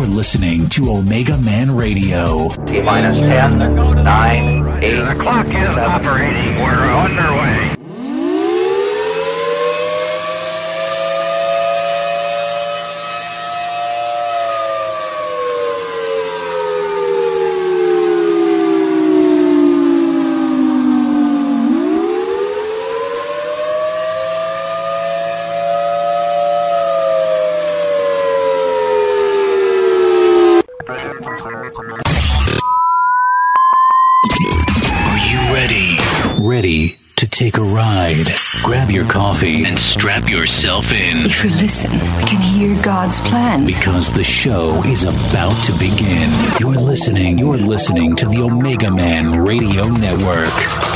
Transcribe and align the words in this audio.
You're 0.00 0.08
listening 0.08 0.66
to 0.70 0.92
Omega 0.92 1.36
Man 1.36 1.76
Radio. 1.76 2.48
T 2.48 2.80
minus 2.80 3.18
10, 3.18 3.58
9, 4.02 4.82
8. 4.82 4.96
The 4.96 5.14
clock 5.20 5.46
is 5.48 5.68
operating. 5.76 6.54
We're 6.56 6.88
underway. 6.88 7.59
Strap 40.10 40.28
yourself 40.28 40.90
in 40.90 41.24
If 41.24 41.44
you 41.44 41.50
listen, 41.50 41.92
we 41.92 42.24
can 42.24 42.40
hear 42.40 42.82
God's 42.82 43.20
plan. 43.20 43.64
because 43.64 44.10
the 44.12 44.24
show 44.24 44.82
is 44.82 45.04
about 45.04 45.62
to 45.64 45.72
begin. 45.78 46.28
You're 46.58 46.74
listening, 46.74 47.38
you're 47.38 47.56
listening 47.56 48.16
to 48.16 48.26
the 48.26 48.42
Omega 48.42 48.90
Man 48.90 49.38
Radio 49.44 49.86
Network. 49.86 50.89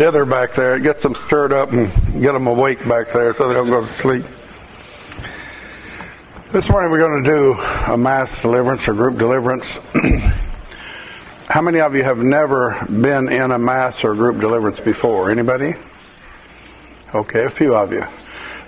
Dither 0.00 0.24
back 0.24 0.54
there. 0.54 0.76
It 0.76 0.82
gets 0.82 1.02
them 1.02 1.14
stirred 1.14 1.52
up 1.52 1.72
and 1.72 1.92
get 2.22 2.32
them 2.32 2.46
awake 2.46 2.78
back 2.88 3.08
there 3.08 3.34
so 3.34 3.46
they 3.46 3.52
don't 3.52 3.68
go 3.68 3.82
to 3.82 3.86
sleep. 3.86 4.22
This 6.52 6.70
morning 6.70 6.90
we're 6.90 7.00
going 7.00 7.22
to 7.22 7.30
do 7.30 7.52
a 7.92 7.98
mass 7.98 8.40
deliverance 8.40 8.88
or 8.88 8.94
group 8.94 9.18
deliverance. 9.18 9.78
How 11.48 11.60
many 11.60 11.80
of 11.80 11.94
you 11.94 12.02
have 12.02 12.16
never 12.16 12.82
been 12.86 13.28
in 13.28 13.50
a 13.50 13.58
mass 13.58 14.02
or 14.02 14.14
group 14.14 14.40
deliverance 14.40 14.80
before? 14.80 15.30
Anybody? 15.30 15.74
Okay, 17.14 17.44
a 17.44 17.50
few 17.50 17.74
of 17.76 17.92
you. 17.92 18.04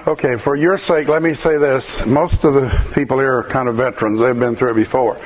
Okay, 0.06 0.36
for 0.36 0.54
your 0.54 0.76
sake, 0.76 1.08
let 1.08 1.22
me 1.22 1.32
say 1.32 1.56
this. 1.56 2.04
Most 2.04 2.44
of 2.44 2.52
the 2.52 2.68
people 2.94 3.18
here 3.18 3.38
are 3.38 3.44
kind 3.44 3.70
of 3.70 3.76
veterans. 3.76 4.20
They've 4.20 4.38
been 4.38 4.54
through 4.54 4.72
it 4.72 4.76
before. 4.76 5.18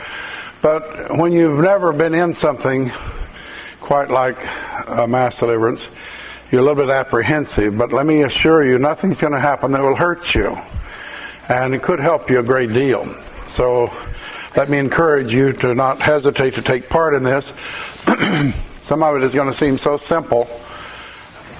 But 0.62 1.19
when 1.19 1.32
you've 1.32 1.64
never 1.64 1.92
been 1.92 2.14
in 2.14 2.32
something 2.32 2.92
quite 3.86 4.10
like 4.10 4.36
a 4.88 5.06
mass 5.06 5.38
deliverance, 5.38 5.92
you're 6.50 6.60
a 6.60 6.64
little 6.64 6.84
bit 6.84 6.91
apprehensive. 6.91 7.78
But 7.78 7.92
let 7.92 8.04
me 8.04 8.22
assure 8.22 8.66
you, 8.66 8.80
nothing's 8.80 9.20
going 9.20 9.32
to 9.32 9.38
happen 9.38 9.70
that 9.70 9.80
will 9.80 9.94
hurt 9.94 10.34
you. 10.34 10.56
And 11.48 11.72
it 11.72 11.84
could 11.84 12.00
help 12.00 12.28
you 12.28 12.41
a 12.41 12.42
great 12.42 12.72
deal. 12.72 13.06
So 13.46 13.88
let 14.56 14.69
me 14.69 14.78
encourage 14.78 15.32
you 15.32 15.52
to 15.52 15.72
not 15.72 16.00
hesitate 16.00 16.54
to 16.54 16.62
take 16.62 16.88
part 16.91 17.14
in 17.14 17.22
this. 17.22 17.52
Some 18.80 19.04
of 19.04 19.14
it 19.14 19.22
is 19.22 19.32
going 19.32 19.46
to 19.46 19.56
seem 19.56 19.78
so 19.78 19.96
simple 19.96 20.48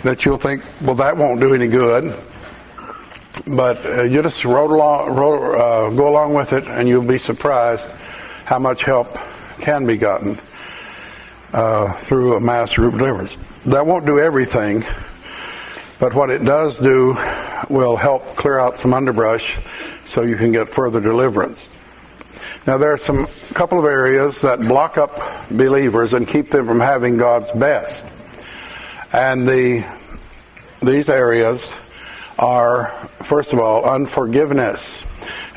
that 0.03 0.25
you'll 0.25 0.37
think, 0.37 0.65
well, 0.83 0.97
that 0.97 1.17
won't 1.17 1.39
do 1.39 1.55
any 1.55 1.69
good 1.69 2.13
but 3.47 3.85
uh, 3.85 4.03
you 4.03 4.23
just 4.23 4.43
along, 4.45 5.15
roll, 5.15 5.55
uh, 5.55 5.91
go 5.91 6.09
along 6.09 6.33
with 6.33 6.55
it, 6.55 6.65
and 6.67 6.89
you'll 6.89 7.07
be 7.07 7.19
surprised 7.19 7.91
how 8.47 8.59
much 8.59 8.83
help 8.83 9.09
can 9.61 9.87
be 9.87 9.97
gotten 9.97 10.37
uh, 11.53 11.93
through 11.93 12.35
a 12.35 12.41
mass 12.41 12.75
group 12.75 12.95
deliverance. 12.95 13.37
That 13.67 13.87
won't 13.87 14.07
do 14.07 14.19
everything, 14.19 14.85
but 15.99 16.15
what 16.15 16.31
it 16.31 16.45
does 16.45 16.79
do 16.79 17.17
will 17.71 17.97
help 17.97 18.27
clear 18.37 18.59
out 18.59 18.77
some 18.77 18.95
underbrush 18.95 19.59
so 20.05 20.23
you 20.23 20.37
can 20.37 20.53
get 20.53 20.69
further 20.69 21.01
deliverance. 21.01 21.69
Now 22.67 22.79
there 22.79 22.93
are 22.93 22.99
some 22.99 23.27
couple 23.55 23.79
of 23.79 23.85
areas 23.85 24.41
that 24.43 24.61
block 24.61 24.99
up 24.99 25.19
believers 25.51 26.13
and 26.13 26.27
keep 26.27 26.51
them 26.51 26.67
from 26.67 26.81
having 26.81 27.17
God's 27.17 27.53
best, 27.53 28.07
and 29.13 29.47
the 29.47 29.85
these 30.83 31.09
areas 31.09 31.71
are, 32.39 32.89
first 33.23 33.53
of 33.53 33.59
all, 33.59 33.85
unforgiveness. 33.89 35.07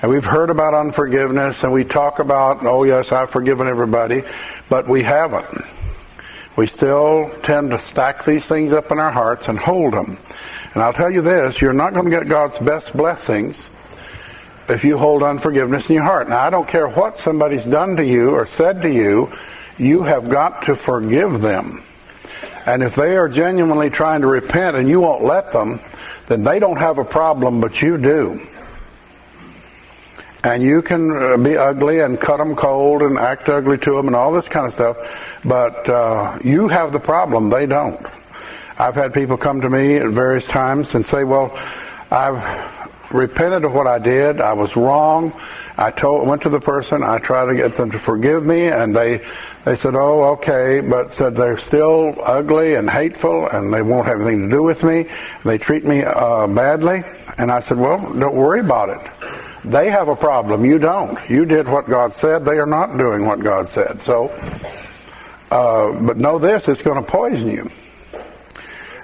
And 0.01 0.09
we've 0.09 0.25
heard 0.25 0.49
about 0.49 0.73
unforgiveness 0.73 1.63
and 1.63 1.73
we 1.73 1.83
talk 1.83 2.19
about, 2.19 2.65
oh 2.65 2.83
yes, 2.83 3.11
I've 3.11 3.29
forgiven 3.29 3.67
everybody, 3.67 4.21
but 4.69 4.87
we 4.87 5.03
haven't. 5.03 5.45
We 6.59 6.67
still 6.67 7.29
tend 7.41 7.69
to 7.69 7.77
stack 7.77 8.25
these 8.25 8.45
things 8.45 8.73
up 8.73 8.91
in 8.91 8.99
our 8.99 9.11
hearts 9.11 9.47
and 9.47 9.57
hold 9.57 9.93
them. 9.93 10.17
And 10.73 10.83
I'll 10.83 10.91
tell 10.91 11.09
you 11.09 11.21
this, 11.21 11.61
you're 11.61 11.71
not 11.71 11.93
going 11.93 12.03
to 12.03 12.11
get 12.11 12.27
God's 12.27 12.59
best 12.59 12.91
blessings 12.97 13.69
if 14.67 14.83
you 14.83 14.97
hold 14.97 15.23
unforgiveness 15.23 15.89
in 15.89 15.95
your 15.95 16.03
heart. 16.03 16.27
Now, 16.27 16.41
I 16.41 16.49
don't 16.49 16.67
care 16.67 16.89
what 16.89 17.15
somebody's 17.15 17.65
done 17.65 17.95
to 17.95 18.05
you 18.05 18.31
or 18.31 18.45
said 18.45 18.81
to 18.81 18.91
you, 18.91 19.31
you 19.77 20.03
have 20.03 20.29
got 20.29 20.63
to 20.63 20.75
forgive 20.75 21.39
them. 21.39 21.81
And 22.65 22.83
if 22.83 22.93
they 22.93 23.15
are 23.15 23.29
genuinely 23.29 23.89
trying 23.89 24.19
to 24.19 24.27
repent 24.27 24.75
and 24.75 24.89
you 24.89 24.99
won't 24.99 25.23
let 25.23 25.53
them, 25.53 25.79
then 26.27 26.43
they 26.43 26.59
don't 26.59 26.75
have 26.75 26.97
a 26.97 27.05
problem, 27.05 27.61
but 27.61 27.81
you 27.81 27.97
do. 27.97 28.37
And 30.43 30.63
you 30.63 30.81
can 30.81 31.11
uh, 31.11 31.37
be 31.37 31.57
ugly 31.57 31.99
and 31.99 32.19
cut 32.19 32.37
them 32.37 32.55
cold 32.55 33.01
and 33.01 33.17
act 33.17 33.49
ugly 33.49 33.77
to 33.79 33.95
them 33.95 34.07
and 34.07 34.15
all 34.15 34.31
this 34.31 34.47
kind 34.47 34.65
of 34.65 34.71
stuff, 34.71 35.41
but 35.43 35.89
uh, 35.89 36.39
you 36.43 36.69
have 36.69 36.93
the 36.93 36.99
problem, 36.99 37.49
they 37.49 37.65
don't. 37.65 37.99
I've 38.79 38.95
had 38.95 39.13
people 39.13 39.35
come 39.35 39.59
to 39.59 39.69
me 39.69 39.97
at 39.97 40.07
various 40.07 40.47
times 40.47 40.95
and 40.95 41.03
say, 41.03 41.25
well, 41.25 41.51
I've 42.09 42.39
repented 43.11 43.65
of 43.65 43.73
what 43.73 43.87
I 43.87 43.99
did. 43.99 44.39
I 44.39 44.53
was 44.53 44.75
wrong. 44.75 45.33
I 45.77 45.91
told, 45.91 46.27
went 46.27 46.41
to 46.43 46.49
the 46.49 46.59
person. 46.59 47.03
I 47.03 47.17
tried 47.17 47.47
to 47.47 47.55
get 47.55 47.73
them 47.73 47.91
to 47.91 47.99
forgive 47.99 48.45
me, 48.45 48.67
and 48.67 48.95
they 48.95 49.21
they 49.65 49.75
said, 49.75 49.93
"Oh, 49.95 50.23
okay," 50.33 50.81
but 50.81 51.11
said 51.11 51.35
they're 51.35 51.57
still 51.57 52.15
ugly 52.23 52.75
and 52.75 52.89
hateful, 52.89 53.47
and 53.49 53.73
they 53.73 53.81
won't 53.81 54.07
have 54.07 54.19
anything 54.21 54.49
to 54.49 54.55
do 54.55 54.63
with 54.63 54.83
me. 54.83 55.05
They 55.45 55.57
treat 55.57 55.85
me 55.85 56.03
uh, 56.03 56.47
badly, 56.47 57.03
and 57.37 57.51
I 57.51 57.59
said, 57.59 57.77
"Well, 57.77 57.97
don't 58.13 58.35
worry 58.35 58.59
about 58.59 58.89
it. 58.89 59.18
They 59.63 59.89
have 59.89 60.07
a 60.07 60.15
problem. 60.15 60.63
You 60.63 60.79
don't. 60.79 61.17
You 61.29 61.45
did 61.45 61.67
what 61.67 61.87
God 61.87 62.13
said. 62.13 62.45
They 62.45 62.59
are 62.59 62.65
not 62.65 62.97
doing 62.97 63.25
what 63.25 63.41
God 63.41 63.67
said. 63.67 64.01
So, 64.01 64.29
uh, 65.51 65.99
but 66.01 66.17
know 66.17 66.39
this: 66.39 66.67
it's 66.67 66.81
going 66.81 67.03
to 67.03 67.09
poison 67.09 67.49
you." 67.49 67.69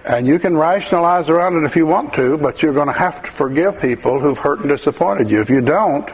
And 0.07 0.27
you 0.27 0.37
can 0.37 0.55
rationalize 0.55 1.29
around 1.29 1.57
it 1.57 1.63
if 1.63 1.75
you 1.75 1.87
want 1.87 2.13
to, 2.13 2.37
but 2.37 2.61
you're 2.61 2.73
going 2.73 2.87
to 2.87 2.93
have 2.93 3.23
to 3.23 3.31
forgive 3.31 3.81
people 3.81 4.19
who've 4.19 4.37
hurt 4.37 4.59
and 4.59 4.69
disappointed 4.69 5.31
you. 5.31 5.41
If 5.41 5.49
you 5.49 5.61
don't, 5.61 6.07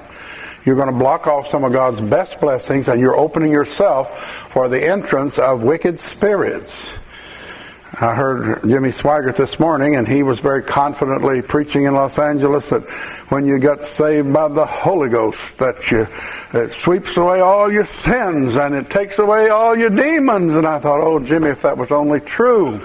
you're 0.66 0.78
going 0.78 0.92
to 0.92 0.98
block 0.98 1.28
off 1.28 1.48
some 1.48 1.66
of 1.66 1.74
God's 1.74 2.00
best 2.00 2.40
blessings 2.40 2.88
and 2.88 3.02
you're 3.02 3.18
opening 3.18 3.52
yourself 3.52 4.48
for 4.52 4.70
the 4.70 4.82
entrance 4.82 5.40
of 5.40 5.64
wicked 5.64 6.00
spirits. 6.00 6.98
I 8.00 8.16
heard 8.16 8.62
Jimmy 8.62 8.88
Swaggart 8.88 9.36
this 9.36 9.60
morning, 9.60 9.98
and 9.98 10.08
he 10.08 10.24
was 10.24 10.40
very 10.40 10.64
confidently 10.64 11.42
preaching 11.42 11.84
in 11.84 11.94
Los 11.94 12.18
Angeles 12.18 12.70
that 12.70 12.84
when 13.28 13.46
you 13.46 13.60
get 13.60 13.82
saved 13.82 14.32
by 14.32 14.48
the 14.48 14.66
Holy 14.66 15.10
Ghost, 15.10 15.58
that 15.58 15.92
you 15.92 16.08
it 16.54 16.72
sweeps 16.72 17.18
away 17.18 17.42
all 17.42 17.70
your 17.70 17.84
sins 17.84 18.56
and 18.56 18.76
it 18.76 18.90
takes 18.90 19.20
away 19.20 19.50
all 19.50 19.78
your 19.78 19.90
demons. 19.90 20.56
And 20.56 20.66
I 20.66 20.80
thought, 20.80 21.02
oh, 21.02 21.20
Jimmy, 21.20 21.50
if 21.50 21.64
that 21.64 21.78
was 21.78 21.92
only 21.92 22.22
true. 22.22 22.82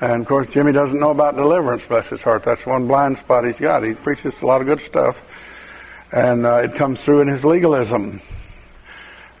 And 0.00 0.22
of 0.22 0.28
course, 0.28 0.48
Jimmy 0.52 0.70
doesn't 0.70 1.00
know 1.00 1.10
about 1.10 1.34
deliverance, 1.34 1.84
bless 1.84 2.10
his 2.10 2.22
heart. 2.22 2.44
That's 2.44 2.64
one 2.64 2.86
blind 2.86 3.18
spot 3.18 3.44
he's 3.44 3.58
got. 3.58 3.82
He 3.82 3.94
preaches 3.94 4.40
a 4.40 4.46
lot 4.46 4.60
of 4.60 4.68
good 4.68 4.80
stuff, 4.80 6.06
and 6.12 6.46
uh, 6.46 6.62
it 6.62 6.76
comes 6.76 7.04
through 7.04 7.22
in 7.22 7.28
his 7.28 7.44
legalism. 7.44 8.20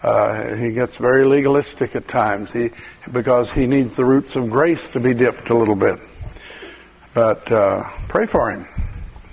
Uh, 0.02 0.54
he 0.54 0.72
gets 0.72 0.96
very 0.96 1.24
legalistic 1.24 1.94
at 1.94 2.08
times 2.08 2.50
he, 2.52 2.70
because 3.12 3.52
he 3.52 3.66
needs 3.66 3.96
the 3.96 4.04
roots 4.04 4.34
of 4.34 4.48
grace 4.48 4.88
to 4.88 5.00
be 5.00 5.12
dipped 5.12 5.50
a 5.50 5.54
little 5.54 5.76
bit. 5.76 5.98
But 7.12 7.50
uh, 7.52 7.84
pray 8.08 8.26
for 8.26 8.50
him. 8.50 8.64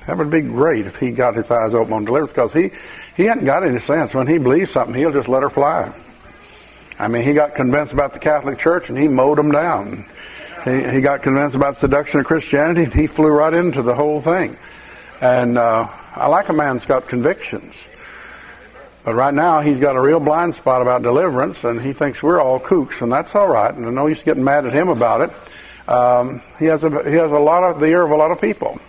That 0.08 0.18
would 0.18 0.30
be 0.30 0.42
great 0.42 0.86
if 0.86 0.98
he 0.98 1.12
got 1.12 1.36
his 1.36 1.52
eyes 1.52 1.74
open 1.74 1.94
on 1.94 2.06
deliverance 2.06 2.32
because 2.32 2.54
he, 2.54 2.72
he 3.16 3.26
hadn't 3.26 3.46
got 3.46 3.64
any 3.64 3.80
sense. 3.80 4.14
When 4.14 4.28
he 4.28 4.38
believes 4.38 4.72
something, 4.72 4.96
he'll 4.96 5.12
just 5.12 5.28
let 5.28 5.44
her 5.44 5.50
fly. 5.50 5.94
I 7.00 7.08
mean, 7.08 7.24
he 7.24 7.34
got 7.34 7.56
convinced 7.56 7.94
about 7.94 8.14
the 8.14 8.20
Catholic 8.20 8.58
Church 8.58 8.90
and 8.90 8.98
he 8.98 9.08
mowed 9.08 9.38
them 9.38 9.52
down. 9.52 10.06
He, 10.66 10.96
he 10.96 11.02
got 11.02 11.22
convinced 11.22 11.56
about 11.56 11.76
seduction 11.76 12.20
of 12.20 12.26
Christianity 12.26 12.84
and 12.84 12.94
he 12.94 13.08
flew 13.08 13.30
right 13.30 13.54
into 13.54 13.82
the 13.82 13.94
whole 13.94 14.20
thing. 14.20 14.58
And 15.22 15.58
uh, 15.58 15.88
I 16.16 16.28
like 16.28 16.50
a 16.50 16.54
man 16.54 16.76
that's 16.76 16.86
got 16.86 17.08
convictions. 17.08 17.90
But 19.08 19.16
right 19.16 19.34
now, 19.34 19.62
he's 19.62 19.80
got 19.80 19.96
a 19.96 20.02
real 20.02 20.20
blind 20.20 20.54
spot 20.54 20.82
about 20.82 21.02
deliverance, 21.02 21.64
and 21.64 21.80
he 21.80 21.94
thinks 21.94 22.22
we're 22.22 22.42
all 22.42 22.60
kooks, 22.60 23.02
and 23.02 23.10
that's 23.10 23.36
all 23.36 23.48
right. 23.48 23.74
And 23.74 23.86
I 23.86 23.90
know 23.90 24.06
he's 24.06 24.22
getting 24.22 24.44
mad 24.44 24.68
at 24.68 24.74
him 24.74 24.90
about 24.90 25.22
it. 25.22 25.90
Um, 25.90 26.42
he 26.60 26.66
has 26.66 26.84
a 26.84 26.90
he 27.10 27.16
has 27.16 27.32
a 27.32 27.40
lot 27.40 27.64
of 27.64 27.80
the 27.80 27.86
ear 27.86 28.04
of 28.04 28.12
a 28.12 28.18
lot 28.18 28.32
of 28.32 28.42
people, 28.42 28.82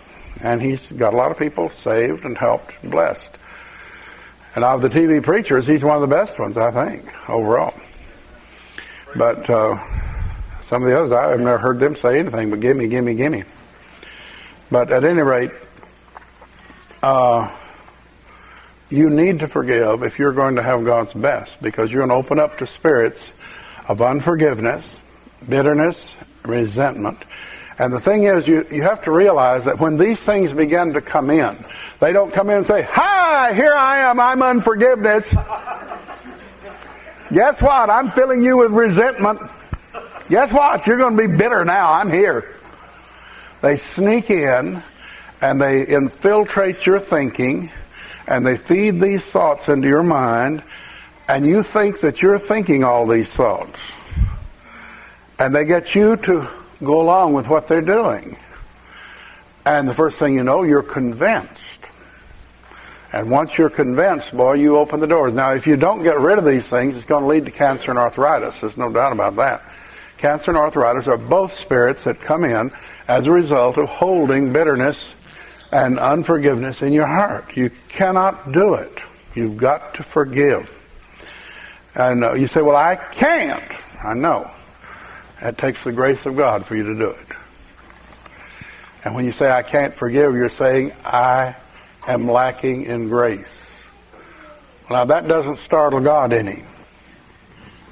and 0.43 0.61
he's 0.61 0.91
got 0.91 1.13
a 1.13 1.15
lot 1.15 1.31
of 1.31 1.39
people 1.39 1.69
saved 1.69 2.25
and 2.25 2.37
helped, 2.37 2.83
and 2.83 2.91
blessed. 2.91 3.37
And 4.55 4.65
of 4.65 4.81
the 4.81 4.89
TV 4.89 5.23
preachers, 5.23 5.65
he's 5.65 5.85
one 5.85 5.95
of 5.95 6.01
the 6.01 6.13
best 6.13 6.37
ones, 6.37 6.57
I 6.57 6.71
think, 6.71 7.29
overall. 7.29 7.73
But 9.15 9.49
uh, 9.49 9.77
some 10.59 10.83
of 10.83 10.89
the 10.89 10.97
others, 10.97 11.13
I've 11.13 11.39
never 11.39 11.59
heard 11.59 11.79
them 11.79 11.95
say 11.95 12.19
anything 12.19 12.49
but 12.49 12.59
"gimme, 12.59 12.89
gimme, 12.89 13.13
gimme." 13.13 13.43
But 14.69 14.91
at 14.91 15.05
any 15.05 15.21
rate, 15.21 15.51
uh, 17.01 17.55
you 18.89 19.09
need 19.09 19.39
to 19.39 19.47
forgive 19.47 20.03
if 20.03 20.17
you're 20.17 20.33
going 20.33 20.55
to 20.55 20.63
have 20.63 20.83
God's 20.83 21.13
best 21.13 21.61
because 21.61 21.91
you're 21.91 22.05
going 22.05 22.09
to 22.09 22.15
open 22.15 22.39
up 22.39 22.57
to 22.57 22.65
spirits 22.65 23.31
of 23.87 24.01
unforgiveness, 24.01 25.03
bitterness, 25.47 26.17
resentment. 26.43 27.19
And 27.77 27.93
the 27.93 27.99
thing 27.99 28.23
is, 28.23 28.47
you, 28.47 28.65
you 28.71 28.81
have 28.81 29.01
to 29.01 29.11
realize 29.11 29.65
that 29.65 29.79
when 29.79 29.95
these 29.95 30.23
things 30.25 30.51
begin 30.51 30.93
to 30.93 31.01
come 31.01 31.29
in, 31.29 31.55
they 31.99 32.11
don't 32.11 32.33
come 32.33 32.49
in 32.49 32.57
and 32.57 32.65
say, 32.65 32.81
Hi, 32.89 33.53
here 33.53 33.73
I 33.73 33.99
am, 33.99 34.19
I'm 34.19 34.41
unforgiveness. 34.41 35.35
Guess 37.31 37.61
what? 37.61 37.89
I'm 37.89 38.09
filling 38.09 38.43
you 38.43 38.57
with 38.57 38.71
resentment. 38.71 39.39
Guess 40.29 40.51
what? 40.51 40.87
You're 40.87 40.97
going 40.97 41.15
to 41.15 41.27
be 41.27 41.37
bitter 41.37 41.63
now. 41.63 41.93
I'm 41.93 42.09
here. 42.09 42.55
They 43.61 43.77
sneak 43.77 44.31
in 44.31 44.81
and 45.41 45.61
they 45.61 45.85
infiltrate 45.85 46.85
your 46.85 46.99
thinking 46.99 47.69
and 48.29 48.45
they 48.45 48.55
feed 48.55 49.01
these 49.01 49.29
thoughts 49.29 49.69
into 49.69 49.87
your 49.87 50.03
mind, 50.03 50.63
and 51.27 51.45
you 51.45 51.63
think 51.63 51.99
that 52.01 52.21
you're 52.21 52.37
thinking 52.37 52.83
all 52.83 53.07
these 53.07 53.35
thoughts. 53.35 54.17
And 55.39 55.53
they 55.53 55.65
get 55.65 55.95
you 55.95 56.15
to 56.17 56.47
go 56.83 57.01
along 57.01 57.33
with 57.33 57.49
what 57.49 57.67
they're 57.67 57.81
doing. 57.81 58.37
And 59.65 59.89
the 59.89 59.95
first 59.95 60.19
thing 60.19 60.35
you 60.35 60.43
know, 60.43 60.61
you're 60.61 60.83
convinced. 60.83 61.91
And 63.11 63.31
once 63.31 63.57
you're 63.57 63.71
convinced, 63.71 64.37
boy, 64.37 64.53
you 64.53 64.77
open 64.77 64.99
the 64.99 65.07
doors. 65.07 65.33
Now, 65.33 65.53
if 65.53 65.65
you 65.65 65.75
don't 65.75 66.03
get 66.03 66.19
rid 66.19 66.37
of 66.37 66.45
these 66.45 66.69
things, 66.69 66.95
it's 66.95 67.05
going 67.05 67.23
to 67.23 67.27
lead 67.27 67.45
to 67.45 67.51
cancer 67.51 67.89
and 67.89 67.97
arthritis. 67.97 68.61
There's 68.61 68.77
no 68.77 68.91
doubt 68.91 69.11
about 69.11 69.35
that. 69.37 69.63
Cancer 70.19 70.51
and 70.51 70.57
arthritis 70.57 71.07
are 71.07 71.17
both 71.17 71.51
spirits 71.51 72.03
that 72.03 72.21
come 72.21 72.43
in 72.43 72.71
as 73.07 73.25
a 73.25 73.31
result 73.31 73.77
of 73.77 73.89
holding 73.89 74.53
bitterness 74.53 75.15
and 75.71 75.99
unforgiveness 75.99 76.81
in 76.81 76.93
your 76.93 77.05
heart. 77.05 77.55
You 77.55 77.69
cannot 77.89 78.51
do 78.51 78.73
it. 78.73 78.99
You've 79.35 79.57
got 79.57 79.95
to 79.95 80.03
forgive. 80.03 80.75
And 81.95 82.23
uh, 82.23 82.33
you 82.33 82.47
say, 82.47 82.61
Well, 82.61 82.75
I 82.75 82.95
can't. 82.95 83.63
I 84.03 84.13
know. 84.13 84.49
It 85.41 85.57
takes 85.57 85.83
the 85.83 85.91
grace 85.91 86.25
of 86.25 86.35
God 86.35 86.65
for 86.65 86.75
you 86.75 86.83
to 86.83 86.95
do 86.95 87.09
it. 87.09 87.27
And 89.05 89.15
when 89.15 89.25
you 89.25 89.31
say, 89.31 89.49
I 89.49 89.61
can't 89.61 89.93
forgive, 89.93 90.33
you're 90.33 90.49
saying, 90.49 90.91
I 91.05 91.55
am 92.07 92.27
lacking 92.27 92.83
in 92.83 93.07
grace. 93.07 93.81
Now, 94.89 95.05
that 95.05 95.27
doesn't 95.27 95.57
startle 95.57 96.01
God 96.01 96.33
any. 96.33 96.63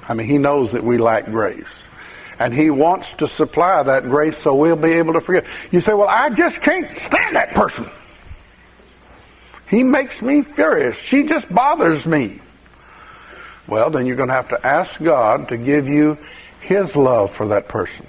I 0.08 0.14
mean, 0.14 0.26
He 0.26 0.36
knows 0.36 0.72
that 0.72 0.84
we 0.84 0.98
lack 0.98 1.26
grace. 1.26 1.77
And 2.38 2.54
He 2.54 2.70
wants 2.70 3.14
to 3.14 3.26
supply 3.26 3.82
that 3.82 4.04
grace 4.04 4.38
so 4.38 4.54
we'll 4.54 4.76
be 4.76 4.92
able 4.92 5.14
to 5.14 5.20
forgive. 5.20 5.68
You 5.72 5.80
say, 5.80 5.94
Well, 5.94 6.08
I 6.08 6.30
just 6.30 6.62
can't 6.62 6.90
stand 6.92 7.36
that 7.36 7.54
person. 7.54 7.86
He 9.68 9.84
makes 9.84 10.22
me 10.22 10.42
furious. 10.42 10.98
She 11.00 11.24
just 11.24 11.52
bothers 11.54 12.06
me. 12.06 12.38
Well, 13.66 13.90
then 13.90 14.06
you're 14.06 14.16
going 14.16 14.30
to 14.30 14.34
have 14.34 14.48
to 14.48 14.66
ask 14.66 15.02
God 15.02 15.48
to 15.48 15.58
give 15.58 15.88
you 15.88 16.16
His 16.60 16.96
love 16.96 17.32
for 17.32 17.48
that 17.48 17.68
person. 17.68 18.06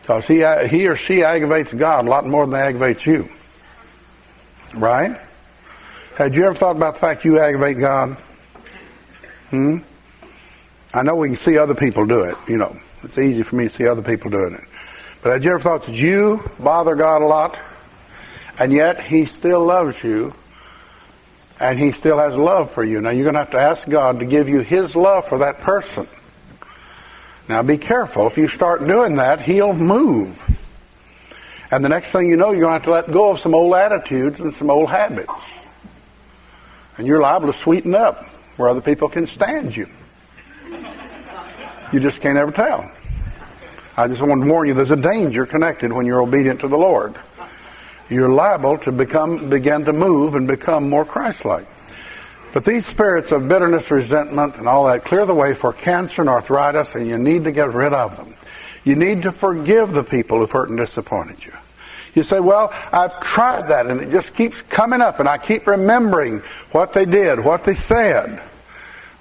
Because 0.00 0.26
he, 0.26 0.44
he 0.66 0.88
or 0.88 0.96
she 0.96 1.22
aggravates 1.22 1.72
God 1.72 2.06
a 2.06 2.10
lot 2.10 2.26
more 2.26 2.44
than 2.44 2.50
they 2.50 2.60
aggravate 2.60 3.06
you. 3.06 3.28
Right? 4.74 5.16
Had 6.16 6.34
you 6.34 6.44
ever 6.44 6.56
thought 6.56 6.76
about 6.76 6.94
the 6.94 7.00
fact 7.00 7.24
you 7.24 7.38
aggravate 7.38 7.78
God? 7.78 8.16
Hmm? 9.50 9.78
I 10.94 11.02
know 11.02 11.16
we 11.16 11.28
can 11.28 11.36
see 11.36 11.56
other 11.56 11.74
people 11.74 12.06
do 12.06 12.22
it. 12.22 12.34
You 12.48 12.58
know, 12.58 12.76
it's 13.02 13.16
easy 13.16 13.42
for 13.42 13.56
me 13.56 13.64
to 13.64 13.70
see 13.70 13.86
other 13.86 14.02
people 14.02 14.30
doing 14.30 14.54
it. 14.54 14.64
But 15.22 15.30
had 15.30 15.44
you 15.44 15.52
ever 15.52 15.60
thought 15.60 15.84
that 15.84 15.94
you 15.94 16.42
bother 16.58 16.94
God 16.96 17.22
a 17.22 17.26
lot, 17.26 17.58
and 18.58 18.72
yet 18.72 19.00
He 19.00 19.24
still 19.24 19.64
loves 19.64 20.04
you, 20.04 20.34
and 21.58 21.78
He 21.78 21.92
still 21.92 22.18
has 22.18 22.36
love 22.36 22.70
for 22.70 22.84
you? 22.84 23.00
Now 23.00 23.10
you're 23.10 23.24
going 23.24 23.34
to 23.34 23.40
have 23.40 23.50
to 23.52 23.58
ask 23.58 23.88
God 23.88 24.18
to 24.18 24.26
give 24.26 24.48
you 24.48 24.60
His 24.60 24.94
love 24.94 25.26
for 25.26 25.38
that 25.38 25.60
person. 25.60 26.06
Now 27.48 27.62
be 27.62 27.78
careful. 27.78 28.26
If 28.26 28.36
you 28.36 28.48
start 28.48 28.86
doing 28.86 29.14
that, 29.16 29.40
He'll 29.40 29.74
move. 29.74 30.58
And 31.70 31.82
the 31.82 31.88
next 31.88 32.10
thing 32.10 32.28
you 32.28 32.36
know, 32.36 32.50
you're 32.50 32.60
going 32.60 32.72
to 32.72 32.74
have 32.74 32.84
to 32.84 32.90
let 32.90 33.10
go 33.10 33.30
of 33.30 33.40
some 33.40 33.54
old 33.54 33.74
attitudes 33.74 34.40
and 34.40 34.52
some 34.52 34.68
old 34.68 34.90
habits. 34.90 35.66
And 36.98 37.06
you're 37.06 37.20
liable 37.20 37.46
to 37.46 37.54
sweeten 37.54 37.94
up 37.94 38.26
where 38.58 38.68
other 38.68 38.82
people 38.82 39.08
can 39.08 39.26
stand 39.26 39.74
you. 39.74 39.86
You 41.92 42.00
just 42.00 42.22
can't 42.22 42.38
ever 42.38 42.50
tell. 42.50 42.90
I 43.98 44.08
just 44.08 44.22
want 44.22 44.42
to 44.42 44.48
warn 44.48 44.66
you 44.66 44.74
there's 44.74 44.90
a 44.90 44.96
danger 44.96 45.44
connected 45.44 45.92
when 45.92 46.06
you're 46.06 46.22
obedient 46.22 46.60
to 46.60 46.68
the 46.68 46.78
Lord. 46.78 47.14
You're 48.08 48.30
liable 48.30 48.78
to 48.78 48.92
become 48.92 49.50
begin 49.50 49.84
to 49.84 49.92
move 49.92 50.34
and 50.34 50.48
become 50.48 50.88
more 50.88 51.04
Christ-like. 51.04 51.66
But 52.54 52.64
these 52.64 52.86
spirits 52.86 53.32
of 53.32 53.48
bitterness, 53.48 53.90
resentment, 53.90 54.56
and 54.56 54.66
all 54.66 54.86
that 54.86 55.04
clear 55.04 55.26
the 55.26 55.34
way 55.34 55.54
for 55.54 55.72
cancer 55.72 56.22
and 56.22 56.28
arthritis, 56.28 56.94
and 56.94 57.06
you 57.06 57.18
need 57.18 57.44
to 57.44 57.52
get 57.52 57.72
rid 57.72 57.92
of 57.92 58.16
them. 58.16 58.34
You 58.84 58.96
need 58.96 59.22
to 59.22 59.32
forgive 59.32 59.92
the 59.92 60.04
people 60.04 60.38
who've 60.38 60.50
hurt 60.50 60.70
and 60.70 60.78
disappointed 60.78 61.44
you. 61.44 61.52
You 62.14 62.22
say, 62.22 62.40
Well, 62.40 62.72
I've 62.92 63.20
tried 63.20 63.68
that, 63.68 63.86
and 63.86 64.00
it 64.00 64.10
just 64.10 64.34
keeps 64.34 64.62
coming 64.62 65.00
up, 65.00 65.20
and 65.20 65.28
I 65.28 65.38
keep 65.38 65.66
remembering 65.66 66.40
what 66.72 66.92
they 66.92 67.04
did, 67.04 67.40
what 67.40 67.64
they 67.64 67.74
said. 67.74 68.42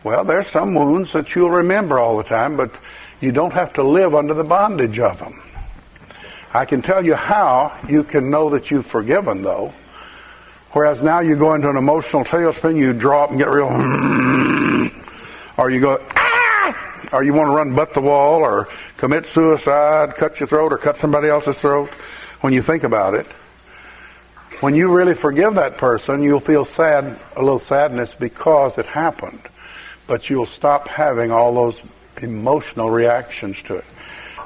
Well, 0.03 0.23
there's 0.23 0.47
some 0.47 0.73
wounds 0.73 1.13
that 1.13 1.35
you'll 1.35 1.51
remember 1.51 1.99
all 1.99 2.17
the 2.17 2.23
time, 2.23 2.57
but 2.57 2.71
you 3.19 3.31
don't 3.31 3.53
have 3.53 3.73
to 3.73 3.83
live 3.83 4.15
under 4.15 4.33
the 4.33 4.43
bondage 4.43 4.97
of 4.97 5.19
them. 5.19 5.39
I 6.53 6.65
can 6.65 6.81
tell 6.81 7.05
you 7.05 7.13
how 7.13 7.77
you 7.87 8.03
can 8.03 8.31
know 8.31 8.49
that 8.49 8.71
you've 8.71 8.85
forgiven, 8.85 9.43
though. 9.43 9.73
Whereas 10.71 11.03
now 11.03 11.19
you 11.19 11.35
go 11.35 11.53
into 11.53 11.69
an 11.69 11.77
emotional 11.77 12.23
tailspin, 12.23 12.77
you 12.77 12.93
drop 12.93 13.29
and 13.29 13.37
get 13.37 13.47
real, 13.47 13.67
or 15.57 15.69
you 15.69 15.79
go, 15.79 16.01
ah, 16.15 17.09
or 17.13 17.23
you 17.23 17.33
want 17.33 17.49
to 17.49 17.53
run 17.53 17.75
butt 17.75 17.93
the 17.93 18.01
wall, 18.01 18.41
or 18.41 18.67
commit 18.97 19.27
suicide, 19.27 20.15
cut 20.15 20.39
your 20.39 20.47
throat, 20.47 20.73
or 20.73 20.79
cut 20.79 20.97
somebody 20.97 21.27
else's 21.27 21.59
throat. 21.59 21.89
When 22.39 22.53
you 22.53 22.63
think 22.63 22.83
about 22.83 23.13
it, 23.13 23.27
when 24.61 24.73
you 24.73 24.91
really 24.91 25.13
forgive 25.13 25.55
that 25.55 25.77
person, 25.77 26.23
you'll 26.23 26.39
feel 26.39 26.65
sad, 26.65 27.19
a 27.35 27.41
little 27.41 27.59
sadness 27.59 28.15
because 28.15 28.79
it 28.79 28.87
happened 28.87 29.41
but 30.07 30.29
you'll 30.29 30.45
stop 30.45 30.87
having 30.87 31.31
all 31.31 31.53
those 31.53 31.81
emotional 32.21 32.89
reactions 32.89 33.61
to 33.63 33.75
it. 33.75 33.85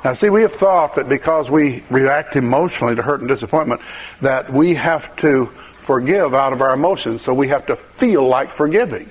Now, 0.03 0.13
see, 0.13 0.29
we 0.29 0.43
have 0.43 0.53
thought 0.53 0.95
that 0.95 1.09
because 1.09 1.49
we 1.49 1.83
react 1.89 2.35
emotionally 2.35 2.95
to 2.95 3.01
hurt 3.01 3.21
and 3.21 3.27
disappointment, 3.27 3.81
that 4.21 4.51
we 4.51 4.75
have 4.75 5.15
to 5.17 5.47
forgive 5.47 6.33
out 6.33 6.53
of 6.53 6.61
our 6.61 6.73
emotions, 6.73 7.21
so 7.21 7.33
we 7.33 7.47
have 7.47 7.65
to 7.65 7.75
feel 7.75 8.27
like 8.27 8.51
forgiving. 8.51 9.09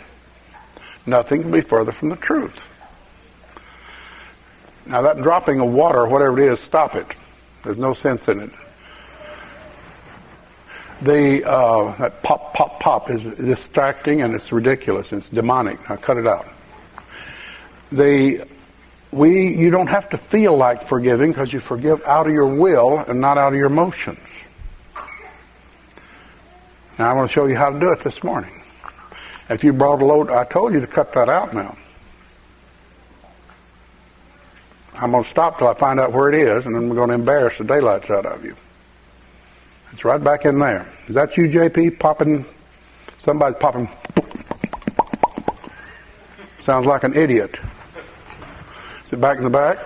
Nothing 1.07 1.43
can 1.43 1.51
be 1.51 1.61
further 1.61 1.93
from 1.93 2.11
the 2.11 2.17
truth. 2.17 2.69
Now, 4.87 5.03
that 5.03 5.21
dropping 5.23 5.61
of 5.61 5.71
water, 5.71 6.07
whatever 6.07 6.39
it 6.39 6.49
is, 6.49 6.61
stop 6.61 6.95
it. 6.95 7.07
There's 7.63 7.79
no 7.79 7.93
sense 7.93 8.29
in 8.29 8.41
it. 8.41 8.51
The 11.05 11.45
uh, 11.47 11.95
that 11.99 12.23
pop, 12.23 12.55
pop, 12.55 12.81
pop 12.81 13.11
is 13.11 13.27
distracting 13.37 14.23
and 14.23 14.35
it's 14.35 14.51
ridiculous. 14.51 15.13
It's 15.13 15.29
demonic. 15.29 15.79
Now, 15.91 15.97
cut 15.97 16.17
it 16.17 16.27
out. 16.27 16.49
The 17.93 18.47
we 19.13 19.55
you 19.55 19.71
don't 19.71 19.89
have 19.89 20.09
to 20.11 20.17
feel 20.17 20.57
like 20.57 20.81
forgiving 20.81 21.31
because 21.31 21.53
you 21.53 21.61
forgive 21.61 22.03
out 22.07 22.27
of 22.27 22.33
your 22.33 22.59
will 22.59 23.01
and 23.01 23.21
not 23.21 23.37
out 23.37 23.53
of 23.53 23.59
your 23.59 23.67
emotions. 23.67 24.49
Now 26.99 27.11
I 27.11 27.13
want 27.13 27.29
to 27.29 27.33
show 27.33 27.45
you 27.45 27.57
how 27.57 27.69
to 27.69 27.79
do 27.79 27.93
it 27.93 28.01
this 28.01 28.25
morning. 28.25 28.53
If 29.51 29.63
you 29.63 29.75
brought 29.75 30.01
a 30.01 30.07
load, 30.07 30.31
I 30.31 30.45
told 30.45 30.73
you 30.73 30.81
to 30.81 30.87
cut 30.87 31.13
that 31.13 31.29
out 31.29 31.53
now. 31.53 31.77
I'm 34.95 35.11
going 35.11 35.23
to 35.23 35.29
stop 35.29 35.59
till 35.59 35.69
I 35.69 35.75
find 35.75 36.01
out 36.01 36.13
where 36.13 36.31
it 36.31 36.35
is, 36.35 36.65
and 36.65 36.75
then 36.75 36.89
we're 36.89 36.95
going 36.95 37.09
to 37.09 37.15
embarrass 37.15 37.59
the 37.59 37.65
daylights 37.65 38.11
out 38.11 38.25
of 38.25 38.43
you. 38.43 38.57
It's 39.95 40.05
right 40.05 40.23
back 40.23 40.45
in 40.45 40.59
there. 40.59 40.85
Is 41.07 41.15
that 41.15 41.37
you, 41.37 41.45
JP? 41.45 42.01
Popping? 42.01 42.45
Somebody's 43.17 43.55
popping. 43.61 43.89
Sounds 46.59 46.85
like 46.85 47.05
an 47.05 47.15
idiot. 47.15 47.61
Is 49.05 49.13
it 49.13 49.21
back 49.21 49.39
in 49.39 49.45
the 49.45 49.51
back? 49.51 49.79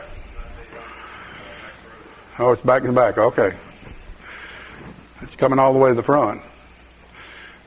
Oh, 2.39 2.51
it's 2.51 2.63
back 2.63 2.85
in 2.85 2.89
the 2.89 2.95
back. 2.95 3.19
Okay. 3.19 3.53
It's 5.21 5.37
coming 5.37 5.59
all 5.59 5.75
the 5.75 5.79
way 5.79 5.91
to 5.91 5.95
the 5.95 6.03
front. 6.03 6.41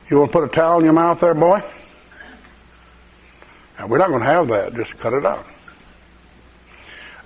You 0.09 0.17
want 0.17 0.31
to 0.31 0.39
put 0.39 0.43
a 0.43 0.47
towel 0.47 0.79
in 0.79 0.85
your 0.85 0.93
mouth 0.93 1.19
there, 1.19 1.35
boy? 1.35 1.61
Now, 3.77 3.85
we're 3.85 3.99
not 3.99 4.09
going 4.09 4.21
to 4.21 4.25
have 4.25 4.47
that. 4.47 4.73
Just 4.73 4.97
cut 4.97 5.13
it 5.13 5.27
out. 5.27 5.45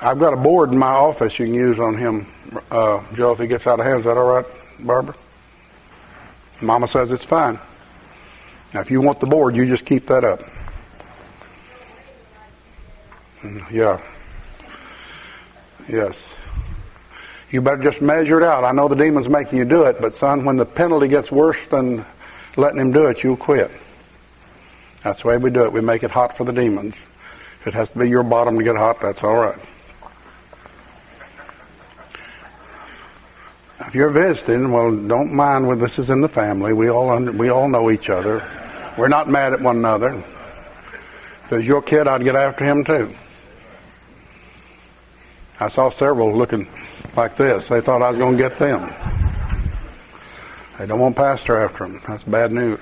I've 0.01 0.19
got 0.19 0.33
a 0.33 0.37
board 0.37 0.73
in 0.73 0.77
my 0.77 0.87
office 0.87 1.39
you 1.39 1.45
can 1.45 1.53
use 1.53 1.79
on 1.79 1.95
him, 1.95 2.27
uh, 2.69 3.01
Joe, 3.13 3.31
if 3.31 3.39
he 3.39 3.47
gets 3.47 3.65
out 3.65 3.79
of 3.79 3.85
hand. 3.85 3.99
Is 3.99 4.05
that 4.05 4.17
all 4.17 4.25
right, 4.25 4.45
Barbara? 4.79 5.15
Mama 6.61 6.87
says 6.87 7.11
it's 7.11 7.25
fine. 7.25 7.59
Now, 8.73 8.81
if 8.81 8.91
you 8.91 9.01
want 9.01 9.19
the 9.19 9.27
board, 9.27 9.55
you 9.55 9.65
just 9.65 9.85
keep 9.85 10.07
that 10.07 10.23
up. 10.23 10.41
Mm, 13.41 13.71
yeah. 13.71 14.01
Yes. 15.87 16.37
You 17.51 17.61
better 17.61 17.81
just 17.81 18.01
measure 18.01 18.39
it 18.39 18.43
out. 18.43 18.63
I 18.63 18.71
know 18.71 18.87
the 18.87 18.95
demon's 18.95 19.29
making 19.29 19.59
you 19.59 19.65
do 19.65 19.83
it, 19.83 20.01
but 20.01 20.13
son, 20.13 20.45
when 20.45 20.57
the 20.57 20.65
penalty 20.65 21.07
gets 21.07 21.31
worse 21.31 21.65
than 21.67 22.05
letting 22.57 22.79
him 22.79 22.91
do 22.91 23.05
it, 23.05 23.23
you'll 23.23 23.37
quit. 23.37 23.71
That's 25.03 25.21
the 25.21 25.27
way 25.27 25.37
we 25.37 25.51
do 25.51 25.63
it. 25.63 25.71
We 25.71 25.81
make 25.81 26.03
it 26.03 26.11
hot 26.11 26.35
for 26.35 26.43
the 26.43 26.51
demons. 26.51 27.05
If 27.59 27.67
it 27.67 27.73
has 27.75 27.91
to 27.91 27.99
be 27.99 28.09
your 28.09 28.23
bottom 28.23 28.57
to 28.57 28.63
get 28.63 28.75
hot, 28.75 28.99
that's 28.99 29.23
all 29.23 29.35
right. 29.35 29.57
If 33.79 33.93
you're 33.93 34.09
visiting, 34.09 34.71
well, 34.71 34.95
don't 34.95 35.33
mind 35.33 35.67
when 35.67 35.79
this 35.79 35.99
is 35.99 36.09
in 36.09 36.21
the 36.21 36.29
family. 36.29 36.71
We 36.73 36.89
all 36.89 37.09
under, 37.09 37.31
we 37.31 37.49
all 37.49 37.67
know 37.67 37.91
each 37.91 38.09
other. 38.09 38.41
We're 38.97 39.09
not 39.09 39.27
mad 39.27 39.53
at 39.53 39.61
one 39.61 39.77
another. 39.77 40.13
If 40.13 41.51
it 41.51 41.55
was 41.57 41.67
your 41.67 41.81
kid, 41.81 42.07
I'd 42.07 42.23
get 42.23 42.35
after 42.35 42.63
him 42.63 42.85
too. 42.85 43.13
I 45.59 45.69
saw 45.69 45.89
several 45.89 46.33
looking 46.33 46.67
like 47.15 47.35
this. 47.35 47.67
They 47.67 47.81
thought 47.81 48.01
I 48.01 48.09
was 48.09 48.17
going 48.17 48.37
to 48.37 48.41
get 48.41 48.57
them. 48.57 48.89
They 50.77 50.85
don't 50.85 50.99
want 50.99 51.15
pastor 51.15 51.57
after 51.57 51.85
them. 51.85 52.01
That's 52.07 52.23
bad 52.23 52.51
news. 52.51 52.79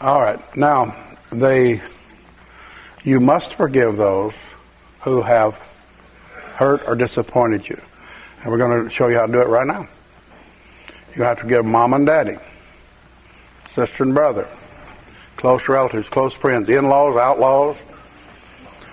All 0.00 0.20
right. 0.20 0.38
Now, 0.56 0.94
they 1.30 1.80
you 3.02 3.20
must 3.20 3.54
forgive 3.54 3.96
those 3.96 4.54
who 5.00 5.22
have 5.22 5.56
hurt 6.54 6.86
or 6.88 6.96
disappointed 6.96 7.68
you. 7.68 7.80
And 8.46 8.52
we're 8.52 8.58
going 8.58 8.84
to 8.84 8.88
show 8.88 9.08
you 9.08 9.16
how 9.16 9.26
to 9.26 9.32
do 9.32 9.40
it 9.40 9.48
right 9.48 9.66
now. 9.66 9.88
You 11.16 11.24
have 11.24 11.38
to 11.38 11.42
forgive 11.42 11.64
mom 11.64 11.94
and 11.94 12.06
daddy, 12.06 12.36
sister 13.64 14.04
and 14.04 14.14
brother, 14.14 14.46
close 15.34 15.68
relatives, 15.68 16.08
close 16.08 16.32
friends, 16.38 16.68
in-laws, 16.68 17.16
outlaws, 17.16 17.82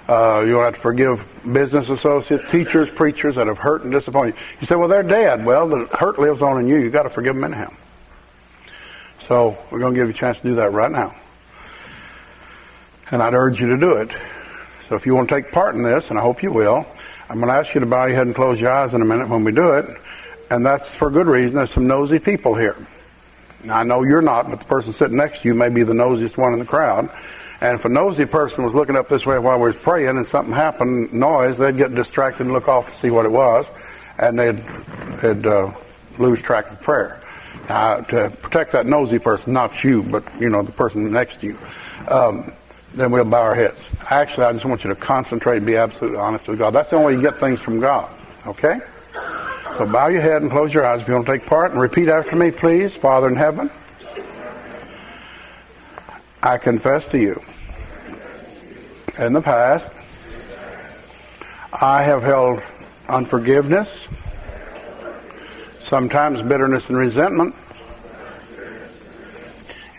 uh, 0.07 0.43
you'll 0.43 0.63
have 0.63 0.73
to 0.73 0.79
forgive 0.81 1.39
business 1.53 1.89
associates, 1.89 2.49
teachers, 2.49 2.89
preachers 2.89 3.35
that 3.35 3.45
have 3.45 3.59
hurt 3.59 3.83
and 3.83 3.91
disappointed 3.91 4.33
you. 4.33 4.41
You 4.61 4.65
say, 4.65 4.75
well, 4.75 4.87
they're 4.87 5.03
dead. 5.03 5.45
Well, 5.45 5.67
the 5.67 5.85
hurt 5.97 6.17
lives 6.17 6.41
on 6.41 6.59
in 6.59 6.67
you. 6.67 6.77
You've 6.77 6.91
got 6.91 7.03
to 7.03 7.09
forgive 7.09 7.35
them 7.35 7.43
anyhow. 7.43 7.71
So 9.19 9.55
we're 9.69 9.77
going 9.77 9.93
to 9.93 9.99
give 9.99 10.07
you 10.07 10.15
a 10.15 10.17
chance 10.17 10.39
to 10.39 10.47
do 10.47 10.55
that 10.55 10.71
right 10.71 10.91
now. 10.91 11.15
And 13.11 13.21
I'd 13.21 13.35
urge 13.35 13.61
you 13.61 13.67
to 13.67 13.77
do 13.77 13.97
it. 13.97 14.17
So 14.85 14.95
if 14.95 15.05
you 15.05 15.13
want 15.13 15.29
to 15.29 15.35
take 15.35 15.51
part 15.51 15.75
in 15.75 15.83
this, 15.83 16.09
and 16.09 16.17
I 16.17 16.23
hope 16.23 16.41
you 16.41 16.51
will, 16.51 16.87
I'm 17.33 17.39
going 17.39 17.49
to 17.49 17.55
ask 17.55 17.73
you 17.73 17.79
to 17.79 17.87
bow 17.87 18.05
your 18.05 18.15
head 18.15 18.27
and 18.27 18.35
close 18.35 18.61
your 18.61 18.69
eyes 18.69 18.93
in 18.93 19.01
a 19.01 19.05
minute 19.05 19.27
when 19.27 19.43
we 19.43 19.51
do 19.51 19.71
it. 19.71 19.87
And 20.51 20.63
that's 20.63 20.93
for 20.93 21.09
good 21.09 21.25
reason. 21.25 21.55
There's 21.55 21.71
some 21.71 21.87
nosy 21.87 22.19
people 22.19 22.53
here. 22.53 22.75
Now, 23.63 23.79
I 23.79 23.83
know 23.83 24.03
you're 24.03 24.21
not, 24.21 24.51
but 24.51 24.59
the 24.59 24.67
person 24.67 24.93
sitting 24.93 25.17
next 25.17 25.41
to 25.41 25.47
you 25.47 25.55
may 25.55 25.69
be 25.69 25.81
the 25.81 25.95
nosiest 25.95 26.37
one 26.37 26.53
in 26.53 26.59
the 26.59 26.65
crowd. 26.65 27.09
And 27.59 27.73
if 27.75 27.85
a 27.85 27.89
nosy 27.89 28.27
person 28.27 28.63
was 28.63 28.75
looking 28.75 28.95
up 28.95 29.09
this 29.09 29.25
way 29.25 29.39
while 29.39 29.57
we 29.57 29.63
were 29.63 29.73
praying 29.73 30.09
and 30.09 30.27
something 30.27 30.53
happened, 30.53 31.11
noise, 31.11 31.57
they'd 31.57 31.75
get 31.75 31.95
distracted 31.95 32.43
and 32.43 32.53
look 32.53 32.67
off 32.67 32.89
to 32.89 32.93
see 32.93 33.09
what 33.09 33.25
it 33.25 33.31
was, 33.31 33.71
and 34.19 34.37
they'd, 34.37 34.57
they'd 35.23 35.43
uh, 35.47 35.71
lose 36.19 36.39
track 36.39 36.69
of 36.69 36.79
prayer. 36.83 37.19
Now, 37.67 38.01
to 38.01 38.29
protect 38.43 38.73
that 38.73 38.85
nosy 38.85 39.17
person, 39.17 39.53
not 39.53 39.83
you, 39.83 40.03
but 40.03 40.23
you 40.39 40.49
know 40.49 40.61
the 40.61 40.71
person 40.71 41.11
next 41.11 41.37
to 41.37 41.47
you, 41.47 41.57
um, 42.09 42.53
then 42.93 43.11
we'll 43.11 43.25
bow 43.25 43.41
our 43.41 43.55
heads. 43.55 43.89
Actually, 44.09 44.45
I 44.45 44.51
just 44.53 44.65
want 44.65 44.83
you 44.83 44.89
to 44.89 44.95
concentrate 44.95 45.57
and 45.57 45.65
be 45.65 45.75
absolutely 45.75 46.19
honest 46.19 46.47
with 46.47 46.59
God. 46.59 46.71
That's 46.71 46.91
the 46.91 46.97
only 46.97 47.15
way 47.15 47.21
you 47.21 47.27
get 47.27 47.39
things 47.39 47.59
from 47.59 47.79
God. 47.79 48.11
Okay? 48.45 48.79
So 49.77 49.91
bow 49.91 50.07
your 50.07 50.21
head 50.21 50.43
and 50.43 50.51
close 50.51 50.73
your 50.73 50.85
eyes 50.85 51.01
if 51.01 51.07
you 51.07 51.15
want 51.15 51.25
to 51.25 51.31
take 51.31 51.47
part, 51.47 51.71
and 51.71 51.81
repeat 51.81 52.07
after 52.07 52.35
me, 52.35 52.51
please. 52.51 52.95
Father 52.95 53.27
in 53.27 53.35
heaven, 53.35 53.71
I 56.43 56.57
confess 56.57 57.07
to 57.07 57.17
you 57.17 57.41
in 59.19 59.33
the 59.33 59.41
past, 59.41 59.97
I 61.81 62.03
have 62.03 62.21
held 62.21 62.61
unforgiveness, 63.09 64.07
sometimes 65.79 66.43
bitterness 66.43 66.89
and 66.89 66.97
resentment 66.97 67.55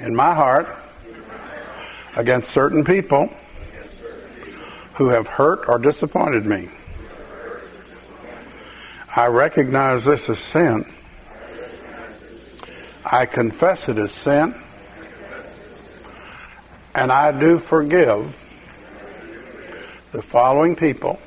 in 0.01 0.15
my 0.15 0.35
heart 0.35 0.69
against 2.17 2.51
certain 2.51 2.85
people 2.85 3.29
who 4.95 5.09
have 5.09 5.27
hurt 5.27 5.69
or 5.69 5.79
disappointed 5.79 6.47
me. 6.47 6.69
I 9.17 9.27
recognize 9.27 10.05
this 10.05 10.29
as 10.29 10.39
sin. 10.39 10.85
I 13.05 13.27
confess 13.27 13.89
it 13.89 13.99
as 13.99 14.13
sin. 14.13 14.55
And 16.95 17.11
I 17.11 17.39
do 17.39 17.59
forgive 17.59 18.41
the 20.13 20.23
following 20.23 20.77
people 20.77 21.21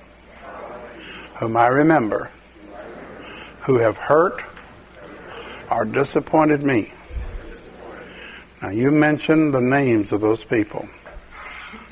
whom 1.35 1.57
I 1.57 1.67
remember 1.67 2.31
who 3.61 3.77
have 3.79 3.97
hurt 3.97 4.41
or 5.69 5.83
disappointed 5.83 6.63
me. 6.63 6.91
Now, 8.61 8.69
you 8.69 8.89
mention 8.89 9.51
the 9.51 9.61
names 9.61 10.11
of 10.11 10.21
those 10.21 10.43
people 10.43 10.87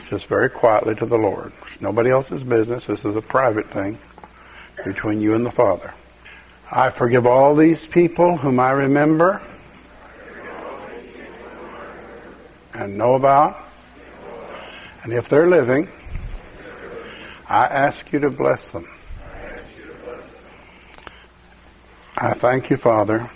just 0.07 0.27
very 0.27 0.50
quietly 0.50 0.95
to 0.95 1.05
the 1.05 1.17
Lord. 1.17 1.51
It's 1.63 1.81
nobody 1.81 2.10
else's 2.10 2.43
business. 2.43 2.88
This 2.88 3.05
is 3.05 3.15
a 3.15 3.22
private 3.22 3.67
thing 3.67 3.98
between 4.84 5.22
you 5.22 5.36
and 5.36 5.45
the 5.45 5.51
Father. 5.51 5.93
I 6.72 6.89
forgive 6.89 7.27
all 7.27 7.55
these 7.55 7.86
people 7.86 8.38
whom 8.38 8.60
I 8.60 8.72
remember 8.72 9.41
and 12.74 12.98
know 12.98 13.15
about. 13.15 13.57
And 15.03 15.13
if 15.13 15.29
they're 15.29 15.48
living, 15.48 15.88
I 17.48 17.65
ask 17.65 18.12
you 18.12 18.19
to 18.19 18.31
bless 18.31 18.72
them. 18.72 18.88
I 22.17 22.31
thank 22.34 22.69
you, 22.69 22.77
Father, 22.77 23.29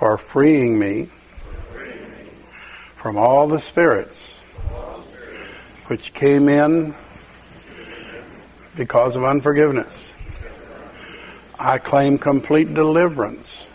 for 0.00 0.16
freeing 0.16 0.78
me 0.78 1.10
from 2.96 3.18
all 3.18 3.46
the 3.46 3.60
spirits 3.60 4.40
which 5.88 6.14
came 6.14 6.48
in 6.48 6.94
because 8.78 9.14
of 9.14 9.24
unforgiveness. 9.24 10.14
I 11.58 11.76
claim 11.76 12.16
complete 12.16 12.72
deliverance 12.72 13.70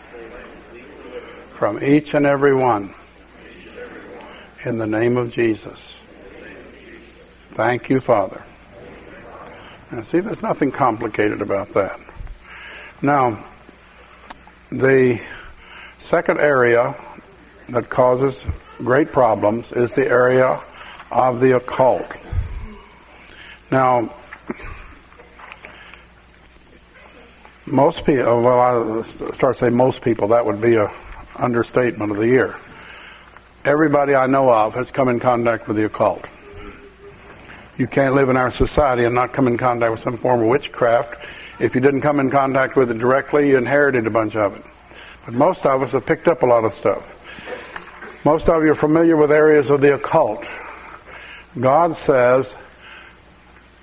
from 1.52 1.78
each 1.80 2.12
and 2.12 2.26
every 2.26 2.54
one 2.54 2.92
in 4.64 4.78
the 4.78 4.86
name 4.88 5.16
of 5.16 5.30
Jesus. 5.30 6.02
Thank 7.52 7.88
you, 7.88 8.00
Father. 8.00 8.44
Now, 9.92 10.02
see, 10.02 10.18
there's 10.18 10.42
nothing 10.42 10.72
complicated 10.72 11.40
about 11.40 11.68
that. 11.68 12.00
Now, 13.00 13.44
the 14.72 15.20
second 15.98 16.40
area 16.40 16.94
that 17.68 17.88
causes 17.88 18.44
great 18.78 19.10
problems 19.10 19.72
is 19.72 19.94
the 19.94 20.08
area 20.08 20.60
of 21.10 21.40
the 21.40 21.56
occult. 21.56 22.16
Now, 23.70 24.12
most 27.66 28.06
people, 28.06 28.42
well, 28.42 28.60
I 28.60 29.02
start 29.02 29.56
saying 29.56 29.74
most 29.74 30.02
people, 30.02 30.28
that 30.28 30.44
would 30.44 30.60
be 30.60 30.76
a 30.76 30.90
understatement 31.38 32.10
of 32.10 32.16
the 32.16 32.26
year. 32.26 32.54
Everybody 33.64 34.14
I 34.14 34.26
know 34.26 34.50
of 34.52 34.74
has 34.74 34.90
come 34.90 35.08
in 35.08 35.18
contact 35.18 35.66
with 35.66 35.76
the 35.76 35.86
occult. 35.86 36.24
You 37.76 37.86
can't 37.86 38.14
live 38.14 38.28
in 38.28 38.36
our 38.36 38.50
society 38.50 39.04
and 39.04 39.14
not 39.14 39.32
come 39.32 39.48
in 39.48 39.58
contact 39.58 39.90
with 39.90 40.00
some 40.00 40.16
form 40.16 40.40
of 40.40 40.46
witchcraft. 40.46 41.26
If 41.60 41.74
you 41.74 41.80
didn't 41.80 42.00
come 42.00 42.20
in 42.20 42.30
contact 42.30 42.76
with 42.76 42.90
it 42.90 42.98
directly, 42.98 43.50
you 43.50 43.58
inherited 43.58 44.06
a 44.06 44.10
bunch 44.10 44.36
of 44.36 44.56
it. 44.56 44.64
But 45.26 45.34
most 45.34 45.66
of 45.66 45.82
us 45.82 45.92
have 45.92 46.06
picked 46.06 46.28
up 46.28 46.42
a 46.42 46.46
lot 46.46 46.64
of 46.64 46.72
stuff. 46.72 47.12
Most 48.24 48.48
of 48.48 48.62
you 48.64 48.70
are 48.70 48.76
familiar 48.76 49.16
with 49.16 49.30
areas 49.30 49.70
of 49.70 49.80
the 49.80 49.94
occult. 49.94 50.48
God 51.60 51.94
says, 51.94 52.56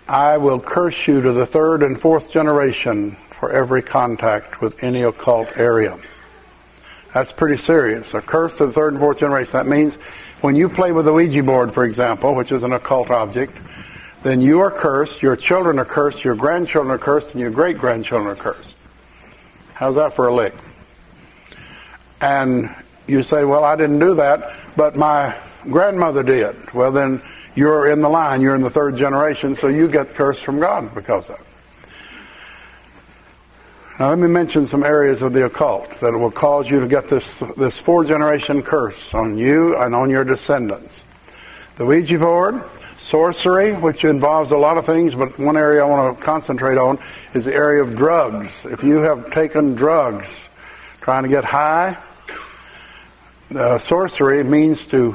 I 0.07 0.37
will 0.37 0.59
curse 0.59 1.07
you 1.07 1.21
to 1.21 1.31
the 1.31 1.45
third 1.45 1.83
and 1.83 1.99
fourth 1.99 2.31
generation 2.31 3.11
for 3.31 3.51
every 3.51 3.81
contact 3.81 4.61
with 4.61 4.83
any 4.83 5.03
occult 5.03 5.57
area. 5.57 5.97
That's 7.13 7.33
pretty 7.33 7.57
serious. 7.57 8.13
A 8.13 8.21
curse 8.21 8.57
to 8.57 8.65
the 8.65 8.71
third 8.71 8.93
and 8.93 9.01
fourth 9.01 9.19
generation. 9.19 9.51
That 9.53 9.67
means 9.67 9.95
when 10.41 10.55
you 10.55 10.69
play 10.69 10.91
with 10.91 11.05
the 11.05 11.13
Ouija 11.13 11.43
board, 11.43 11.73
for 11.73 11.83
example, 11.83 12.35
which 12.35 12.51
is 12.51 12.63
an 12.63 12.73
occult 12.73 13.11
object, 13.11 13.53
then 14.23 14.39
you 14.39 14.61
are 14.61 14.71
cursed, 14.71 15.21
your 15.21 15.35
children 15.35 15.77
are 15.77 15.85
cursed, 15.85 16.23
your 16.23 16.35
grandchildren 16.35 16.93
are 16.93 16.97
cursed, 16.97 17.31
and 17.31 17.41
your 17.41 17.51
great 17.51 17.77
grandchildren 17.77 18.31
are 18.31 18.39
cursed. 18.39 18.77
How's 19.73 19.95
that 19.95 20.13
for 20.13 20.27
a 20.27 20.33
lick? 20.33 20.53
And 22.21 22.73
you 23.07 23.23
say, 23.23 23.45
Well, 23.45 23.63
I 23.63 23.75
didn't 23.75 23.99
do 23.99 24.15
that, 24.15 24.55
but 24.75 24.95
my 24.95 25.35
grandmother 25.69 26.23
did. 26.23 26.73
Well, 26.73 26.91
then 26.91 27.21
you're 27.55 27.91
in 27.91 28.01
the 28.01 28.09
line, 28.09 28.41
you're 28.41 28.55
in 28.55 28.61
the 28.61 28.69
third 28.69 28.95
generation, 28.95 29.55
so 29.55 29.67
you 29.67 29.87
get 29.87 30.09
cursed 30.09 30.43
from 30.43 30.59
God 30.59 30.93
because 30.95 31.29
of 31.29 31.39
it. 31.39 31.45
Now, 33.99 34.09
let 34.09 34.17
me 34.17 34.27
mention 34.27 34.65
some 34.65 34.83
areas 34.83 35.21
of 35.21 35.33
the 35.33 35.45
occult 35.45 35.87
that 36.01 36.13
will 36.13 36.31
cause 36.31 36.67
you 36.67 36.79
to 36.79 36.87
get 36.87 37.07
this, 37.07 37.39
this 37.57 37.77
four 37.77 38.03
generation 38.03 38.63
curse 38.63 39.13
on 39.13 39.37
you 39.37 39.77
and 39.77 39.93
on 39.93 40.09
your 40.09 40.23
descendants. 40.23 41.05
The 41.75 41.85
Ouija 41.85 42.17
board, 42.17 42.63
sorcery, 42.97 43.73
which 43.73 44.03
involves 44.03 44.49
a 44.49 44.57
lot 44.57 44.77
of 44.77 44.85
things, 44.87 45.13
but 45.13 45.37
one 45.37 45.57
area 45.57 45.83
I 45.83 45.87
want 45.87 46.17
to 46.17 46.23
concentrate 46.23 46.79
on 46.79 46.97
is 47.35 47.45
the 47.45 47.53
area 47.53 47.83
of 47.83 47.95
drugs. 47.95 48.65
If 48.65 48.83
you 48.83 48.97
have 48.97 49.31
taken 49.31 49.75
drugs, 49.75 50.49
trying 51.03 51.23
to 51.23 51.29
get 51.29 51.43
high, 51.43 51.97
uh, 53.57 53.77
sorcery 53.77 54.41
means 54.41 54.85
to 54.85 55.13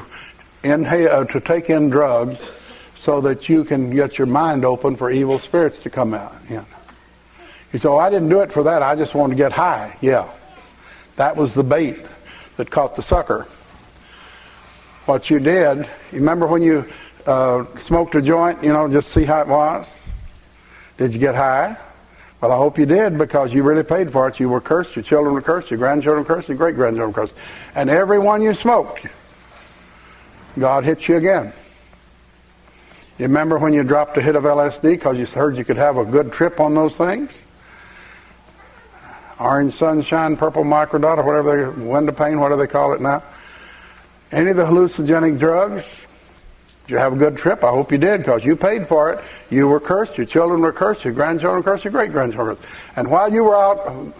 inhale, 0.63 1.09
uh, 1.09 1.25
to 1.25 1.39
take 1.39 1.71
in 1.71 1.89
drugs 1.89 2.51
so 2.93 3.19
that 3.19 3.49
you 3.49 3.63
can 3.63 3.89
get 3.89 4.15
your 4.19 4.27
mind 4.27 4.63
open 4.63 4.95
for 4.95 5.09
evil 5.09 5.39
spirits 5.39 5.79
to 5.79 5.89
come 5.89 6.13
out. 6.13 6.35
Yeah. 6.47 6.63
You 7.73 7.79
say, 7.79 7.89
"Oh, 7.89 7.97
I 7.97 8.11
didn't 8.11 8.29
do 8.29 8.41
it 8.41 8.51
for 8.51 8.61
that. 8.61 8.83
I 8.83 8.95
just 8.95 9.15
wanted 9.15 9.33
to 9.33 9.37
get 9.37 9.51
high." 9.51 9.97
Yeah, 9.99 10.29
that 11.15 11.35
was 11.35 11.55
the 11.55 11.63
bait 11.63 12.05
that 12.57 12.69
caught 12.69 12.93
the 12.93 13.01
sucker. 13.01 13.47
What 15.07 15.31
you 15.31 15.39
did, 15.39 15.89
remember 16.11 16.45
when 16.45 16.61
you 16.61 16.85
uh, 17.25 17.65
smoked 17.79 18.13
a 18.13 18.21
joint? 18.21 18.63
You 18.63 18.73
know, 18.73 18.87
just 18.87 19.09
see 19.09 19.23
how 19.23 19.41
it 19.41 19.47
was. 19.47 19.95
Did 20.97 21.13
you 21.13 21.19
get 21.19 21.33
high? 21.33 21.77
Well, 22.41 22.53
I 22.53 22.55
hope 22.55 22.77
you 22.77 22.85
did 22.85 23.17
because 23.17 23.53
you 23.53 23.63
really 23.63 23.83
paid 23.83 24.11
for 24.11 24.27
it. 24.27 24.39
You 24.39 24.47
were 24.47 24.61
cursed. 24.61 24.95
Your 24.95 25.03
children 25.03 25.33
were 25.35 25.41
cursed. 25.41 25.69
Your 25.69 25.77
grandchildren 25.77 26.23
were 26.23 26.35
cursed. 26.35 26.47
Your 26.47 26.57
great 26.57 26.75
grandchildren 26.75 27.09
were 27.09 27.13
cursed. 27.13 27.35
And 27.75 27.89
everyone 27.89 28.41
you 28.41 28.53
smoked, 28.53 29.05
God 30.57 30.85
hits 30.85 31.09
you 31.09 31.17
again. 31.17 31.51
You 33.17 33.25
remember 33.25 33.57
when 33.57 33.73
you 33.73 33.83
dropped 33.83 34.17
a 34.17 34.21
hit 34.21 34.37
of 34.37 34.43
LSD 34.43 34.91
because 34.91 35.19
you 35.19 35.25
heard 35.25 35.57
you 35.57 35.65
could 35.65 35.75
have 35.75 35.97
a 35.97 36.05
good 36.05 36.31
trip 36.31 36.61
on 36.61 36.73
those 36.73 36.95
things? 36.95 37.41
Orange 39.37 39.73
sunshine, 39.73 40.37
purple 40.37 40.63
microdot, 40.63 41.17
or 41.17 41.23
whatever 41.23 41.73
they, 41.73 41.81
window 41.83 42.13
pane, 42.13 42.39
whatever 42.39 42.61
they 42.61 42.71
call 42.71 42.93
it 42.93 43.01
now. 43.01 43.21
Any 44.31 44.51
of 44.51 44.57
the 44.57 44.63
hallucinogenic 44.63 45.39
drugs, 45.39 46.07
did 46.89 46.95
you 46.95 46.99
have 47.01 47.13
a 47.13 47.17
good 47.17 47.37
trip? 47.37 47.63
I 47.63 47.69
hope 47.69 47.91
you 47.91 47.99
did 47.99 48.21
because 48.21 48.43
you 48.43 48.55
paid 48.55 48.87
for 48.87 49.13
it. 49.13 49.23
You 49.51 49.67
were 49.67 49.79
cursed. 49.79 50.17
Your 50.17 50.25
children 50.25 50.61
were 50.61 50.73
cursed. 50.73 51.05
Your 51.05 51.13
grandchildren 51.13 51.61
cursed. 51.61 51.83
Your 51.83 51.91
great 51.91 52.09
grandchildren. 52.09 52.57
And 52.95 53.11
while 53.11 53.31
you 53.31 53.43
were 53.43 53.55
out 53.55 54.11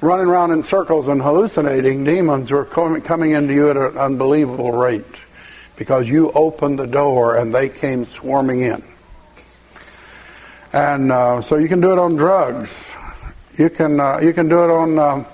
running 0.00 0.26
around 0.26 0.52
in 0.52 0.62
circles 0.62 1.08
and 1.08 1.20
hallucinating, 1.20 2.04
demons 2.04 2.52
were 2.52 2.64
coming 2.64 3.32
into 3.32 3.52
you 3.52 3.70
at 3.70 3.76
an 3.76 3.98
unbelievable 3.98 4.70
rate 4.70 5.04
because 5.74 6.08
you 6.08 6.30
opened 6.30 6.78
the 6.78 6.86
door 6.86 7.38
and 7.38 7.52
they 7.52 7.68
came 7.68 8.04
swarming 8.04 8.60
in. 8.60 8.84
And 10.72 11.10
uh, 11.10 11.40
so 11.40 11.56
you 11.56 11.66
can 11.66 11.80
do 11.80 11.90
it 11.90 11.98
on 11.98 12.14
drugs. 12.14 12.92
You 13.58 13.68
can 13.68 13.98
uh, 13.98 14.20
you 14.22 14.32
can 14.32 14.48
do 14.48 14.62
it 14.62 14.70
on 14.70 14.96
um, 14.96 15.26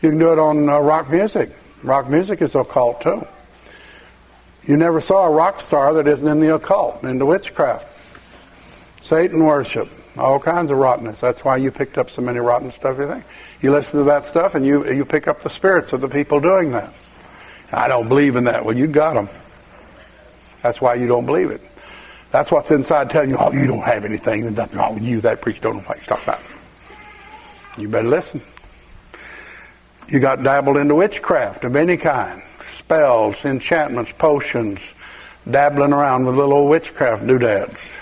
you 0.00 0.10
can 0.10 0.20
do 0.20 0.32
it 0.32 0.38
on 0.38 0.68
uh, 0.68 0.78
rock 0.78 1.10
music. 1.10 1.50
Rock 1.82 2.08
music 2.08 2.42
is 2.42 2.54
occult 2.54 3.00
too. 3.00 3.26
You 4.64 4.76
never 4.76 5.00
saw 5.00 5.26
a 5.26 5.30
rock 5.30 5.60
star 5.60 5.94
that 5.94 6.06
isn't 6.06 6.26
in 6.26 6.38
the 6.38 6.54
occult, 6.54 7.02
into 7.02 7.26
witchcraft, 7.26 7.88
Satan 9.00 9.44
worship, 9.44 9.88
all 10.16 10.38
kinds 10.38 10.70
of 10.70 10.78
rottenness. 10.78 11.20
That's 11.20 11.44
why 11.44 11.56
you 11.56 11.72
picked 11.72 11.98
up 11.98 12.08
so 12.08 12.22
many 12.22 12.38
rotten 12.38 12.70
stuff. 12.70 12.98
You 12.98 13.08
think 13.08 13.24
you 13.60 13.72
listen 13.72 13.98
to 13.98 14.04
that 14.04 14.24
stuff 14.24 14.54
and 14.54 14.64
you 14.64 14.90
you 14.92 15.04
pick 15.04 15.26
up 15.26 15.40
the 15.40 15.50
spirits 15.50 15.92
of 15.92 16.00
the 16.00 16.08
people 16.08 16.40
doing 16.40 16.70
that. 16.72 16.94
I 17.72 17.88
don't 17.88 18.08
believe 18.08 18.36
in 18.36 18.44
that. 18.44 18.64
Well, 18.64 18.76
you 18.76 18.86
got 18.86 19.14
them. 19.14 19.28
That's 20.62 20.80
why 20.80 20.94
you 20.94 21.08
don't 21.08 21.26
believe 21.26 21.50
it. 21.50 21.60
That's 22.30 22.52
what's 22.52 22.70
inside 22.70 23.10
telling 23.10 23.30
you, 23.30 23.36
oh, 23.38 23.52
you 23.52 23.66
don't 23.66 23.82
have 23.82 24.04
anything. 24.04 24.42
There's 24.42 24.56
nothing 24.56 24.78
wrong 24.78 24.94
with 24.94 25.02
you. 25.02 25.20
That 25.20 25.42
preacher 25.42 25.60
don't 25.60 25.76
know 25.76 25.82
what 25.82 25.98
he's 25.98 26.06
talking 26.06 26.24
about. 26.24 26.40
You 27.76 27.88
better 27.88 28.08
listen. 28.08 28.40
You 30.08 30.20
got 30.20 30.42
dabbled 30.42 30.76
into 30.76 30.94
witchcraft 30.94 31.64
of 31.64 31.74
any 31.74 31.96
kind. 31.96 32.42
Spells, 32.72 33.44
enchantments, 33.44 34.12
potions, 34.12 34.94
dabbling 35.50 35.92
around 35.92 36.24
with 36.24 36.36
little 36.36 36.54
old 36.54 36.70
witchcraft 36.70 37.26
doodads. 37.26 37.92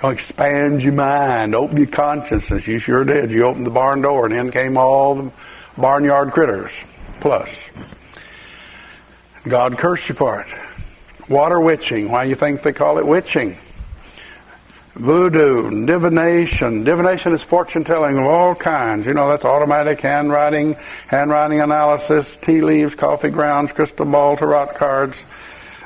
Gonna 0.00 0.14
expand 0.14 0.82
your 0.82 0.92
mind, 0.92 1.54
open 1.54 1.76
your 1.76 1.86
consciousness. 1.86 2.66
You 2.66 2.80
sure 2.80 3.04
did. 3.04 3.30
You 3.30 3.44
opened 3.44 3.66
the 3.66 3.70
barn 3.70 4.02
door 4.02 4.26
and 4.26 4.34
in 4.34 4.50
came 4.50 4.76
all 4.76 5.14
the 5.14 5.30
barnyard 5.78 6.32
critters. 6.32 6.84
Plus. 7.20 7.70
God 9.48 9.78
cursed 9.78 10.08
you 10.08 10.14
for 10.14 10.40
it. 10.40 11.30
Water 11.30 11.60
witching. 11.60 12.10
Why 12.10 12.24
do 12.24 12.30
you 12.30 12.34
think 12.34 12.62
they 12.62 12.72
call 12.72 12.98
it 12.98 13.06
witching? 13.06 13.56
Voodoo, 14.94 15.86
divination. 15.86 16.84
Divination 16.84 17.32
is 17.32 17.42
fortune 17.42 17.82
telling 17.82 18.18
of 18.18 18.24
all 18.24 18.54
kinds. 18.54 19.06
You 19.06 19.14
know, 19.14 19.28
that's 19.28 19.44
automatic 19.44 20.00
handwriting, 20.00 20.74
handwriting 21.08 21.60
analysis, 21.60 22.36
tea 22.36 22.60
leaves, 22.60 22.94
coffee 22.94 23.30
grounds, 23.30 23.72
crystal 23.72 24.04
ball, 24.04 24.36
tarot 24.36 24.66
cards, 24.74 25.24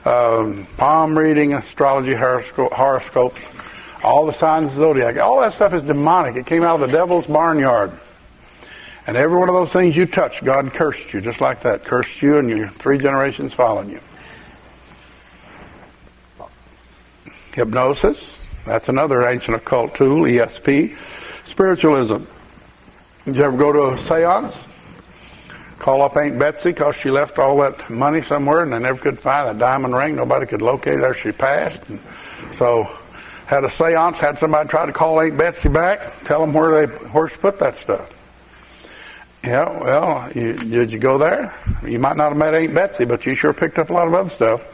um, 0.04 0.66
palm 0.76 1.16
reading, 1.16 1.54
astrology, 1.54 2.14
horoscopes, 2.14 3.48
all 4.02 4.26
the 4.26 4.32
signs 4.32 4.70
of 4.70 4.76
the 4.76 4.82
zodiac. 4.82 5.18
All 5.18 5.40
that 5.40 5.52
stuff 5.52 5.72
is 5.72 5.84
demonic. 5.84 6.34
It 6.34 6.46
came 6.46 6.64
out 6.64 6.80
of 6.80 6.80
the 6.80 6.92
devil's 6.96 7.28
barnyard. 7.28 7.92
And 9.06 9.16
every 9.16 9.38
one 9.38 9.48
of 9.48 9.54
those 9.54 9.72
things 9.72 9.96
you 9.96 10.06
touch, 10.06 10.42
God 10.42 10.74
cursed 10.74 11.14
you 11.14 11.20
just 11.20 11.40
like 11.40 11.60
that. 11.60 11.84
Cursed 11.84 12.22
you 12.22 12.38
and 12.38 12.50
your 12.50 12.66
three 12.68 12.98
generations 12.98 13.54
following 13.54 13.88
you. 13.88 14.00
Hypnosis, 17.52 18.35
that's 18.66 18.88
another 18.88 19.24
ancient 19.24 19.56
occult 19.56 19.94
tool, 19.94 20.22
ESP. 20.22 20.96
Spiritualism. 21.46 22.18
Did 23.24 23.36
you 23.36 23.42
ever 23.44 23.56
go 23.56 23.72
to 23.72 23.94
a 23.94 23.98
seance? 23.98 24.68
Call 25.78 26.02
up 26.02 26.16
Aunt 26.16 26.36
Betsy 26.36 26.70
because 26.70 26.96
she 26.96 27.10
left 27.10 27.38
all 27.38 27.58
that 27.58 27.88
money 27.88 28.22
somewhere 28.22 28.64
and 28.64 28.72
they 28.72 28.78
never 28.80 28.98
could 28.98 29.20
find 29.20 29.48
the 29.48 29.58
diamond 29.58 29.94
ring. 29.94 30.16
Nobody 30.16 30.46
could 30.46 30.62
locate 30.62 30.98
after 30.98 31.14
she 31.14 31.32
passed. 31.32 31.88
And 31.88 32.00
so 32.52 32.88
had 33.46 33.62
a 33.62 33.70
seance, 33.70 34.18
had 34.18 34.36
somebody 34.36 34.68
try 34.68 34.84
to 34.84 34.92
call 34.92 35.20
Aunt 35.20 35.38
Betsy 35.38 35.68
back, 35.68 36.00
tell 36.24 36.40
them 36.40 36.52
where 36.52 36.86
they 36.86 36.92
where 37.10 37.28
she 37.28 37.36
put 37.36 37.60
that 37.60 37.76
stuff. 37.76 38.12
Yeah, 39.44 39.68
well, 39.80 40.32
you, 40.32 40.56
did 40.56 40.90
you 40.90 40.98
go 40.98 41.18
there? 41.18 41.54
You 41.86 42.00
might 42.00 42.16
not 42.16 42.30
have 42.30 42.36
met 42.36 42.52
Aunt 42.52 42.74
Betsy, 42.74 43.04
but 43.04 43.26
you 43.26 43.36
sure 43.36 43.52
picked 43.52 43.78
up 43.78 43.90
a 43.90 43.92
lot 43.92 44.08
of 44.08 44.14
other 44.14 44.28
stuff 44.28 44.64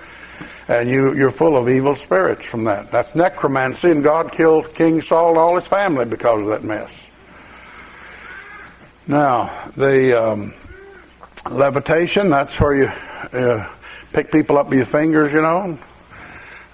and 0.69 0.89
you, 0.89 1.15
you're 1.15 1.31
full 1.31 1.57
of 1.57 1.69
evil 1.69 1.95
spirits 1.95 2.45
from 2.45 2.65
that. 2.65 2.91
That's 2.91 3.15
necromancy, 3.15 3.91
and 3.91 4.03
God 4.03 4.33
killed 4.33 4.75
King 4.75 5.01
Saul 5.01 5.31
and 5.31 5.39
all 5.39 5.57
his 5.57 5.67
family 5.67 6.05
because 6.05 6.45
of 6.45 6.51
that 6.51 6.65
mess. 6.65 7.09
Now, 9.07 9.51
the 9.77 10.21
um, 10.21 10.55
levitation, 11.51 12.31
that's 12.31 12.59
where 12.61 12.75
you 12.75 12.91
uh, 13.33 13.69
pick 14.13 14.31
people 14.31 14.59
up 14.59 14.69
with 14.69 14.79
your 14.79 14.87
fingers, 14.87 15.33
you 15.33 15.43
know, 15.43 15.79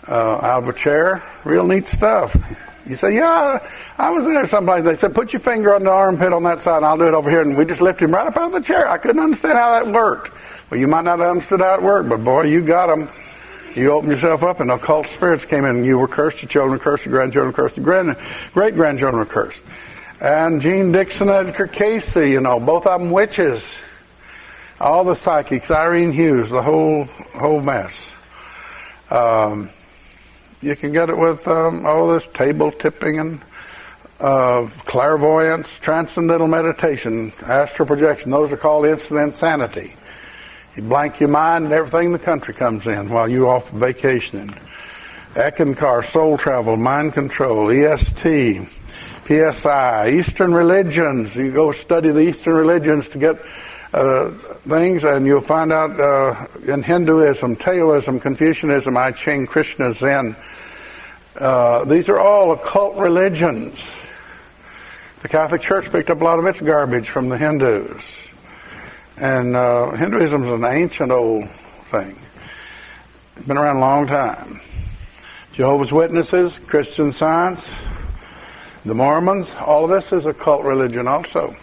uh, 0.07 0.35
out 0.43 0.63
of 0.63 0.69
a 0.69 0.73
chair. 0.73 1.23
Real 1.45 1.67
neat 1.67 1.87
stuff. 1.87 2.37
You 2.87 2.95
say, 2.95 3.15
yeah, 3.15 3.67
I 3.99 4.11
was 4.11 4.25
there 4.25 4.47
someplace. 4.47 4.85
They 4.85 4.97
said, 4.97 5.15
put 5.15 5.33
your 5.33 5.41
finger 5.41 5.75
on 5.75 5.85
the 5.85 5.91
armpit 5.91 6.33
on 6.33 6.43
that 6.45 6.61
side, 6.61 6.79
and 6.79 6.87
I'll 6.87 6.97
do 6.97 7.07
it 7.07 7.15
over 7.15 7.31
here. 7.31 7.43
And 7.43 7.57
we 7.57 7.67
just 7.67 7.83
lift 7.83 8.01
him 8.01 8.13
right 8.13 8.27
up 8.27 8.37
out 8.37 8.47
of 8.47 8.53
the 8.53 8.61
chair. 8.61 8.89
I 8.89 8.97
couldn't 8.97 9.23
understand 9.23 9.59
how 9.59 9.73
that 9.73 9.93
worked. 9.93 10.33
Well, 10.71 10.81
you 10.81 10.87
might 10.87 11.05
not 11.05 11.19
have 11.19 11.29
understood 11.29 11.61
how 11.61 11.75
it 11.75 11.83
worked, 11.83 12.09
but 12.09 12.25
boy, 12.25 12.45
you 12.45 12.63
got 12.63 12.87
them. 12.87 13.11
You 13.75 13.93
opened 13.93 14.13
yourself 14.13 14.43
up, 14.43 14.61
and 14.61 14.71
occult 14.71 15.07
spirits 15.07 15.45
came 15.45 15.65
in, 15.65 15.77
and 15.77 15.87
you 15.87 15.99
were 15.99 16.09
cursed. 16.09 16.43
Your 16.43 16.49
children 16.49 16.73
were 16.73 16.79
cursed. 16.79 17.07
Your 17.07 17.13
grandchildren 17.13 17.53
were 17.53 17.57
cursed. 17.57 17.77
Your 17.77 17.85
grand, 17.85 18.17
great 18.53 18.75
grandchildren 18.75 19.19
were 19.19 19.27
cursed. 19.27 19.63
And 20.21 20.61
Jeane 20.61 20.91
Dixon, 20.91 21.29
Edgar 21.29 21.69
Cayce, 21.69 22.17
you 22.17 22.41
know, 22.41 22.59
both 22.59 22.87
of 22.87 23.01
them 23.01 23.11
witches. 23.11 23.79
All 24.81 25.05
the 25.05 25.15
psychics, 25.15 25.71
Irene 25.71 26.13
Hughes, 26.13 26.51
the 26.51 26.63
whole 26.63 27.05
whole 27.35 27.61
mess. 27.61 28.13
Um, 29.11 29.71
You 30.61 30.75
can 30.75 30.93
get 30.93 31.09
it 31.09 31.17
with 31.17 31.47
um, 31.47 31.87
all 31.87 32.09
this 32.09 32.27
table 32.27 32.73
tipping 32.73 33.21
and 33.21 33.41
uh, 34.19 34.67
clairvoyance, 34.87 35.79
transcendental 35.79 36.49
meditation, 36.49 37.33
astral 37.47 37.87
projection. 37.87 38.33
Those 38.33 38.53
are 38.53 38.57
called 38.57 38.87
instant 38.87 39.21
insanity. 39.21 39.95
You 40.77 40.83
blank 40.83 41.21
your 41.21 41.29
mind 41.29 41.65
and 41.65 41.73
everything 41.73 42.07
in 42.07 42.13
the 42.13 42.19
country 42.19 42.55
comes 42.55 42.87
in 42.87 43.09
while 43.11 43.29
you're 43.29 43.49
off 43.49 43.71
vacationing. 43.71 44.55
Eckankar, 45.35 46.05
soul 46.05 46.39
travel, 46.39 46.77
mind 46.77 47.13
control, 47.13 47.71
EST, 47.71 48.67
PSI, 49.27 50.11
Eastern 50.11 50.55
religions. 50.55 51.37
You 51.37 51.53
go 51.53 51.73
study 51.73 52.11
the 52.11 52.21
Eastern 52.21 52.55
religions 52.55 53.09
to 53.09 53.19
get 53.19 53.37
uh, 53.93 54.31
things, 54.31 55.05
and 55.05 55.27
you'll 55.27 55.41
find 55.41 55.73
out 55.73 55.99
uh, 55.99 56.47
in 56.67 56.83
Hinduism, 56.83 57.57
Taoism, 57.57 58.21
Confucianism, 58.21 58.97
I 58.97 59.13
Ching, 59.13 59.47
Krishna, 59.47 59.93
Zen. 59.93 60.37
Uh, 61.39 61.85
these 61.85 62.09
are 62.09 62.19
all 62.19 62.53
occult 62.53 62.97
religions. 62.97 63.95
The 65.23 65.29
Catholic 65.29 65.61
Church 65.61 65.91
picked 65.91 66.11
up 66.11 66.21
a 66.21 66.25
lot 66.25 66.39
of 66.39 66.47
its 66.47 66.61
garbage 66.61 67.09
from 67.09 67.29
the 67.29 67.39
Hindus. 67.39 68.18
And 69.21 69.57
uh, 69.57 69.91
Hinduism 69.97 70.45
is 70.45 70.53
an 70.53 70.65
ancient 70.65 71.11
old 71.11 71.51
thing. 71.51 72.17
It's 73.37 73.49
been 73.49 73.59
around 73.59 73.77
a 73.77 73.81
long 73.81 74.07
time. 74.07 74.61
Jehovah's 75.51 75.91
Witnesses, 75.91 76.61
Christian 76.61 77.11
Science, 77.11 77.83
the 78.85 78.95
Mormons, 78.95 79.57
all 79.57 79.85
of 79.85 79.91
this 79.91 80.13
is 80.13 80.25
occult 80.25 80.65
religion 80.65 81.09
also. 81.09 81.57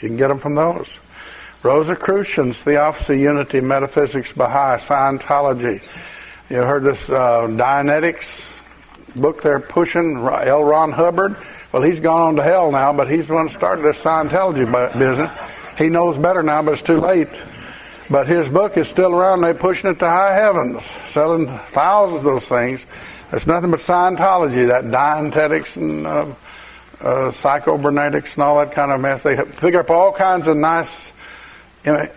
You 0.00 0.08
can 0.08 0.16
get 0.16 0.28
them 0.28 0.38
from 0.38 0.54
those. 0.54 0.96
Rosicrucians, 1.64 2.62
Theosophy, 2.62 3.18
Unity, 3.18 3.60
Metaphysics, 3.60 4.32
Baha'i, 4.32 4.78
Scientology. 4.78 5.82
You 6.48 6.58
heard 6.58 6.84
this 6.84 7.10
uh, 7.10 7.48
Dianetics 7.48 8.46
book 9.20 9.42
they're 9.42 9.58
pushing, 9.58 10.16
L. 10.16 10.62
Ron 10.62 10.92
Hubbard? 10.92 11.36
Well, 11.72 11.82
he's 11.82 11.98
gone 11.98 12.20
on 12.20 12.36
to 12.36 12.42
hell 12.44 12.70
now, 12.70 12.92
but 12.92 13.10
he's 13.10 13.26
the 13.26 13.34
one 13.34 13.46
that 13.46 13.52
started 13.52 13.82
this 13.82 14.02
Scientology 14.02 14.96
business. 14.96 15.30
He 15.78 15.88
knows 15.88 16.18
better 16.18 16.42
now, 16.42 16.60
but 16.60 16.72
it's 16.72 16.82
too 16.82 16.98
late. 16.98 17.28
But 18.10 18.26
his 18.26 18.48
book 18.48 18.76
is 18.76 18.88
still 18.88 19.14
around. 19.14 19.42
They're 19.42 19.54
pushing 19.54 19.90
it 19.90 20.00
to 20.00 20.08
high 20.08 20.34
heavens, 20.34 20.82
selling 20.82 21.46
thousands 21.46 22.18
of 22.18 22.24
those 22.24 22.48
things. 22.48 22.84
It's 23.32 23.46
nothing 23.46 23.70
but 23.70 23.78
Scientology, 23.78 24.66
that 24.66 24.84
Dianetics 24.84 25.76
and 25.76 26.04
uh, 26.04 26.34
uh, 27.00 27.30
psychobernetics 27.30 28.34
and 28.34 28.42
all 28.42 28.58
that 28.58 28.72
kind 28.72 28.90
of 28.90 29.00
mess. 29.00 29.22
They 29.22 29.36
pick 29.36 29.76
up 29.76 29.88
all 29.88 30.12
kinds 30.12 30.48
of 30.48 30.56
nice, 30.56 31.12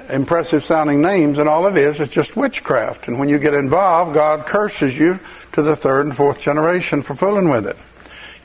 impressive 0.09 0.63
sounding 0.63 1.01
names, 1.01 1.37
and 1.37 1.47
all 1.47 1.67
it 1.67 1.77
is 1.77 1.99
is 1.99 2.09
just 2.09 2.35
witchcraft. 2.35 3.09
And 3.09 3.19
when 3.19 3.29
you 3.29 3.37
get 3.37 3.53
involved, 3.53 4.15
God 4.15 4.47
curses 4.47 4.97
you 4.97 5.19
to 5.51 5.61
the 5.61 5.75
third 5.75 6.07
and 6.07 6.15
fourth 6.15 6.39
generation 6.39 7.03
for 7.03 7.13
fooling 7.13 7.49
with 7.49 7.67
it. 7.67 7.77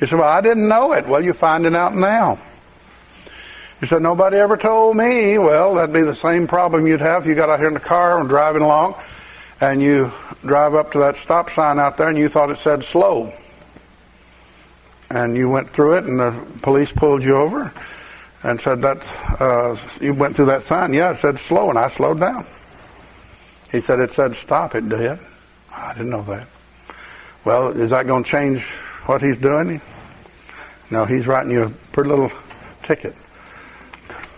You 0.01 0.07
say, 0.09 0.17
Well, 0.17 0.29
I 0.29 0.43
didn't 0.43 0.69
know 0.69 0.93
it. 0.93 1.07
Well, 1.07 1.25
you're 1.25 1.33
finding 1.33 1.75
out 1.75 1.95
now. 1.95 2.39
You 3.81 3.87
said, 3.87 4.03
Nobody 4.03 4.39
ever 4.39 4.57
told 4.57 4.97
me. 4.97 5.39
Well, 5.39 5.75
that'd 5.75 5.93
be 5.93 6.03
the 6.03 6.15
same 6.15 6.47
problem 6.47 6.87
you'd 6.87 7.01
have 7.01 7.23
if 7.23 7.29
you 7.29 7.35
got 7.35 7.51
out 7.51 7.59
here 7.59 7.69
in 7.69 7.75
the 7.75 7.81
car 7.81 8.19
and 8.19 8.29
driving 8.29 8.63
along 8.63 8.95
and 9.61 9.83
you 9.83 10.13
drive 10.43 10.75
up 10.75 10.93
to 10.93 10.99
that 10.99 11.17
stop 11.17 11.51
sign 11.51 11.79
out 11.79 11.97
there 11.97 12.09
and 12.09 12.19
you 12.19 12.29
thought 12.29 12.51
it 12.51 12.59
said 12.59 12.85
slow. 12.85 13.33
And 15.11 15.37
you 15.37 15.49
went 15.49 15.69
through 15.69 15.99
it 15.99 16.05
and 16.05 16.19
the 16.19 16.33
police 16.63 16.91
pulled 16.91 17.23
you 17.23 17.37
over 17.37 17.73
and 18.43 18.61
said 18.61 18.83
that 18.83 19.41
uh, 19.41 19.77
you 20.01 20.15
went 20.15 20.37
through 20.37 20.47
that 20.47 20.63
sign. 20.63 20.93
Yeah, 20.93 21.11
it 21.11 21.17
said 21.17 21.39
slow 21.39 21.69
and 21.69 21.79
I 21.79 21.89
slowed 21.89 22.21
down. 22.21 22.47
He 23.71 23.81
said 23.81 24.01
it 24.01 24.13
said 24.13 24.35
stop. 24.35 24.75
It 24.75 24.89
did. 24.89 25.19
I 25.71 25.93
didn't 25.93 26.11
know 26.11 26.23
that. 26.23 26.49
Well, 27.45 27.69
is 27.69 27.91
that 27.91 28.07
going 28.07 28.25
to 28.25 28.31
change 28.31 28.71
what 29.07 29.21
he's 29.21 29.37
doing? 29.37 29.81
No, 30.91 31.05
he's 31.05 31.27
writing 31.27 31.53
you 31.53 31.65
a 31.65 31.69
pretty 31.69 32.09
little 32.09 32.33
ticket. 32.83 33.15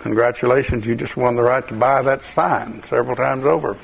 Congratulations, 0.09 0.87
you 0.87 0.97
just 0.97 1.18
won 1.18 1.37
the 1.37 1.42
right 1.42 1.68
to 1.68 1.75
buy 1.75 2.01
that 2.01 2.23
sign 2.23 2.83
several 2.83 3.14
times 3.14 3.44
over. 3.44 3.77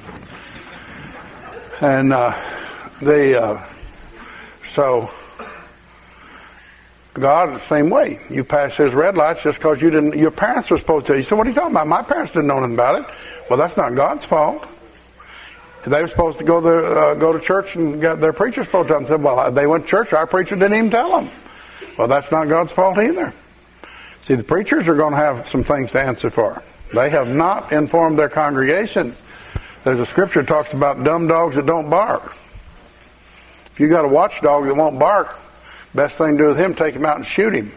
And 1.83 2.15
uh, 2.15 2.33
they, 3.03 3.35
uh, 3.35 3.59
so 4.63 5.11
God 7.13 7.55
the 7.55 7.59
same 7.59 7.91
way. 7.91 8.21
You 8.31 8.43
pass 8.43 8.75
His 8.75 8.95
red 8.95 9.19
lights 9.19 9.43
just 9.43 9.59
because 9.59 9.83
you 9.83 9.91
didn't. 9.91 10.17
Your 10.19 10.31
parents 10.31 10.71
were 10.71 10.79
supposed 10.79 11.05
to. 11.09 11.15
You 11.15 11.23
said, 11.23 11.37
"What 11.37 11.47
are 11.47 11.51
you 11.51 11.55
talking 11.55 11.73
about? 11.73 11.89
My 11.89 12.01
parents 12.01 12.33
didn't 12.33 12.47
know 12.47 12.57
anything 12.57 12.73
about 12.73 13.03
it." 13.03 13.15
Well, 13.51 13.59
that's 13.59 13.77
not 13.77 13.95
God's 13.95 14.25
fault. 14.25 14.67
They 15.85 16.01
were 16.01 16.09
supposed 16.09 16.39
to 16.39 16.45
go 16.45 16.63
to 16.63 17.01
uh, 17.01 17.15
go 17.17 17.35
to 17.35 17.39
church 17.39 17.77
and 17.77 18.01
get 18.01 18.23
their 18.23 18.33
preacher 18.33 18.65
supposed 18.65 18.89
to 18.89 18.95
them. 18.95 19.05
Said, 19.05 19.23
well, 19.23 19.53
they 19.53 19.67
went 19.67 19.85
to 19.85 19.91
church. 19.91 20.15
Our 20.15 20.27
preacher 20.27 20.55
didn't 20.55 20.73
even 20.73 20.91
tell 20.91 21.21
them. 21.21 21.31
Well, 21.99 22.09
that's 22.09 22.33
not 22.33 22.49
God's 22.49 22.73
fault 22.73 22.97
either. 22.97 23.35
See, 24.25 24.37
the 24.37 24.43
preachers 24.43 24.89
are 24.89 24.95
going 24.95 25.11
to 25.11 25.19
have 25.19 25.47
some 25.47 25.63
things 25.63 25.93
to 25.93 26.01
answer 26.01 26.31
for. 26.31 26.63
They 26.95 27.11
have 27.11 27.29
not 27.29 27.73
informed 27.73 28.19
their 28.19 28.31
congregations. 28.31 29.23
There's 29.85 30.01
a 30.01 30.07
scripture 30.07 30.41
that 30.41 30.49
talks 30.49 30.73
about 30.73 31.05
dumb 31.05 31.27
dogs 31.27 31.57
that 31.57 31.67
don't 31.67 31.91
bark. 31.91 32.35
If 33.67 33.79
you 33.79 33.91
got 33.91 34.07
a 34.07 34.09
watchdog 34.09 34.65
that 34.65 34.75
won't 34.75 34.99
bark, 34.99 35.37
best 35.95 36.17
thing 36.17 36.39
to 36.39 36.43
do 36.43 36.49
with 36.49 36.59
him, 36.59 36.73
take 36.73 36.95
him 36.95 37.05
out 37.05 37.17
and 37.17 37.27
shoot 37.27 37.53
him. 37.53 37.71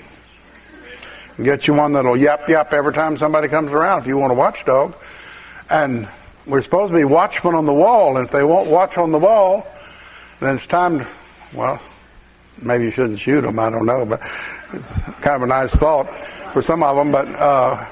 And 1.35 1.45
get 1.45 1.67
you 1.67 1.73
one 1.73 1.91
that'll 1.91 2.15
yap 2.15 2.47
yap 2.47 2.71
every 2.71 2.93
time 2.93 3.17
somebody 3.17 3.49
comes 3.49 3.73
around 3.73 4.03
if 4.03 4.07
you 4.07 4.17
want 4.17 4.31
a 4.31 4.35
watchdog. 4.35 4.95
And 5.69 6.07
we're 6.45 6.61
supposed 6.61 6.93
to 6.93 6.97
be 6.97 7.03
watchmen 7.03 7.55
on 7.55 7.65
the 7.65 7.73
wall, 7.73 8.15
and 8.15 8.25
if 8.25 8.31
they 8.31 8.45
won't 8.45 8.69
watch 8.69 8.97
on 8.97 9.11
the 9.11 9.19
wall, 9.19 9.67
then 10.39 10.55
it's 10.55 10.65
time 10.65 10.99
to, 10.99 11.07
well, 11.53 11.81
maybe 12.61 12.85
you 12.85 12.91
shouldn't 12.91 13.19
shoot 13.19 13.41
them, 13.41 13.59
I 13.59 13.69
don't 13.69 13.85
know, 13.85 14.05
but 14.05 14.21
it's 14.71 14.93
kind 15.19 15.35
of 15.35 15.41
a 15.41 15.47
nice 15.47 15.75
thought 15.75 16.07
for 16.53 16.61
some 16.61 16.83
of 16.83 16.95
them, 16.95 17.11
but 17.11 17.27
uh, 17.29 17.85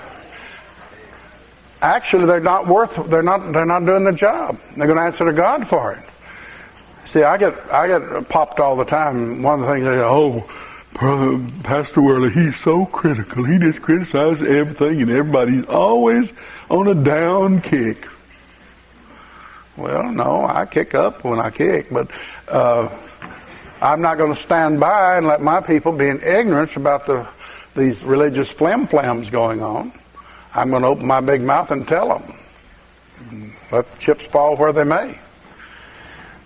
actually 1.81 2.25
they're 2.25 2.39
not 2.39 2.67
worth, 2.67 3.09
they're 3.09 3.23
not, 3.23 3.53
they're 3.53 3.65
not 3.65 3.85
doing 3.85 4.03
the 4.03 4.13
job. 4.13 4.57
They're 4.75 4.87
going 4.87 4.97
to 4.97 5.03
answer 5.03 5.25
to 5.25 5.33
God 5.33 5.67
for 5.67 5.93
it. 5.93 6.03
See, 7.05 7.23
I 7.23 7.37
get, 7.37 7.53
I 7.71 7.87
get 7.87 8.29
popped 8.29 8.59
all 8.59 8.75
the 8.75 8.85
time. 8.85 9.43
One 9.43 9.59
of 9.59 9.67
the 9.67 9.73
things 9.73 9.85
they 9.85 9.95
say, 9.95 10.01
oh, 10.01 10.41
Pastor 11.63 12.01
Worley, 12.01 12.31
he's 12.31 12.55
so 12.55 12.85
critical. 12.85 13.43
He 13.43 13.59
just 13.59 13.81
criticizes 13.81 14.47
everything 14.47 15.01
and 15.01 15.11
everybody's 15.11 15.65
always 15.65 16.33
on 16.69 16.87
a 16.87 16.95
down 16.95 17.61
kick. 17.61 18.07
Well, 19.77 20.11
no, 20.11 20.45
I 20.45 20.65
kick 20.65 20.95
up 20.95 21.23
when 21.23 21.39
I 21.39 21.49
kick, 21.49 21.87
but 21.91 22.09
uh, 22.47 22.89
I'm 23.81 24.01
not 24.01 24.17
going 24.17 24.33
to 24.33 24.39
stand 24.39 24.79
by 24.79 25.17
and 25.17 25.27
let 25.27 25.41
my 25.41 25.59
people 25.59 25.91
be 25.91 26.07
in 26.07 26.21
ignorance 26.23 26.77
about 26.77 27.05
the 27.05 27.27
these 27.75 28.03
religious 28.03 28.51
flim 28.51 28.88
flams 28.88 29.29
going 29.29 29.61
on. 29.61 29.91
I'm 30.53 30.69
going 30.69 30.83
to 30.83 30.88
open 30.88 31.05
my 31.05 31.21
big 31.21 31.41
mouth 31.41 31.71
and 31.71 31.88
tell 31.88 32.17
them. 32.17 32.38
Let 33.71 33.99
chips 33.99 34.27
fall 34.27 34.55
where 34.55 34.71
they 34.71 34.83
may. 34.83 35.19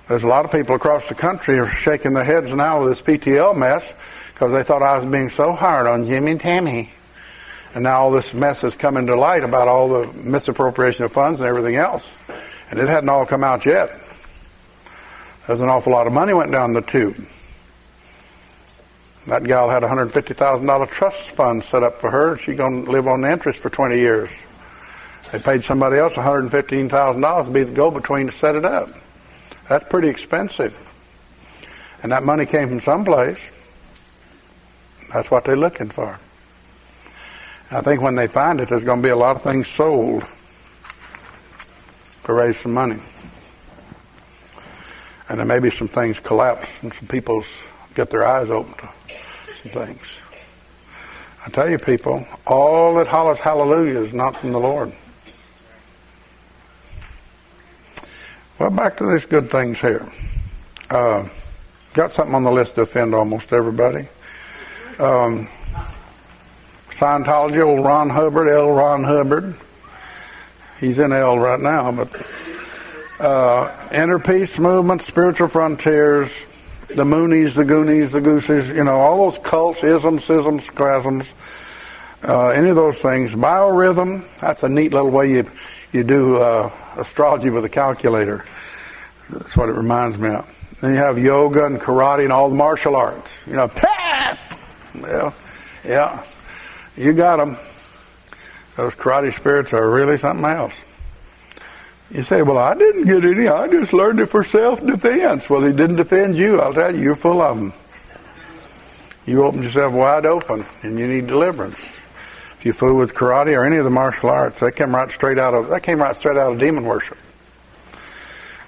There's 0.08 0.24
a 0.24 0.28
lot 0.28 0.44
of 0.44 0.52
people 0.52 0.76
across 0.76 1.08
the 1.08 1.16
country 1.16 1.60
are 1.60 1.70
shaking 1.70 2.14
their 2.14 2.24
heads 2.24 2.54
now 2.54 2.82
with 2.82 2.90
this 2.90 3.02
PTL 3.02 3.56
mess 3.56 3.94
because 4.34 4.52
they 4.52 4.64
thought 4.64 4.82
I 4.82 4.98
was 4.98 5.06
being 5.06 5.30
so 5.30 5.54
hard 5.54 5.86
on 5.86 6.06
Jimmy 6.06 6.32
and 6.32 6.42
Tammy. 6.42 6.92
And 7.76 7.84
now 7.84 8.00
all 8.00 8.12
this 8.12 8.34
mess 8.34 8.64
is 8.64 8.76
coming 8.76 9.06
to 9.06 9.16
light 9.16 9.44
about 9.44 9.68
all 9.68 9.88
the 9.88 10.12
misappropriation 10.24 11.06
of 11.06 11.12
funds 11.12 11.40
and 11.40 11.48
everything 11.48 11.76
else. 11.76 12.12
And 12.72 12.80
it 12.80 12.88
hadn't 12.88 13.10
all 13.10 13.28
come 13.28 13.44
out 13.44 13.66
yet. 13.68 13.92
There's 15.46 15.62
an 15.62 15.70
awful 15.70 15.94
lot 15.94 16.08
of 16.08 16.14
money 16.14 16.34
went 16.34 16.52
down 16.52 16.74
the 16.74 16.82
tube. 16.82 17.28
That 19.30 19.44
gal 19.44 19.70
had 19.70 19.84
a 19.84 19.88
$150,000 19.88 20.90
trust 20.90 21.30
fund 21.30 21.64
set 21.64 21.84
up 21.84 22.02
for 22.02 22.10
her. 22.10 22.36
She's 22.36 22.58
going 22.58 22.86
to 22.86 22.92
live 22.92 23.08
on 23.08 23.22
the 23.22 23.32
interest 23.32 23.62
for 23.62 23.70
20 23.70 23.96
years. 23.96 24.32
They 25.32 25.38
paid 25.38 25.64
somebody 25.64 25.98
else 25.98 26.16
$115,000 26.16 27.46
to 27.46 27.52
be 27.52 27.62
the 27.62 27.72
go-between 27.72 28.26
to 28.26 28.32
set 28.32 28.56
it 28.56 28.66
up. 28.66 28.90
That's 29.68 29.86
pretty 29.86 30.10
expensive. 30.10 30.76
And 32.02 32.12
that 32.12 32.24
money 32.24 32.48
came 32.48 32.70
from 32.70 32.80
someplace. 32.80 33.52
That's 35.14 35.30
what 35.30 35.46
they're 35.46 35.56
looking 35.56 35.90
for. 35.92 36.20
I 37.70 37.82
think 37.82 38.02
when 38.02 38.16
they 38.16 38.26
find 38.26 38.60
it, 38.60 38.70
there's 38.70 38.84
going 38.84 39.04
to 39.04 39.08
be 39.08 39.12
a 39.12 39.16
lot 39.16 39.36
of 39.36 39.44
things 39.44 39.68
sold 39.68 40.26
to 42.24 42.34
raise 42.34 42.58
some 42.58 42.74
money. 42.74 43.00
And 45.28 45.40
then 45.40 45.48
maybe 45.48 45.70
some 45.70 45.88
things 45.88 46.20
collapse 46.20 46.82
and 46.82 46.92
some 46.92 47.08
people 47.08 47.44
get 47.94 48.10
their 48.10 48.26
eyes 48.26 48.50
open 48.50 48.90
some 49.62 49.72
things. 49.72 50.20
I 51.46 51.50
tell 51.50 51.70
you, 51.70 51.78
people, 51.78 52.26
all 52.46 52.96
that 52.96 53.08
hollers 53.08 53.40
hallelujah 53.40 54.00
is 54.00 54.14
not 54.14 54.36
from 54.36 54.52
the 54.52 54.60
Lord. 54.60 54.92
Well, 58.58 58.70
back 58.70 58.98
to 58.98 59.10
these 59.10 59.26
good 59.26 59.50
things 59.50 59.80
here. 59.80 60.06
Uh, 60.90 61.28
got 61.94 62.12
something 62.12 62.36
on 62.36 62.44
the 62.44 62.52
list 62.52 62.76
to 62.76 62.82
offend 62.82 63.14
almost 63.14 63.54
everybody. 63.54 64.08
Um, 65.00 65.48
Scientology, 66.90 67.66
old 67.66 67.86
Ron 67.86 68.10
Hubbard, 68.10 68.50
L. 68.50 68.72
Ron 68.72 69.04
Hubbard 69.04 69.56
he's 70.80 71.00
in 71.00 71.12
hell 71.12 71.38
right 71.38 71.60
now, 71.60 71.92
but 71.92 72.10
uh, 73.20 73.90
inner 73.92 74.20
peace 74.20 74.58
movement, 74.60 75.02
spiritual 75.02 75.48
frontiers, 75.48 76.46
the 76.90 77.04
Moonies, 77.04 77.56
the 77.56 77.66
Goonies, 77.66 78.12
the 78.12 78.22
Gooses, 78.22 78.72
you 78.72 78.84
know, 78.84 79.00
all 79.00 79.26
those 79.26 79.38
cults, 79.38 79.84
isms, 79.84 80.24
schisms, 80.24 80.66
schisms, 80.66 81.34
uh, 82.28 82.50
any 82.50 82.70
of 82.70 82.76
those 82.76 83.00
things. 83.00 83.36
Biorhythm, 83.36 84.26
that's 84.40 84.64
a 84.64 84.70
neat 84.70 84.92
little 84.92 85.12
way 85.12 85.32
you, 85.32 85.52
you 85.92 86.04
do 86.04 86.38
uh, 86.38 86.72
astrology 86.98 87.52
with 87.52 87.64
a 87.64 87.70
calculator. 87.70 88.44
That's 89.30 89.56
what 89.56 89.70
it 89.70 89.74
reminds 89.74 90.18
me 90.18 90.30
of. 90.30 90.78
Then 90.82 90.92
you 90.92 90.98
have 90.98 91.20
yoga 91.20 91.66
and 91.66 91.80
karate 91.80 92.24
and 92.24 92.34
all 92.34 92.50
the 92.50 92.56
martial 92.56 92.96
arts. 92.96 93.46
You 93.46 93.54
know, 93.54 93.72
yeah, 94.96 95.34
yeah, 95.86 96.24
you 96.96 97.14
got 97.14 97.38
them. 97.38 97.58
Those 98.78 98.96
karate 98.96 99.34
spirits 99.34 99.74
are 99.74 99.88
really 99.90 100.18
something 100.18 100.46
else. 100.46 100.84
You 102.12 102.24
say, 102.24 102.42
well, 102.42 102.58
I 102.58 102.74
didn't 102.74 103.06
get 103.06 103.24
any. 103.24 103.48
I 103.48 103.68
just 103.68 103.94
learned 103.94 104.20
it 104.20 104.28
for 104.28 104.44
self-defense. 104.44 105.48
Well, 105.50 105.62
he 105.64 105.72
didn't 105.72 105.98
defend 105.98 106.36
you. 106.36 106.60
I'll 106.60 106.74
tell 106.74 106.96
you, 106.96 107.02
you're 107.02 107.16
full 107.16 107.42
of 107.42 107.58
them. 107.58 107.74
You 109.28 109.44
opened 109.44 109.64
yourself 109.64 109.94
wide 109.94 110.26
open, 110.26 110.66
and 110.82 110.98
you 110.98 111.08
need 111.08 111.28
deliverance. 111.28 111.78
If 111.78 112.66
you 112.66 112.74
fool 112.74 112.98
with 112.98 113.14
karate 113.14 113.56
or 113.56 113.64
any 113.64 113.78
of 113.78 113.84
the 113.84 113.92
martial 113.92 114.30
arts, 114.30 114.60
that 114.60 114.72
came 114.72 114.96
right 114.96 115.10
straight 115.12 115.38
out 115.38 115.54
of 115.54 115.70
that 115.70 115.84
came 115.84 116.00
right 116.00 116.16
straight 116.16 116.36
out 116.36 116.52
of 116.52 116.60
demon 116.60 116.84
worship. 116.84 117.18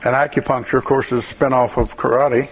And 0.06 0.16
acupuncture, 0.16 0.78
of 0.78 0.86
course, 0.86 1.12
is 1.12 1.24
a 1.24 1.28
spin-off 1.28 1.78
of 1.78 1.98
karate. 1.98 2.48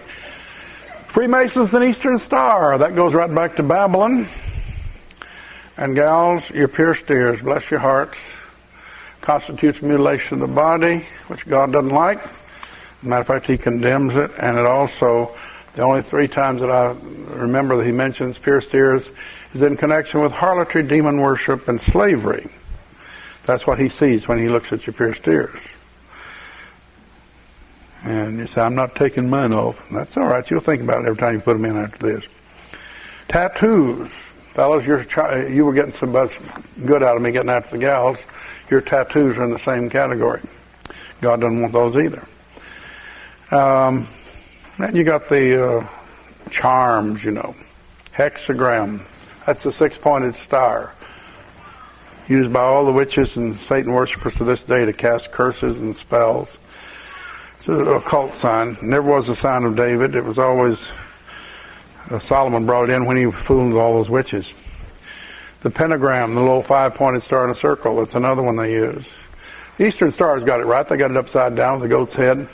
Freemasons 1.06 1.72
and 1.72 1.84
Eastern 1.84 2.18
Star, 2.18 2.76
that 2.78 2.96
goes 2.96 3.14
right 3.14 3.32
back 3.32 3.56
to 3.56 3.62
Babylon. 3.62 4.26
And 5.76 5.94
gals, 5.94 6.50
your 6.50 6.68
pierced 6.68 7.10
ears, 7.10 7.42
bless 7.42 7.70
your 7.70 7.80
hearts 7.80 8.18
constitutes 9.30 9.80
mutilation 9.80 10.42
of 10.42 10.48
the 10.48 10.52
body, 10.52 11.06
which 11.28 11.46
God 11.46 11.70
doesn't 11.70 11.94
like. 11.94 12.18
Matter 13.00 13.20
of 13.20 13.26
fact, 13.28 13.46
He 13.46 13.56
condemns 13.56 14.16
it, 14.16 14.28
and 14.42 14.58
it 14.58 14.66
also, 14.66 15.36
the 15.74 15.82
only 15.82 16.02
three 16.02 16.26
times 16.26 16.60
that 16.62 16.68
I 16.68 16.96
remember 17.36 17.76
that 17.76 17.86
He 17.86 17.92
mentions 17.92 18.38
pierced 18.38 18.74
ears 18.74 19.12
is 19.52 19.62
in 19.62 19.76
connection 19.76 20.20
with 20.20 20.32
harlotry, 20.32 20.82
demon 20.82 21.20
worship, 21.20 21.68
and 21.68 21.80
slavery. 21.80 22.50
That's 23.44 23.68
what 23.68 23.78
He 23.78 23.88
sees 23.88 24.26
when 24.26 24.38
He 24.38 24.48
looks 24.48 24.72
at 24.72 24.88
your 24.88 24.94
pierced 24.94 25.28
ears. 25.28 25.76
And 28.02 28.40
you 28.40 28.48
say, 28.48 28.62
I'm 28.62 28.74
not 28.74 28.96
taking 28.96 29.30
mine 29.30 29.52
off. 29.52 29.88
That's 29.90 30.16
all 30.16 30.26
right. 30.26 30.50
You'll 30.50 30.58
think 30.58 30.82
about 30.82 31.04
it 31.04 31.06
every 31.06 31.18
time 31.18 31.34
you 31.34 31.40
put 31.40 31.52
them 31.52 31.66
in 31.66 31.76
after 31.76 32.04
this. 32.04 32.28
Tattoos. 33.28 34.12
Fellas, 34.50 34.84
you 34.88 35.64
were 35.64 35.72
getting 35.72 35.92
some 35.92 36.10
good 36.84 37.04
out 37.04 37.16
of 37.16 37.22
me 37.22 37.30
getting 37.30 37.48
after 37.48 37.76
the 37.76 37.78
gals 37.78 38.24
your 38.70 38.80
tattoos 38.80 39.38
are 39.38 39.44
in 39.44 39.50
the 39.50 39.58
same 39.58 39.90
category. 39.90 40.40
God 41.20 41.40
doesn't 41.40 41.60
want 41.60 41.72
those 41.72 41.96
either. 41.96 42.26
Um, 43.50 44.06
then 44.78 44.94
you 44.94 45.04
got 45.04 45.28
the 45.28 45.78
uh, 45.78 45.86
charms, 46.50 47.24
you 47.24 47.32
know, 47.32 47.54
hexagram. 48.12 49.02
That's 49.46 49.62
the 49.62 49.72
six-pointed 49.72 50.34
star 50.34 50.94
used 52.28 52.52
by 52.52 52.60
all 52.60 52.84
the 52.86 52.92
witches 52.92 53.36
and 53.36 53.56
Satan 53.56 53.92
worshippers 53.92 54.36
to 54.36 54.44
this 54.44 54.62
day 54.62 54.84
to 54.84 54.92
cast 54.92 55.32
curses 55.32 55.78
and 55.78 55.94
spells. 55.94 56.58
It's 57.56 57.68
an 57.68 57.88
occult 57.88 58.32
sign. 58.32 58.76
Never 58.80 59.10
was 59.10 59.28
a 59.28 59.34
sign 59.34 59.64
of 59.64 59.74
David. 59.76 60.14
It 60.14 60.24
was 60.24 60.38
always 60.38 60.90
uh, 62.08 62.18
Solomon 62.18 62.66
brought 62.66 62.88
it 62.88 62.92
in 62.92 63.04
when 63.04 63.16
he 63.16 63.30
fooled 63.30 63.74
all 63.74 63.94
those 63.94 64.08
witches. 64.08 64.54
The 65.60 65.70
pentagram, 65.70 66.34
the 66.34 66.40
little 66.40 66.62
five-pointed 66.62 67.20
star 67.20 67.44
in 67.44 67.50
a 67.50 67.54
circle, 67.54 67.96
that's 67.96 68.14
another 68.14 68.42
one 68.42 68.56
they 68.56 68.72
use. 68.72 69.12
The 69.76 69.86
Eastern 69.86 70.10
Star's 70.10 70.42
got 70.42 70.60
it 70.60 70.64
right. 70.64 70.88
They 70.88 70.96
got 70.96 71.10
it 71.10 71.16
upside 71.18 71.54
down 71.54 71.80
the 71.80 71.88
goat's 71.88 72.14
head, 72.14 72.48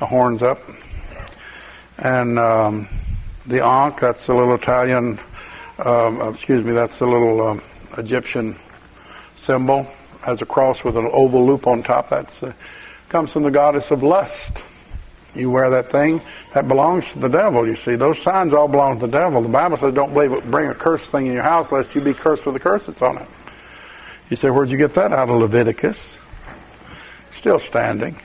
the 0.00 0.06
horns 0.06 0.42
up. 0.42 0.58
And 1.98 2.40
um, 2.40 2.88
the 3.46 3.64
Ankh, 3.64 4.00
that's 4.00 4.28
a 4.28 4.34
little 4.34 4.54
Italian, 4.54 5.20
um, 5.84 6.20
excuse 6.22 6.64
me, 6.64 6.72
that's 6.72 7.00
a 7.00 7.06
little 7.06 7.40
um, 7.40 7.62
Egyptian 7.98 8.56
symbol. 9.36 9.86
Has 10.24 10.42
a 10.42 10.46
cross 10.46 10.82
with 10.82 10.96
an 10.96 11.08
oval 11.12 11.46
loop 11.46 11.66
on 11.66 11.82
top. 11.82 12.08
That 12.08 12.42
uh, 12.42 12.52
comes 13.08 13.32
from 13.32 13.42
the 13.44 13.50
goddess 13.50 13.90
of 13.92 14.02
lust. 14.02 14.64
You 15.34 15.50
wear 15.50 15.70
that 15.70 15.90
thing, 15.90 16.20
that 16.52 16.68
belongs 16.68 17.12
to 17.12 17.18
the 17.18 17.28
devil, 17.28 17.66
you 17.66 17.74
see. 17.74 17.96
Those 17.96 18.18
signs 18.18 18.52
all 18.52 18.68
belong 18.68 19.00
to 19.00 19.06
the 19.06 19.12
devil. 19.12 19.40
The 19.40 19.48
Bible 19.48 19.78
says 19.78 19.94
don't 19.94 20.12
believe 20.12 20.32
it, 20.32 20.50
bring 20.50 20.68
a 20.68 20.74
cursed 20.74 21.10
thing 21.10 21.26
in 21.26 21.32
your 21.32 21.42
house 21.42 21.72
lest 21.72 21.94
you 21.94 22.02
be 22.02 22.12
cursed 22.12 22.44
with 22.44 22.54
the 22.54 22.60
curse 22.60 22.86
that's 22.86 23.00
on 23.00 23.16
it. 23.16 23.28
You 24.28 24.36
say, 24.36 24.50
where'd 24.50 24.68
you 24.70 24.76
get 24.76 24.94
that 24.94 25.12
out 25.12 25.28
of 25.30 25.36
Leviticus? 25.36 26.16
Still 27.30 27.58
standing. 27.58 28.16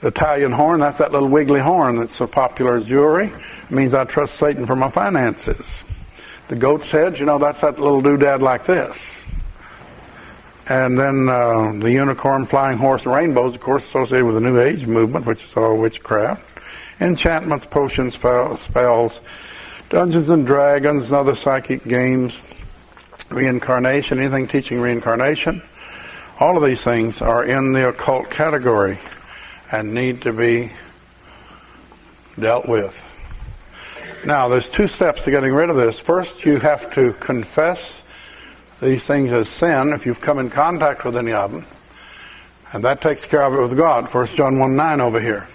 The 0.00 0.08
Italian 0.08 0.52
horn, 0.52 0.80
that's 0.80 0.98
that 0.98 1.12
little 1.12 1.28
wiggly 1.28 1.60
horn 1.60 1.96
that's 1.96 2.14
so 2.14 2.26
popular 2.26 2.74
as 2.74 2.84
jewelry. 2.84 3.26
It 3.28 3.70
means 3.70 3.94
I 3.94 4.04
trust 4.04 4.34
Satan 4.34 4.66
for 4.66 4.76
my 4.76 4.90
finances. 4.90 5.82
The 6.48 6.56
goat's 6.56 6.90
head, 6.90 7.18
you 7.18 7.24
know, 7.24 7.38
that's 7.38 7.62
that 7.62 7.78
little 7.78 8.02
doodad 8.02 8.40
like 8.40 8.66
this. 8.66 9.15
And 10.68 10.98
then 10.98 11.28
uh, 11.28 11.72
the 11.78 11.92
unicorn, 11.92 12.44
flying 12.44 12.76
horse, 12.78 13.06
and 13.06 13.14
rainbows, 13.14 13.54
of 13.54 13.60
course, 13.60 13.84
associated 13.84 14.24
with 14.24 14.34
the 14.34 14.40
New 14.40 14.60
Age 14.60 14.86
movement, 14.86 15.24
which 15.24 15.44
is 15.44 15.56
all 15.56 15.76
witchcraft. 15.76 16.44
Enchantments, 17.00 17.66
potions, 17.66 18.14
spells, 18.14 19.20
Dungeons 19.88 20.30
and 20.30 20.44
Dragons, 20.44 21.10
and 21.10 21.16
other 21.16 21.36
psychic 21.36 21.84
games, 21.84 22.42
reincarnation, 23.30 24.18
anything 24.18 24.48
teaching 24.48 24.80
reincarnation. 24.80 25.62
All 26.40 26.56
of 26.56 26.64
these 26.64 26.82
things 26.82 27.22
are 27.22 27.44
in 27.44 27.72
the 27.72 27.88
occult 27.88 28.30
category 28.30 28.98
and 29.70 29.94
need 29.94 30.22
to 30.22 30.32
be 30.32 30.70
dealt 32.38 32.66
with. 32.66 33.12
Now, 34.26 34.48
there's 34.48 34.68
two 34.68 34.88
steps 34.88 35.22
to 35.22 35.30
getting 35.30 35.54
rid 35.54 35.70
of 35.70 35.76
this. 35.76 36.00
First, 36.00 36.44
you 36.44 36.58
have 36.58 36.92
to 36.94 37.12
confess 37.14 38.02
these 38.80 39.06
things 39.06 39.32
as 39.32 39.48
sin 39.48 39.92
if 39.92 40.06
you've 40.06 40.20
come 40.20 40.38
in 40.38 40.50
contact 40.50 41.04
with 41.04 41.16
any 41.16 41.32
of 41.32 41.52
them. 41.52 41.66
And 42.72 42.84
that 42.84 43.00
takes 43.00 43.24
care 43.24 43.42
of 43.42 43.54
it 43.54 43.60
with 43.60 43.76
God. 43.76 44.12
1 44.12 44.26
John 44.26 44.58
1 44.58 44.76
9 44.76 45.00
over 45.00 45.20
here. 45.20 45.48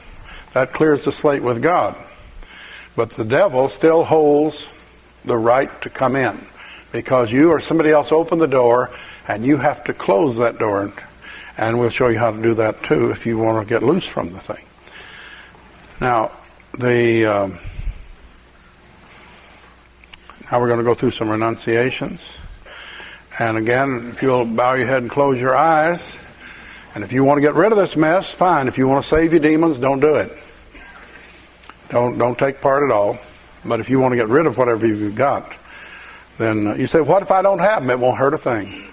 That 0.54 0.74
clears 0.74 1.06
the 1.06 1.12
slate 1.12 1.44
with 1.44 1.62
God. 1.62 1.96
But 2.96 3.12
the 3.12 3.26
devil 3.26 3.68
still 3.70 4.04
holds 4.04 4.68
the 5.24 5.38
right 5.38 5.82
to 5.82 5.90
come 5.90 6.16
in 6.16 6.38
because 6.92 7.32
you 7.32 7.52
or 7.52 7.60
somebody 7.60 7.92
else 7.92 8.12
opened 8.12 8.42
the 8.42 8.48
door 8.48 8.90
and 9.28 9.46
you 9.46 9.58
have 9.58 9.84
to 9.86 9.94
close 9.94 10.38
that 10.38 10.58
door. 10.58 10.92
And 11.58 11.80
we'll 11.80 11.90
show 11.90 12.08
you 12.08 12.18
how 12.18 12.32
to 12.32 12.42
do 12.42 12.54
that 12.56 12.84
too 12.84 13.12
if 13.12 13.26
you 13.26 13.38
want 13.38 13.66
to 13.66 13.70
get 13.70 13.84
loose 13.84 14.08
from 14.08 14.32
the 14.32 14.40
thing. 14.40 14.66
Now, 16.00 16.32
the. 16.78 17.26
Um, 17.26 17.60
now 20.52 20.60
we're 20.60 20.68
going 20.68 20.80
to 20.80 20.84
go 20.84 20.94
through 20.94 21.12
some 21.12 21.30
renunciations. 21.30 22.38
And 23.40 23.58
again, 23.58 24.10
if 24.10 24.22
you'll 24.22 24.46
bow 24.46 24.74
your 24.74 24.88
head 24.88 25.04
and 25.04 25.10
close 25.10 25.40
your 25.40 25.56
eyes, 25.56 26.20
and 26.94 27.04
if 27.04 27.14
you 27.14 27.24
want 27.24 27.38
to 27.38 27.42
get 27.42 27.54
rid 27.54 27.72
of 27.72 27.78
this 27.78 27.96
mess, 27.96 28.34
fine. 28.34 28.68
If 28.68 28.78
you 28.78 28.88
want 28.88 29.04
to 29.04 29.08
save 29.08 29.32
your 29.32 29.40
demons, 29.40 29.80
don't 29.80 30.02
do 30.02 30.16
it. 30.16 30.38
Don't 31.90 32.18
don't 32.18 32.38
take 32.38 32.60
part 32.60 32.84
at 32.84 32.92
all. 32.92 33.18
But 33.64 33.80
if 33.80 33.90
you 33.90 34.00
want 34.00 34.12
to 34.12 34.16
get 34.18 34.28
rid 34.28 34.46
of 34.46 34.58
whatever 34.58 34.86
you've 34.86 35.16
got, 35.16 35.54
then 36.38 36.68
uh, 36.68 36.76
you 36.76 36.88
say, 36.88 37.00
"What 37.00 37.22
if 37.22 37.32
I 37.32 37.42
don't 37.42 37.60
have 37.60 37.84
them? 37.84 37.90
It 37.90 38.00
won't 38.00 38.18
hurt 38.18 38.34
a 38.34 38.38
thing." 38.38 38.88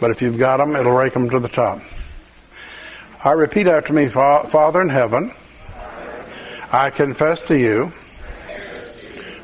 But 0.00 0.10
if 0.10 0.20
you've 0.20 0.38
got 0.38 0.56
them, 0.56 0.74
it'll 0.74 0.92
rake 0.92 1.12
them 1.12 1.30
to 1.30 1.38
the 1.38 1.48
top. 1.48 1.80
I 3.22 3.30
repeat 3.32 3.68
after 3.68 3.92
me, 3.92 4.08
Father 4.08 4.82
in 4.82 4.88
heaven, 4.88 5.32
I 6.72 6.90
confess 6.90 7.44
to 7.44 7.58
you 7.58 7.92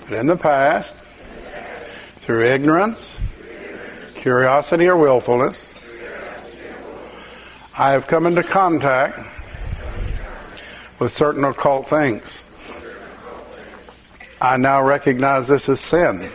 that 0.09 0.19
in 0.19 0.27
the 0.27 0.37
past, 0.37 0.97
through 2.19 2.45
ignorance 2.45 3.17
curiosity 4.21 4.87
or 4.87 4.97
willfulness, 4.97 5.73
I 7.79 7.93
have 7.93 8.07
come 8.07 8.27
into 8.27 8.43
contact 8.43 9.19
with 10.99 11.11
certain 11.11 11.43
occult 11.43 11.89
things. 11.89 12.43
I 14.43 14.59
now 14.59 14.83
recognize 14.83 15.49
this 15.49 15.71
as 15.71 15.81
sin. 15.81 16.29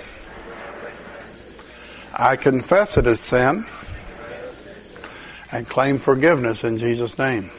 I 2.17 2.35
confess 2.37 2.97
it 2.97 3.05
as 3.05 3.19
sin 3.19 3.67
and 5.51 5.67
claim 5.67 5.99
forgiveness 5.99 6.63
in 6.63 6.77
Jesus' 6.77 7.19
name. 7.19 7.51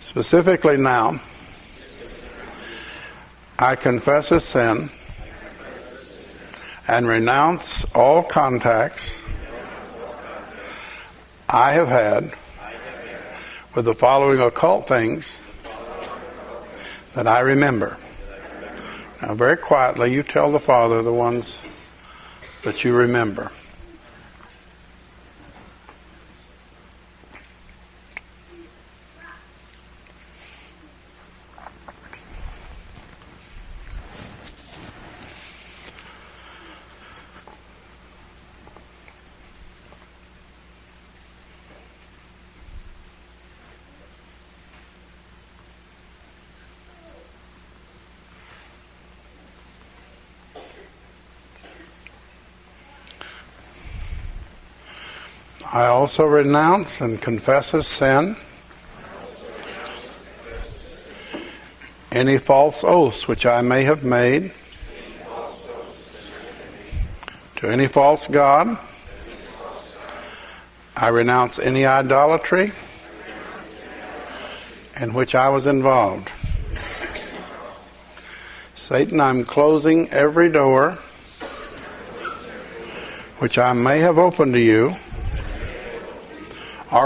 Specifically 0.00 0.76
now, 0.76 1.18
I 3.58 3.74
confess 3.76 4.32
as 4.32 4.44
sin 4.44 4.90
and 6.90 7.06
renounce 7.06 7.84
all 7.94 8.20
contacts 8.20 9.22
I 11.48 11.74
have 11.74 11.86
had 11.86 12.32
with 13.76 13.84
the 13.84 13.94
following 13.94 14.40
occult 14.40 14.88
things 14.88 15.40
that 17.14 17.28
I 17.28 17.40
remember. 17.40 17.96
Now, 19.22 19.34
very 19.34 19.56
quietly, 19.56 20.12
you 20.12 20.24
tell 20.24 20.50
the 20.50 20.58
Father 20.58 21.00
the 21.00 21.12
ones 21.12 21.60
that 22.64 22.82
you 22.82 22.92
remember. 22.92 23.52
I 55.72 55.86
also 56.10 56.26
renounce 56.26 57.00
and 57.00 57.22
confess 57.22 57.72
as 57.72 57.86
sin 57.86 58.36
any 62.10 62.36
false 62.36 62.82
oaths 62.82 63.28
which 63.28 63.46
I 63.46 63.62
may 63.62 63.84
have 63.84 64.02
made 64.02 64.50
to 67.54 67.68
any 67.70 67.86
false 67.86 68.26
God. 68.26 68.76
I 70.96 71.08
renounce 71.10 71.60
any 71.60 71.86
idolatry 71.86 72.72
in 75.00 75.14
which 75.14 75.36
I 75.36 75.48
was 75.48 75.68
involved. 75.68 76.28
Satan, 78.74 79.20
I'm 79.20 79.44
closing 79.44 80.08
every 80.08 80.50
door 80.50 80.98
which 83.38 83.58
I 83.58 83.72
may 83.74 84.00
have 84.00 84.18
opened 84.18 84.54
to 84.54 84.60
you, 84.60 84.96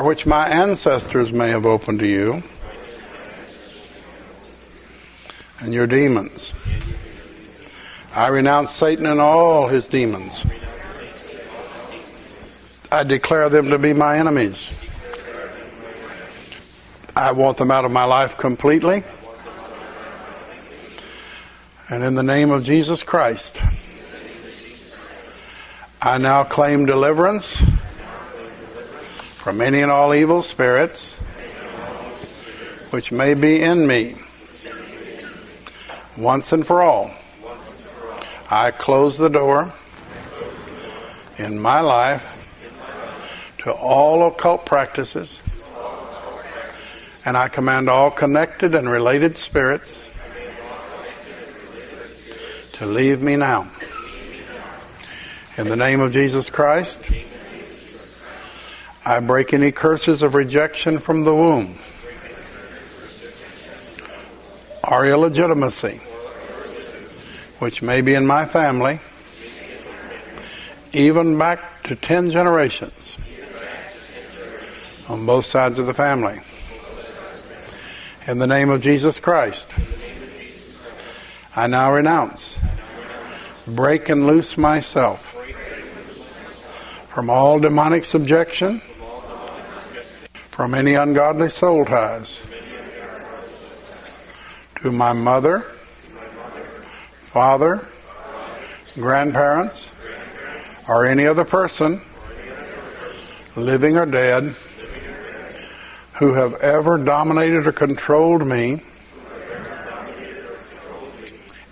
which 0.03 0.27
my 0.27 0.49
ancestors 0.49 1.33
may 1.33 1.51
have 1.51 1.67
opened 1.67 2.01
to 2.01 2.07
you, 2.07 2.43
and 5.61 5.73
your 5.73 5.87
demons. 5.87 6.53
I 8.13 8.29
renounce 8.29 8.71
Satan 8.71 9.07
and 9.07 9.21
all 9.21 9.69
his 9.69 9.89
demons. 9.89 10.45
I 12.93 13.03
declare 13.03 13.49
them 13.49 13.71
to 13.71 13.79
be 13.79 13.93
my 13.93 14.19
enemies. 14.19 14.73
I 17.17 17.33
want 17.33 17.59
them 17.59 17.71
out 17.71 17.85
of 17.85 17.91
my 17.91 18.05
life 18.05 18.37
completely. 18.37 19.05
And 21.91 22.03
in 22.03 22.15
the 22.15 22.23
name 22.23 22.51
of 22.51 22.65
Jesus 22.65 23.03
Christ, 23.03 23.61
I 26.01 26.19
now 26.19 26.45
claim 26.45 26.87
deliverance 26.87 27.63
from 29.45 29.61
any 29.61 29.83
and 29.83 29.91
all 29.91 30.15
evil 30.15 30.41
spirits 30.41 31.17
which 32.89 33.13
may 33.13 33.35
be 33.35 33.61
in 33.61 33.87
me. 33.87 34.15
Once 36.17 36.51
and 36.53 36.67
for 36.67 36.81
all, 36.81 37.11
I 38.51 38.71
close 38.71 39.19
the 39.19 39.29
door 39.29 39.71
in 41.37 41.61
my 41.61 41.81
life 41.81 42.31
to 43.59 43.71
all 43.71 44.27
occult 44.29 44.65
practices, 44.65 45.43
and 47.27 47.37
I 47.37 47.49
command 47.49 47.91
all 47.91 48.11
connected 48.11 48.75
and 48.75 48.89
related 48.89 49.37
spirits 49.37 50.09
to 52.73 52.87
leave 52.87 53.21
me 53.21 53.37
now. 53.37 53.71
In 55.59 55.69
the 55.69 55.77
name 55.77 56.01
of 56.01 56.13
Jesus 56.13 56.49
Christ, 56.49 57.05
I 59.07 59.21
break 59.21 59.53
any 59.53 59.71
curses 59.71 60.23
of 60.23 60.35
rejection 60.35 60.99
from 60.99 61.25
the 61.25 61.35
womb 61.35 61.79
or 64.83 65.05
illegitimacy, 65.05 66.01
which 67.59 67.83
may 67.83 68.01
be 68.01 68.14
in 68.14 68.27
my 68.27 68.47
family, 68.47 69.01
even 70.95 71.37
back 71.37 71.83
to 71.83 71.97
10 71.97 72.31
generations 72.31 73.19
on 75.09 75.27
both 75.27 75.45
sides 75.45 75.79
of 75.79 75.85
the 75.85 75.95
family. 75.95 76.40
In 78.27 78.38
the 78.38 78.47
name 78.47 78.71
of 78.71 78.81
Jesus 78.81 79.21
Christ, 79.21 79.71
I 81.55 81.67
now 81.67 81.93
renounce, 81.93 82.59
break 83.67 84.09
and 84.09 84.27
loose 84.27 84.57
myself 84.57 85.33
from 87.11 87.29
all 87.29 87.61
demonic 87.61 88.07
subjection, 88.07 88.81
from 90.55 90.73
any 90.73 90.95
ungodly 90.95 91.49
soul 91.49 91.85
ties 91.85 92.40
to 94.77 94.93
my 94.93 95.12
mother, 95.12 95.62
father, 97.23 97.85
grandparents, 98.95 99.90
or 100.88 101.07
any 101.07 101.27
other 101.27 101.45
person, 101.45 102.01
living 103.57 103.97
or 103.97 104.07
dead, 104.07 104.55
who 106.21 106.35
have 106.35 106.55
ever 106.62 106.99
dominated 106.99 107.67
or 107.67 107.73
controlled 107.73 108.47
me 108.47 108.81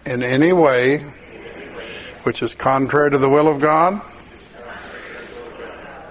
in 0.06 0.24
any 0.24 0.52
way 0.52 0.98
which 2.24 2.42
is 2.42 2.56
contrary 2.56 3.12
to 3.12 3.18
the 3.18 3.28
will 3.28 3.46
of 3.46 3.60
God 3.60 4.02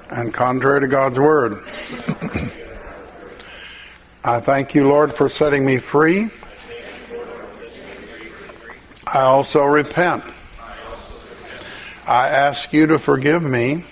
and 0.10 0.34
contrary 0.34 0.80
to 0.80 0.88
God's 0.88 1.20
Word. 1.20 1.58
I 4.24 4.40
thank 4.40 4.76
you, 4.76 4.88
Lord, 4.88 5.12
for 5.12 5.30
setting 5.30 5.66
me 5.66 5.80
free. 5.80 6.30
I 9.08 9.22
also 9.22 9.64
repent. 9.64 10.24
I 12.06 12.28
ask 12.28 12.72
you 12.72 12.86
to 12.88 13.00
forgive 13.00 13.42
me 13.42 13.84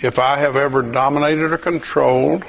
if 0.00 0.20
I 0.20 0.38
have 0.38 0.54
ever 0.54 0.82
dominated 0.82 1.52
or 1.52 1.58
controlled 1.58 2.44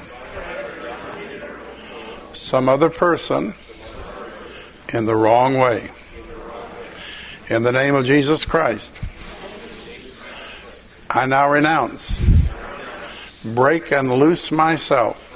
some 2.34 2.68
other 2.68 2.88
person 2.88 3.54
in 4.94 5.06
the 5.06 5.16
wrong 5.16 5.58
way. 5.58 5.90
In 7.48 7.64
the 7.64 7.72
name 7.72 7.96
of 7.96 8.04
Jesus 8.04 8.44
Christ, 8.44 8.94
I 11.10 11.26
now 11.26 11.50
renounce, 11.50 12.22
break 13.44 13.90
and 13.90 14.14
loose 14.14 14.52
myself 14.52 15.29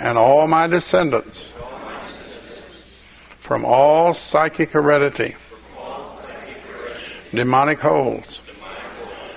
and 0.00 0.16
all 0.16 0.46
my 0.46 0.66
descendants 0.66 1.54
from 3.38 3.64
all 3.64 4.14
psychic 4.14 4.70
heredity, 4.70 5.34
demonic 7.34 7.80
holds, 7.80 8.40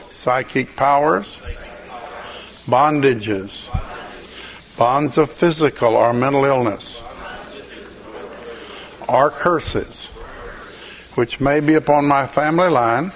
psychic 0.10 0.76
powers, 0.76 1.39
bondages, 2.65 3.69
bonds 4.78 5.17
of 5.17 5.30
physical 5.30 5.95
or 5.95 6.13
mental 6.13 6.45
illness, 6.45 7.04
or 9.10 9.30
curses 9.30 10.08
which 11.15 11.39
may 11.39 11.60
be 11.60 11.76
upon 11.76 12.08
my 12.08 12.26
family 12.26 12.69
line 12.69 13.12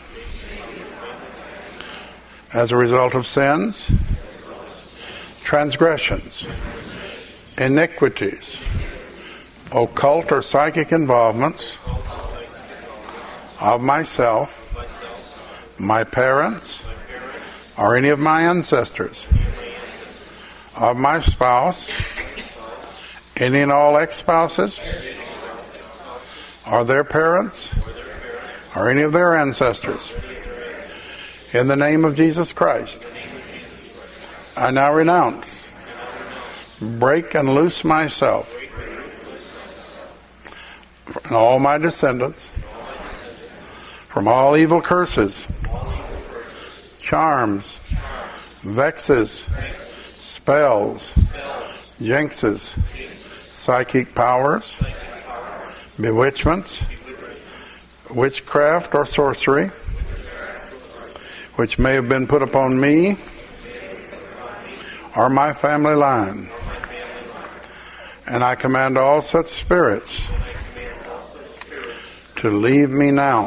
as 2.53 2.71
a 2.71 2.77
result 2.77 3.15
of 3.15 3.25
sins, 3.25 3.91
transgressions, 5.43 6.45
iniquities, 7.58 8.62
occult 9.72 10.32
or 10.32 10.41
psychic 10.41 10.91
involvements 10.91 11.78
of 13.60 13.82
myself, 13.82 14.63
my 15.80 16.04
parents, 16.04 16.84
or 17.78 17.96
any 17.96 18.10
of 18.10 18.20
my 18.20 18.43
ancestors, 18.43 19.28
of 20.76 20.98
my 20.98 21.20
spouse, 21.20 21.89
any 23.38 23.62
and 23.62 23.72
all 23.72 23.98
ex 23.98 24.15
spouses, 24.15 24.80
or 26.72 26.84
their 26.84 27.03
parents, 27.03 27.74
or 28.76 28.89
any 28.89 29.01
of 29.01 29.12
their 29.14 29.36
ancestors. 29.36 30.16
In 31.53 31.68
the 31.68 31.76
name 31.76 32.05
of 32.05 32.16
Jesus 32.16 32.53
Christ, 32.53 33.01
I 34.55 34.72
now 34.72 34.93
renounce, 34.93 35.57
break 36.82 37.36
and 37.36 37.53
loose 37.53 37.84
myself 37.84 38.53
and 41.25 41.36
all 41.36 41.59
my 41.59 41.78
descendants 41.78 42.47
from 44.07 44.28
all 44.28 44.57
evil 44.57 44.82
curses, 44.82 45.47
charms, 46.99 47.80
vexes, 48.61 49.45
spells, 50.13 51.11
jinxes, 51.99 52.78
psychic 53.53 54.13
powers, 54.15 54.75
bewitchments, 55.99 56.84
witchcraft 58.09 58.95
or 58.95 59.05
sorcery, 59.05 59.67
which 61.55 61.78
may 61.78 61.93
have 61.93 62.07
been 62.07 62.28
put 62.28 62.41
upon 62.41 62.80
me 62.80 63.17
or 65.15 65.30
my 65.30 65.51
family 65.53 65.95
line. 65.95 66.49
And 68.28 68.43
I 68.43 68.55
command 68.55 68.97
all 68.97 69.21
such 69.21 69.45
spirits 69.45 70.30
to 72.38 72.51
leave 72.51 72.89
me 72.89 73.09
now. 73.09 73.45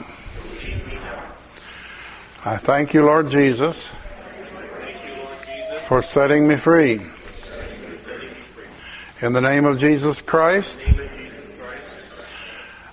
I 2.44 2.56
thank 2.56 2.94
you, 2.94 3.04
Lord 3.04 3.28
Jesus, 3.28 3.90
for 5.80 6.00
setting 6.00 6.48
me 6.48 6.56
free. 6.56 7.02
In 9.20 9.34
the 9.34 9.40
name 9.42 9.66
of 9.66 9.78
Jesus 9.78 10.22
Christ, 10.22 10.80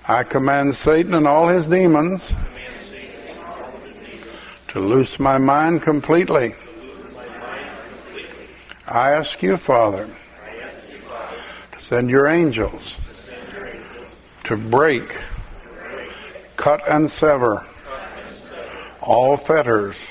I 0.06 0.24
command 0.24 0.74
Satan 0.74 1.14
and 1.14 1.26
all 1.26 1.48
his 1.48 1.68
demons 1.68 2.34
to 4.68 4.80
loose 4.80 5.18
my 5.18 5.38
mind 5.38 5.80
completely. 5.80 6.54
I 8.86 9.12
ask 9.12 9.42
you, 9.42 9.56
Father, 9.56 10.06
send 11.78 12.10
your 12.10 12.26
angels 12.26 12.98
to 14.44 14.56
break, 14.56 15.20
cut 16.56 16.82
and 16.88 17.08
sever 17.10 17.64
all 19.00 19.36
fetters, 19.36 20.10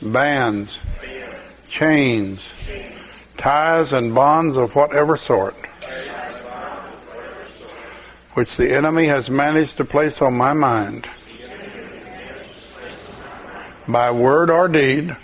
bands, 0.00 0.80
chains, 1.68 2.52
ties, 3.36 3.92
and 3.92 4.14
bonds 4.14 4.56
of 4.56 4.74
whatever 4.74 5.16
sort 5.16 5.56
which 8.34 8.56
the 8.56 8.74
enemy 8.74 9.06
has 9.06 9.28
managed 9.28 9.76
to 9.76 9.84
place 9.84 10.22
on 10.22 10.34
my 10.34 10.52
mind 10.54 11.06
by 13.86 14.10
word 14.10 14.48
or 14.48 14.68
deed. 14.68 15.14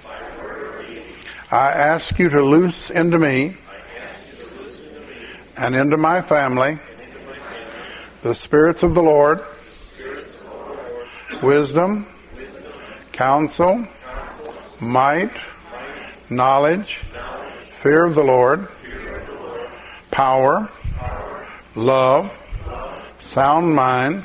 I 1.50 1.70
ask 1.70 2.18
you 2.18 2.28
to 2.28 2.42
loose 2.42 2.90
into 2.90 3.18
me 3.18 3.56
and 5.58 5.74
into 5.74 5.96
my 5.96 6.20
family 6.20 6.78
the 8.22 8.34
spirits 8.34 8.82
of 8.82 8.94
the 8.94 9.02
Lord, 9.02 9.42
wisdom, 11.42 12.06
counsel, 13.12 13.86
might, 14.80 15.32
knowledge, 16.30 16.96
fear 17.60 18.04
of 18.04 18.14
the 18.14 18.24
Lord, 18.24 18.68
power, 20.10 20.70
love, 21.74 22.32
sound 23.18 23.74
mind, 23.74 24.24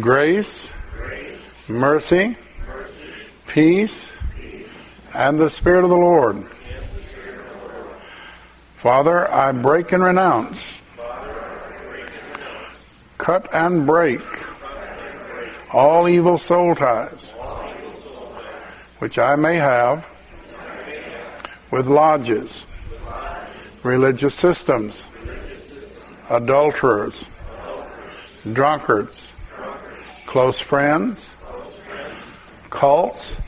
grace, 0.00 0.74
mercy, 1.68 2.36
peace, 3.46 4.14
and 5.14 5.38
the 5.38 5.50
Spirit 5.50 5.84
of 5.84 5.90
the 5.90 5.96
Lord. 5.96 6.46
Father, 8.78 9.28
I 9.28 9.50
break 9.52 9.90
and 9.90 10.04
renounce, 10.04 10.82
cut 13.18 13.52
and 13.52 13.86
break 13.86 14.22
all 15.72 16.08
evil 16.08 16.38
soul 16.38 16.74
ties 16.74 17.34
which 19.00 19.18
I 19.18 19.36
may 19.36 19.56
have 19.56 20.06
with 21.70 21.88
lodges, 21.88 22.66
religious 23.84 24.34
systems, 24.34 25.08
adulterers, 26.30 27.26
drunkards, 28.52 29.34
close 30.26 30.60
friends, 30.60 31.34
cults, 32.70 33.40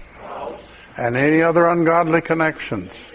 and 0.97 1.17
any 1.17 1.43
other 1.43 1.67
ungodly 1.67 2.21
connections. 2.21 3.10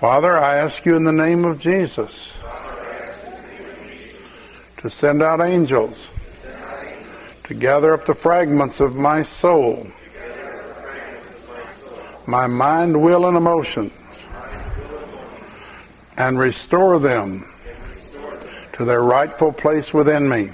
Father, 0.00 0.34
I 0.34 0.56
ask 0.56 0.86
you 0.86 0.96
in 0.96 1.04
the 1.04 1.12
name 1.12 1.44
of 1.44 1.58
Jesus 1.58 2.38
to 4.78 4.88
send 4.88 5.22
out 5.22 5.42
angels 5.42 6.08
to 7.44 7.52
gather 7.52 7.92
up 7.92 8.06
the 8.06 8.14
fragments 8.14 8.80
of 8.80 8.96
my 8.96 9.20
soul, 9.20 9.86
my 12.26 12.46
mind, 12.46 13.02
will, 13.02 13.28
and 13.28 13.36
emotions, 13.36 13.92
and 16.16 16.38
restore 16.38 16.98
them 16.98 17.46
to 18.72 18.86
their 18.86 19.02
rightful 19.02 19.52
place 19.52 19.92
within 19.92 20.26
me. 20.26 20.48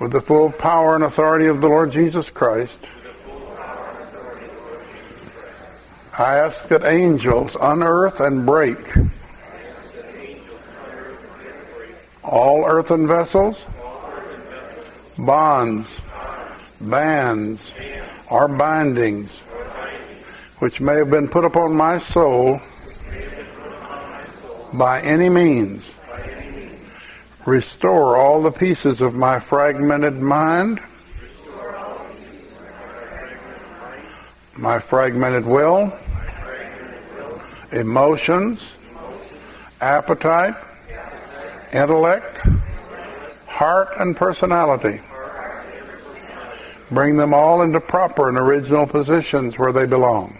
With 0.00 0.10
the 0.10 0.20
full 0.20 0.50
power 0.50 0.96
and 0.96 1.04
authority 1.04 1.46
of 1.46 1.60
the 1.60 1.68
Lord 1.68 1.92
Jesus 1.92 2.28
Christ, 2.28 2.88
I 6.18 6.34
ask 6.38 6.66
that 6.70 6.84
angels 6.84 7.56
unearth 7.60 8.18
and 8.18 8.44
break. 8.44 8.78
All 12.24 12.64
earthen 12.66 13.06
vessels, 13.06 13.68
bonds, 15.16 16.00
bands, 16.80 17.76
or 18.32 18.48
bindings 18.48 19.44
which 20.58 20.80
may 20.80 20.94
have 20.94 21.08
been 21.08 21.28
put 21.28 21.44
upon 21.44 21.76
my 21.76 21.98
soul 21.98 22.60
by 24.72 25.00
any 25.02 25.28
means. 25.28 25.98
Restore 27.46 28.16
all 28.16 28.42
the 28.42 28.50
pieces 28.50 29.00
of 29.00 29.14
my 29.14 29.38
fragmented 29.38 30.16
mind, 30.16 30.80
my 34.56 34.80
fragmented 34.80 35.46
will, 35.46 35.92
emotions, 37.78 38.76
appetite, 39.80 40.54
intellect, 41.72 42.40
heart, 43.46 43.88
and 43.98 44.16
personality. 44.16 45.00
Bring 46.90 47.16
them 47.16 47.32
all 47.32 47.62
into 47.62 47.80
proper 47.80 48.28
and 48.28 48.36
original 48.36 48.86
positions 48.86 49.58
where 49.58 49.72
they 49.72 49.86
belong. 49.86 50.38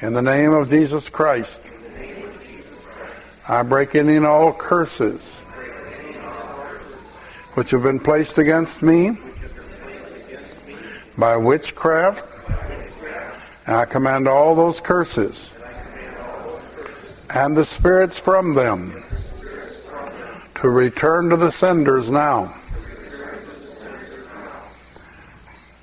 In 0.00 0.14
the 0.14 0.22
name 0.22 0.52
of 0.52 0.68
Jesus 0.68 1.08
Christ, 1.08 1.68
I 3.48 3.62
break 3.62 3.94
and 3.94 4.24
all 4.24 4.52
curses 4.52 5.42
which 7.54 7.70
have 7.70 7.82
been 7.82 8.00
placed 8.00 8.38
against 8.38 8.82
me 8.82 9.18
by 11.18 11.36
witchcraft. 11.36 12.31
And 13.66 13.76
I 13.76 13.84
command 13.84 14.26
all 14.26 14.54
those 14.54 14.80
curses 14.80 15.56
and 17.34 17.56
the 17.56 17.64
spirits 17.64 18.18
from 18.18 18.54
them 18.54 18.92
to 20.56 20.68
return 20.68 21.30
to 21.30 21.36
the 21.36 21.50
senders 21.50 22.10
now. 22.10 22.54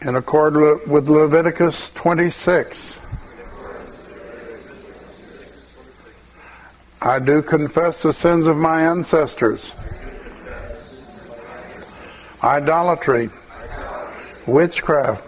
In 0.02 0.16
accord 0.16 0.88
with 0.88 1.10
Leviticus 1.10 1.92
26. 1.92 3.02
I 7.02 7.20
do 7.20 7.42
confess 7.42 8.04
the 8.04 8.14
sins 8.14 8.46
of 8.46 8.58
my 8.58 8.82
ancestors. 8.82 9.76
Idolatry, 12.44 13.30
witchcraft, 14.46 15.26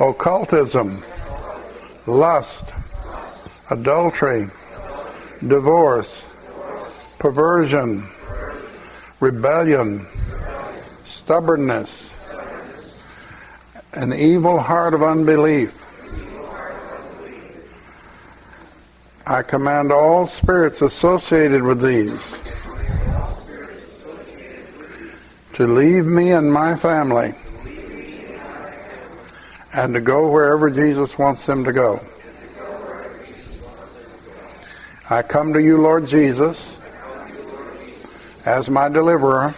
occultism, 0.00 1.02
lust, 2.06 2.72
adultery, 3.70 4.46
divorce, 5.46 6.28
perversion, 7.18 8.06
rebellion, 9.20 10.06
stubbornness, 11.04 12.12
an 13.94 14.12
evil 14.12 14.60
heart 14.60 14.94
of 14.94 15.02
unbelief. 15.02 15.82
I 19.26 19.42
command 19.42 19.90
all 19.90 20.24
spirits 20.26 20.82
associated 20.82 21.62
with 21.62 21.82
these 21.82 22.40
to 25.54 25.66
leave 25.66 26.04
me 26.04 26.30
and 26.32 26.52
my 26.52 26.76
family 26.76 27.32
and 29.76 29.92
to 29.92 30.00
go 30.00 30.30
wherever 30.30 30.70
Jesus 30.70 31.18
wants 31.18 31.44
them 31.44 31.62
to 31.64 31.72
go. 31.72 32.00
I 35.10 35.22
come 35.22 35.52
to 35.52 35.62
you, 35.62 35.76
Lord 35.76 36.06
Jesus, 36.06 36.80
as 38.46 38.70
my 38.70 38.88
deliverer. 38.88 39.54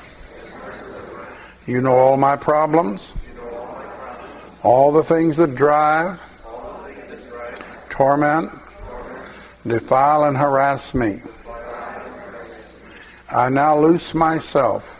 You 1.67 1.81
know 1.81 1.95
all 1.95 2.17
my 2.17 2.35
problems, 2.35 3.15
all 4.63 4.91
the 4.91 5.03
things 5.03 5.37
that 5.37 5.55
drive, 5.55 6.21
torment, 7.91 8.51
defile 9.67 10.25
and 10.25 10.37
harass 10.37 10.95
me. 10.95 11.19
I 13.31 13.51
now 13.51 13.79
loose 13.79 14.15
myself 14.15 14.97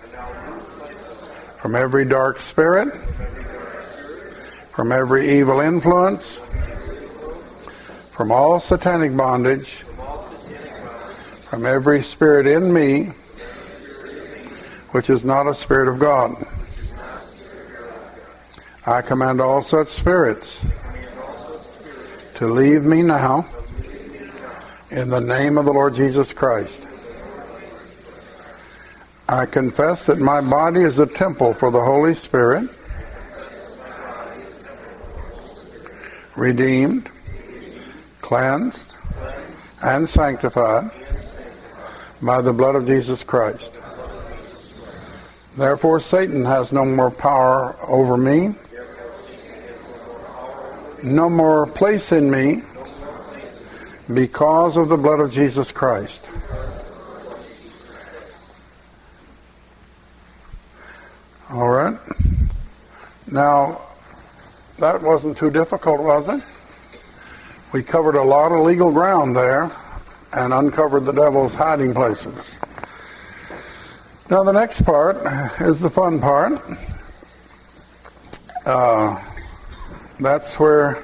from 1.57 1.75
every 1.75 2.05
dark 2.05 2.39
spirit, 2.39 2.95
from 4.79 4.93
every 4.93 5.29
evil 5.29 5.59
influence, 5.59 6.39
from 8.13 8.31
all 8.31 8.61
satanic 8.61 9.17
bondage, 9.17 9.83
from 11.49 11.67
every 11.67 12.01
spirit 12.01 12.47
in 12.47 12.73
me 12.73 13.07
which 14.93 15.11
is 15.11 15.25
not 15.25 15.49
a 15.49 15.53
spirit 15.53 15.89
of 15.89 15.99
God. 15.99 16.33
I 18.87 19.03
command 19.03 19.41
all 19.41 19.63
such 19.63 19.89
spirits 19.89 20.65
to 22.37 22.47
leave 22.47 22.85
me 22.85 23.03
now 23.03 23.47
in 24.93 25.11
the 25.11 25.21
name 25.21 25.59
of 25.59 25.65
the 25.65 25.73
Lord 25.73 25.93
Jesus 25.93 26.33
Christ. 26.33 26.87
I 29.29 29.45
confess 29.45 30.07
that 30.07 30.21
my 30.21 30.41
body 30.41 30.83
is 30.83 31.01
a 31.01 31.07
temple 31.07 31.53
for 31.53 31.73
the 31.73 31.81
Holy 31.81 32.15
Spirit, 32.15 32.78
redeemed, 36.39 37.11
cleansed, 38.21 38.95
and 39.83 40.09
sanctified 40.09 40.91
by 42.23 42.41
the 42.41 42.53
blood 42.53 42.77
of 42.77 42.87
Jesus 42.87 43.23
Christ. 43.23 43.79
Therefore, 45.57 45.99
Satan 45.99 46.45
has 46.45 46.73
no 46.73 46.85
more 46.85 47.11
power 47.11 47.77
over 47.89 48.17
me, 48.17 48.55
no 51.03 51.29
more 51.29 51.67
place 51.67 52.13
in 52.13 52.31
me, 52.31 52.63
because 54.15 54.77
of 54.77 54.89
the 54.89 54.97
blood 54.97 55.21
of 55.21 55.33
Jesus 55.33 55.73
Christ. 55.73 56.29
All 61.51 61.69
right. 61.69 61.99
Now, 63.31 63.88
that 64.79 65.03
wasn't 65.03 65.37
too 65.37 65.51
difficult, 65.51 66.01
was 66.01 66.29
it? 66.29 66.43
We 67.73 67.83
covered 67.83 68.15
a 68.15 68.23
lot 68.23 68.53
of 68.53 68.61
legal 68.61 68.93
ground 68.93 69.35
there 69.35 69.71
and 70.33 70.55
uncovered 70.55 71.05
the 71.05 71.13
devil's 71.13 71.55
hiding 71.55 71.95
places. 71.95 72.59
Now, 74.31 74.43
the 74.43 74.53
next 74.53 74.83
part 74.83 75.17
is 75.61 75.81
the 75.81 75.91
fun 75.91 76.21
part. 76.21 76.61
Uh, 78.67 79.19
that's 80.21 80.59
where 80.61 81.03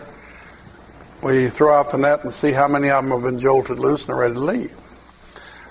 we 1.23 1.49
throw 1.49 1.75
out 1.75 1.91
the 1.91 1.99
net 1.99 2.23
and 2.25 2.33
see 2.33 2.53
how 2.53 2.69
many 2.69 2.91
of 2.91 3.03
them 3.03 3.13
have 3.13 3.23
been 3.23 3.39
jolted 3.39 3.79
loose 3.79 4.05
and 4.05 4.15
are 4.15 4.21
ready 4.21 4.35
to 4.35 4.41
leave. 4.41 4.79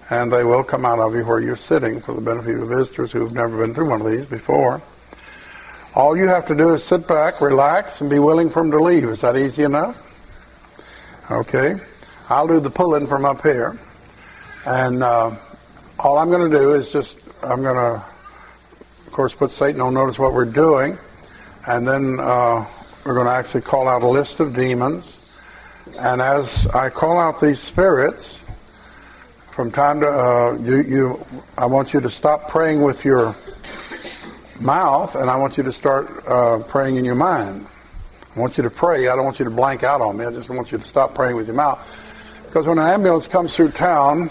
And 0.10 0.32
they 0.32 0.43
will 0.43 0.64
come 0.64 0.86
out 0.86 0.99
of 0.99 1.16
you 1.16 1.24
where 1.26 1.39
you're 1.39 1.56
sitting 1.56 2.01
for 2.01 2.14
the 2.14 2.22
benefit 2.22 2.60
of 2.60 2.68
visitors 2.70 3.12
who've 3.12 3.32
never 3.32 3.58
been 3.60 3.74
through 3.74 3.89
one 3.89 4.01
of 4.01 4.08
these 4.08 4.26
before. 4.26 4.82
All 5.96 6.18
you 6.18 6.28
have 6.28 6.46
to 6.48 6.56
do 6.56 6.74
is 6.74 6.84
sit 6.84 7.08
back, 7.08 7.41
relax, 7.41 8.02
and 8.02 8.10
be 8.10 8.20
willing 8.20 8.50
for 8.50 8.64
them 8.64 8.72
to 8.72 8.80
leave. 8.80 9.06
Is 9.06 9.22
that 9.22 9.38
easy 9.38 9.64
enough? 9.64 10.10
Okay. 11.30 11.76
I'll 12.30 12.48
do 12.48 12.60
the 12.60 12.70
pulling 12.70 13.08
from 13.08 13.26
up 13.26 13.41
here. 13.41 13.78
And 14.66 15.04
uh, 15.04 15.32
all 16.00 16.18
I'm 16.18 16.30
going 16.30 16.50
to 16.50 16.58
do 16.58 16.74
is 16.74 16.91
just, 16.91 17.22
I'm 17.44 17.62
going 17.62 17.76
to, 17.76 18.04
of 19.06 19.12
course, 19.12 19.34
put 19.34 19.52
Satan 19.52 19.82
on 19.82 19.94
notice 19.94 20.18
what 20.18 20.34
we're 20.34 20.46
doing. 20.46 20.98
And 21.68 21.88
then 21.88 22.18
uh, 22.20 22.66
we're 23.06 23.14
going 23.14 23.28
to 23.28 23.34
actually 23.34 23.62
call 23.62 23.88
out 23.88 24.02
a 24.02 24.08
list 24.08 24.39
of 24.39 24.56
demons 24.56 25.24
and 26.00 26.22
as 26.22 26.66
I 26.68 26.89
call 26.89 27.20
out 27.20 27.39
these 27.39 27.60
spirits, 27.60 28.41
from 29.52 29.70
time 29.70 30.00
to 30.00 30.08
uh, 30.08 30.58
you, 30.62 30.78
you, 30.78 31.26
I 31.58 31.66
want 31.66 31.94
you 31.94 32.02
to 32.02 32.10
stop 32.10 32.50
praying 32.50 32.82
with 32.82 33.06
your 33.06 33.36
mouth, 34.62 35.16
and 35.16 35.30
I 35.30 35.36
want 35.36 35.58
you 35.58 35.64
to 35.64 35.72
start 35.72 36.28
uh, 36.28 36.60
praying 36.68 36.95
in 36.95 37.06
your 37.06 37.16
mind. 37.16 37.68
I 38.36 38.39
want 38.39 38.58
you 38.58 38.64
to 38.64 38.70
pray. 38.70 39.08
I 39.08 39.16
don't 39.16 39.26
want 39.26 39.39
you 39.39 39.45
to 39.45 39.51
blank 39.51 39.84
out 39.84 40.01
on 40.01 40.18
me. 40.18 40.26
I 40.26 40.32
just 40.32 40.49
want 40.49 40.72
you 40.72 40.78
to 40.78 40.84
stop 40.84 41.14
praying 41.14 41.36
with 41.36 41.47
your 41.47 41.56
mouth. 41.56 41.82
Because 42.45 42.68
when 42.68 42.78
an 42.78 42.88
ambulance 42.88 43.28
comes 43.28 43.56
through 43.56 43.72
town, 43.72 44.30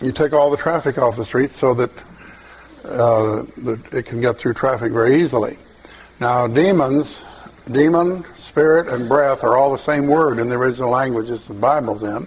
you 0.00 0.12
take 0.12 0.32
all 0.32 0.50
the 0.50 0.56
traffic 0.56 0.98
off 0.98 1.16
the 1.16 1.24
streets 1.24 1.54
so 1.54 1.74
that, 1.74 1.90
uh, 2.84 3.44
that 3.58 3.88
it 3.92 4.06
can 4.06 4.20
get 4.20 4.38
through 4.38 4.54
traffic 4.54 4.92
very 4.92 5.16
easily. 5.16 5.56
Now, 6.20 6.46
demons 6.46 7.24
demon, 7.70 8.24
spirit, 8.34 8.88
and 8.88 9.08
breath 9.08 9.44
are 9.44 9.56
all 9.56 9.72
the 9.72 9.78
same 9.78 10.06
word 10.06 10.38
in 10.38 10.48
the 10.48 10.56
original 10.56 10.90
languages 10.90 11.46
the 11.46 11.54
Bible's 11.54 12.02
in. 12.02 12.26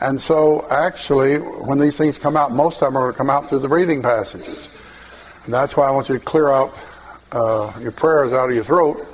And 0.00 0.20
so, 0.20 0.66
actually, 0.70 1.36
when 1.36 1.78
these 1.78 1.96
things 1.96 2.18
come 2.18 2.36
out, 2.36 2.52
most 2.52 2.82
of 2.82 2.88
them 2.88 2.96
are 2.96 3.04
going 3.04 3.12
to 3.12 3.18
come 3.18 3.30
out 3.30 3.48
through 3.48 3.60
the 3.60 3.68
breathing 3.68 4.02
passages. 4.02 4.68
And 5.46 5.54
that's 5.54 5.76
why 5.76 5.86
I 5.86 5.92
want 5.92 6.08
you 6.08 6.18
to 6.18 6.24
clear 6.24 6.50
out 6.50 6.76
uh, 7.30 7.72
your 7.80 7.92
prayers 7.92 8.32
out 8.32 8.48
of 8.48 8.54
your 8.54 8.64
throat. 8.64 9.06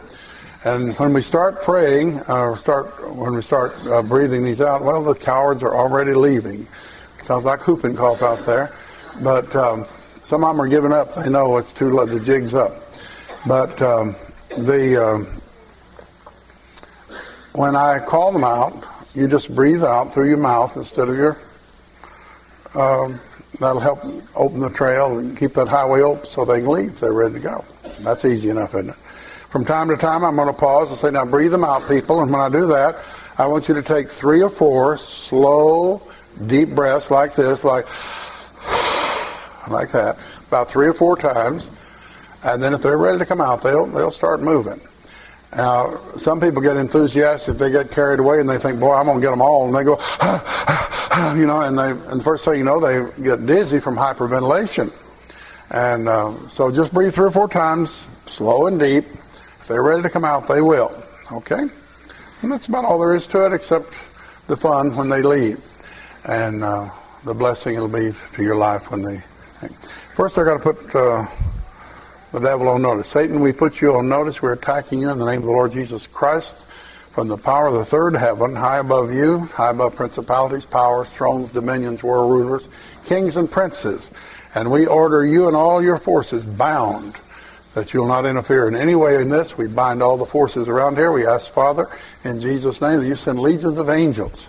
And 0.64 0.97
when 0.97 1.12
we 1.12 1.20
start 1.20 1.61
praying, 1.61 2.18
uh, 2.26 2.57
start 2.57 2.87
when 3.16 3.35
we 3.35 3.43
start 3.43 3.72
uh, 3.87 4.03
breathing 4.03 4.43
these 4.43 4.62
out, 4.62 4.83
well, 4.83 5.03
the 5.03 5.14
cowards 5.14 5.62
are 5.62 5.74
already 5.74 6.14
leaving. 6.14 6.66
Sounds 7.18 7.45
like 7.45 7.66
whooping 7.66 7.97
cough 7.97 8.22
out 8.22 8.39
there, 8.47 8.72
but 9.22 9.55
um, 9.55 9.85
some 10.22 10.43
of 10.43 10.55
them 10.55 10.61
are 10.61 10.68
giving 10.68 10.93
up. 10.93 11.14
They 11.14 11.28
know 11.28 11.59
it's 11.59 11.72
too 11.72 11.91
late. 11.91 12.09
The 12.09 12.20
jig's 12.20 12.55
up. 12.55 12.72
But 13.47 13.83
um, 13.83 14.16
the 14.57 15.05
um, 15.05 15.26
when 17.55 17.76
I 17.76 17.99
call 17.99 18.33
them 18.33 18.45
out, 18.45 18.72
you 19.14 19.28
just 19.28 19.55
breathe 19.55 19.85
out 19.85 20.14
through 20.14 20.28
your 20.28 20.39
mouth 20.39 20.76
instead 20.76 21.09
of 21.09 21.16
your. 21.16 21.37
That'll 23.62 23.80
help 23.80 24.04
open 24.34 24.58
the 24.58 24.70
trail 24.70 25.18
and 25.18 25.38
keep 25.38 25.52
that 25.52 25.68
highway 25.68 26.00
open 26.00 26.24
so 26.24 26.44
they 26.44 26.58
can 26.58 26.68
leave. 26.68 26.98
They're 26.98 27.12
ready 27.12 27.34
to 27.34 27.40
go. 27.40 27.64
That's 28.00 28.24
easy 28.24 28.50
enough, 28.50 28.74
isn't 28.74 28.88
it? 28.88 28.96
From 28.96 29.64
time 29.64 29.86
to 29.90 29.96
time, 29.96 30.24
I'm 30.24 30.34
going 30.34 30.52
to 30.52 30.60
pause 30.60 30.90
and 30.90 30.98
say, 30.98 31.12
"Now 31.12 31.24
breathe 31.24 31.52
them 31.52 31.62
out, 31.62 31.86
people." 31.86 32.22
And 32.22 32.32
when 32.32 32.40
I 32.40 32.48
do 32.48 32.66
that, 32.66 32.96
I 33.38 33.46
want 33.46 33.68
you 33.68 33.74
to 33.74 33.82
take 33.82 34.08
three 34.08 34.42
or 34.42 34.48
four 34.48 34.96
slow, 34.96 36.02
deep 36.48 36.70
breaths 36.70 37.12
like 37.12 37.36
this, 37.36 37.62
like 37.62 37.86
like 39.70 39.92
that, 39.92 40.18
about 40.48 40.68
three 40.68 40.88
or 40.88 40.92
four 40.92 41.16
times. 41.16 41.70
And 42.44 42.60
then 42.60 42.74
if 42.74 42.82
they're 42.82 42.98
ready 42.98 43.20
to 43.20 43.26
come 43.26 43.40
out, 43.40 43.62
they'll 43.62 43.86
they'll 43.86 44.10
start 44.10 44.42
moving. 44.42 44.80
Now, 45.57 45.98
some 46.16 46.40
people 46.40 46.62
get 46.62 46.78
enthusiastic, 46.78 47.59
they 47.59 47.70
get 47.70 47.90
carried 47.90 48.20
away, 48.20 48.40
and 48.40 48.48
they 48.48 48.57
think, 48.57 48.80
"Boy, 48.80 48.94
I'm 48.94 49.05
going 49.05 49.18
to 49.18 49.22
get 49.22 49.30
them 49.30 49.42
all," 49.42 49.66
and 49.66 49.74
they 49.74 49.84
go, 49.84 49.96
you 51.36 51.46
know, 51.46 51.61
and 51.62 51.78
they, 51.78 51.90
and 51.90 52.20
the 52.20 52.24
first 52.24 52.44
thing 52.44 52.57
you 52.57 52.64
know, 52.64 52.80
they 52.80 53.05
get 53.22 53.44
dizzy 53.44 53.78
from 53.78 53.96
hyperventilation. 53.96 54.90
And 55.70 56.09
uh, 56.09 56.32
so, 56.48 56.70
just 56.70 56.94
breathe 56.94 57.12
three 57.12 57.26
or 57.26 57.30
four 57.30 57.48
times, 57.48 58.09
slow 58.24 58.66
and 58.66 58.80
deep. 58.80 59.05
If 59.61 59.68
they're 59.68 59.82
ready 59.82 60.03
to 60.03 60.11
come 60.11 60.24
out, 60.24 60.48
they 60.48 60.62
will. 60.62 60.90
Okay, 61.30 61.68
and 62.40 62.50
that's 62.50 62.66
about 62.66 62.86
all 62.86 62.98
there 62.98 63.14
is 63.14 63.26
to 63.28 63.44
it, 63.44 63.53
except 63.53 63.88
the 64.46 64.57
fun 64.57 64.96
when 64.96 65.11
they 65.11 65.20
leave, 65.20 65.62
and 66.24 66.64
uh, 66.64 66.88
the 67.24 67.34
blessing 67.34 67.74
it'll 67.74 67.88
be 67.88 68.12
to 68.34 68.42
your 68.42 68.57
life 68.57 68.90
when 68.90 69.03
they. 69.03 69.18
First, 70.14 70.38
I 70.38 70.44
got 70.44 70.62
to 70.62 70.72
put. 70.72 70.96
Uh, 70.96 71.26
the 72.33 72.41
devil 72.41 72.68
on 72.68 72.83
notice. 72.83 73.09
Satan, 73.09 73.41
we 73.41 73.53
put 73.53 73.80
you 73.80 73.95
on 73.95 74.09
notice. 74.09 74.41
We're 74.41 74.55
attacking 74.55 75.01
you 75.01 75.11
in 75.11 75.18
the 75.18 75.26
name 75.26 75.41
of 75.41 75.47
the 75.47 75.53
Lord 75.53 75.70
Jesus 75.70 76.07
Christ 76.07 76.64
from 77.12 77.28
the 77.28 77.37
power 77.37 77.66
of 77.66 77.74
the 77.74 77.85
third 77.85 78.16
heaven, 78.16 78.57
high 78.57 78.78
above 78.78 79.12
you, 79.12 79.41
high 79.41 79.68
above 79.68 79.95
principalities, 79.95 80.64
powers, 80.64 81.12
thrones, 81.12 81.53
dominions, 81.53 82.03
world 82.03 82.30
rulers, 82.30 82.70
kings, 83.05 83.37
and 83.37 83.51
princes. 83.51 84.11
And 84.55 84.70
we 84.70 84.87
order 84.87 85.26
you 85.26 85.47
and 85.47 85.55
all 85.55 85.83
your 85.83 85.99
forces 85.99 86.47
bound 86.47 87.16
that 87.74 87.93
you'll 87.93 88.07
not 88.07 88.24
interfere 88.24 88.66
in 88.66 88.74
any 88.74 88.95
way 88.95 89.20
in 89.20 89.28
this. 89.28 89.59
We 89.59 89.66
bind 89.66 90.03
all 90.03 90.16
the 90.16 90.24
forces 90.24 90.68
around 90.68 90.97
here. 90.97 91.12
We 91.12 91.26
ask, 91.26 91.53
Father, 91.53 91.89
in 92.24 92.39
Jesus' 92.39 92.80
name, 92.80 93.01
that 93.01 93.07
you 93.07 93.16
send 93.16 93.41
legions 93.41 93.76
of 93.76 93.91
angels 93.91 94.49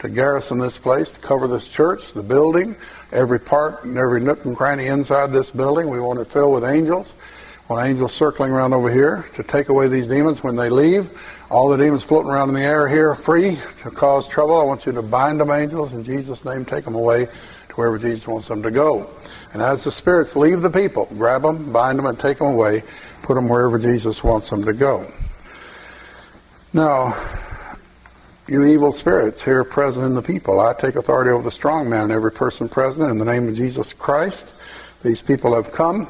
to 0.00 0.10
garrison 0.10 0.58
this 0.58 0.76
place, 0.76 1.12
to 1.12 1.20
cover 1.20 1.48
this 1.48 1.70
church, 1.70 2.12
the 2.12 2.22
building, 2.22 2.76
every 3.12 3.40
part 3.40 3.84
and 3.84 3.96
every 3.96 4.20
nook 4.20 4.44
and 4.44 4.56
cranny 4.56 4.86
inside 4.86 5.32
this 5.32 5.50
building. 5.50 5.88
We 5.90 6.00
want 6.00 6.18
it 6.18 6.26
filled 6.26 6.54
with 6.54 6.64
angels. 6.64 7.14
We 7.68 7.74
want 7.74 7.88
angels 7.88 8.12
circling 8.12 8.52
around 8.52 8.74
over 8.74 8.90
here 8.90 9.24
to 9.34 9.42
take 9.42 9.68
away 9.68 9.88
these 9.88 10.08
demons 10.08 10.42
when 10.42 10.56
they 10.56 10.68
leave. 10.68 11.10
All 11.50 11.68
the 11.68 11.76
demons 11.76 12.02
floating 12.02 12.30
around 12.30 12.48
in 12.48 12.54
the 12.54 12.62
air 12.62 12.88
here 12.88 13.14
free 13.14 13.56
to 13.80 13.90
cause 13.90 14.28
trouble. 14.28 14.60
I 14.60 14.64
want 14.64 14.86
you 14.86 14.92
to 14.92 15.02
bind 15.02 15.40
them, 15.40 15.50
angels, 15.50 15.94
in 15.94 16.02
Jesus' 16.02 16.44
name. 16.44 16.64
Take 16.64 16.84
them 16.84 16.94
away 16.94 17.26
to 17.26 17.74
wherever 17.74 17.98
Jesus 17.98 18.26
wants 18.26 18.48
them 18.48 18.62
to 18.62 18.70
go. 18.70 19.10
And 19.52 19.62
as 19.62 19.84
the 19.84 19.90
spirits 19.90 20.36
leave 20.36 20.62
the 20.62 20.70
people, 20.70 21.08
grab 21.16 21.42
them, 21.42 21.72
bind 21.72 21.98
them, 21.98 22.06
and 22.06 22.18
take 22.18 22.38
them 22.38 22.48
away. 22.48 22.82
Put 23.22 23.34
them 23.34 23.48
wherever 23.48 23.78
Jesus 23.78 24.22
wants 24.22 24.50
them 24.50 24.64
to 24.64 24.72
go. 24.72 25.06
Now, 26.72 27.14
you 28.46 28.62
evil 28.64 28.92
spirits 28.92 29.42
here 29.42 29.64
present 29.64 30.06
in 30.06 30.14
the 30.14 30.22
people. 30.22 30.60
I 30.60 30.74
take 30.74 30.96
authority 30.96 31.30
over 31.30 31.42
the 31.42 31.50
strong 31.50 31.88
man 31.88 32.04
and 32.04 32.12
every 32.12 32.32
person 32.32 32.68
present 32.68 33.10
in 33.10 33.16
the 33.16 33.24
name 33.24 33.48
of 33.48 33.54
Jesus 33.54 33.92
Christ. 33.92 34.52
These 35.02 35.22
people 35.22 35.54
have 35.54 35.72
come 35.72 36.08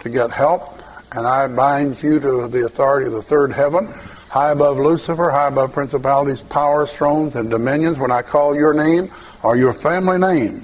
to 0.00 0.08
get 0.08 0.30
help, 0.30 0.80
and 1.12 1.26
I 1.26 1.46
bind 1.48 2.02
you 2.02 2.18
to 2.20 2.48
the 2.48 2.64
authority 2.64 3.06
of 3.06 3.12
the 3.12 3.22
third 3.22 3.52
heaven, 3.52 3.88
high 4.30 4.52
above 4.52 4.78
Lucifer, 4.78 5.30
high 5.30 5.48
above 5.48 5.72
principalities, 5.72 6.42
powers, 6.42 6.94
thrones, 6.94 7.36
and 7.36 7.50
dominions. 7.50 7.98
When 7.98 8.10
I 8.10 8.22
call 8.22 8.54
your 8.54 8.72
name 8.72 9.10
or 9.42 9.56
your 9.56 9.74
family 9.74 10.18
name, 10.18 10.62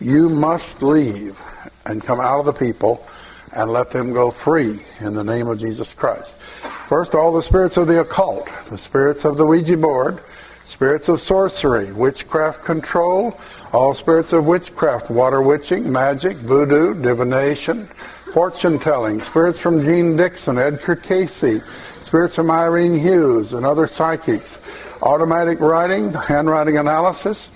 you 0.00 0.28
must 0.28 0.82
leave 0.82 1.40
and 1.86 2.02
come 2.02 2.18
out 2.20 2.40
of 2.40 2.46
the 2.46 2.52
people 2.52 3.06
and 3.54 3.70
let 3.70 3.90
them 3.90 4.12
go 4.12 4.30
free 4.30 4.80
in 5.00 5.14
the 5.14 5.24
name 5.24 5.46
of 5.46 5.58
Jesus 5.58 5.94
Christ. 5.94 6.36
First, 6.36 7.14
all 7.14 7.32
the 7.32 7.42
spirits 7.42 7.76
of 7.76 7.86
the 7.86 8.00
occult, 8.00 8.46
the 8.70 8.78
spirits 8.78 9.24
of 9.24 9.36
the 9.36 9.46
Ouija 9.46 9.76
board, 9.76 10.20
spirits 10.68 11.08
of 11.08 11.18
sorcery, 11.18 11.90
witchcraft 11.94 12.62
control, 12.62 13.34
all 13.72 13.94
spirits 13.94 14.34
of 14.34 14.46
witchcraft, 14.46 15.08
water 15.08 15.40
witching, 15.40 15.90
magic, 15.90 16.36
voodoo, 16.36 16.92
divination, 17.00 17.86
fortune 17.86 18.78
telling, 18.78 19.18
spirits 19.18 19.62
from 19.62 19.82
Jeane 19.82 20.14
Dixon, 20.14 20.58
Edgar 20.58 20.94
Cayce, 20.94 21.62
spirits 22.02 22.34
from 22.36 22.50
Irene 22.50 22.98
Hughes 22.98 23.54
and 23.54 23.64
other 23.64 23.86
psychics, 23.86 24.58
automatic 25.00 25.58
writing, 25.58 26.12
handwriting 26.12 26.76
analysis, 26.76 27.48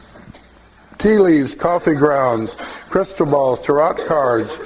tea 0.97 1.19
leaves, 1.19 1.55
coffee 1.55 1.95
grounds, 1.95 2.55
crystal 2.89 3.27
balls, 3.27 3.61
tarot 3.61 4.07
cards, 4.07 4.59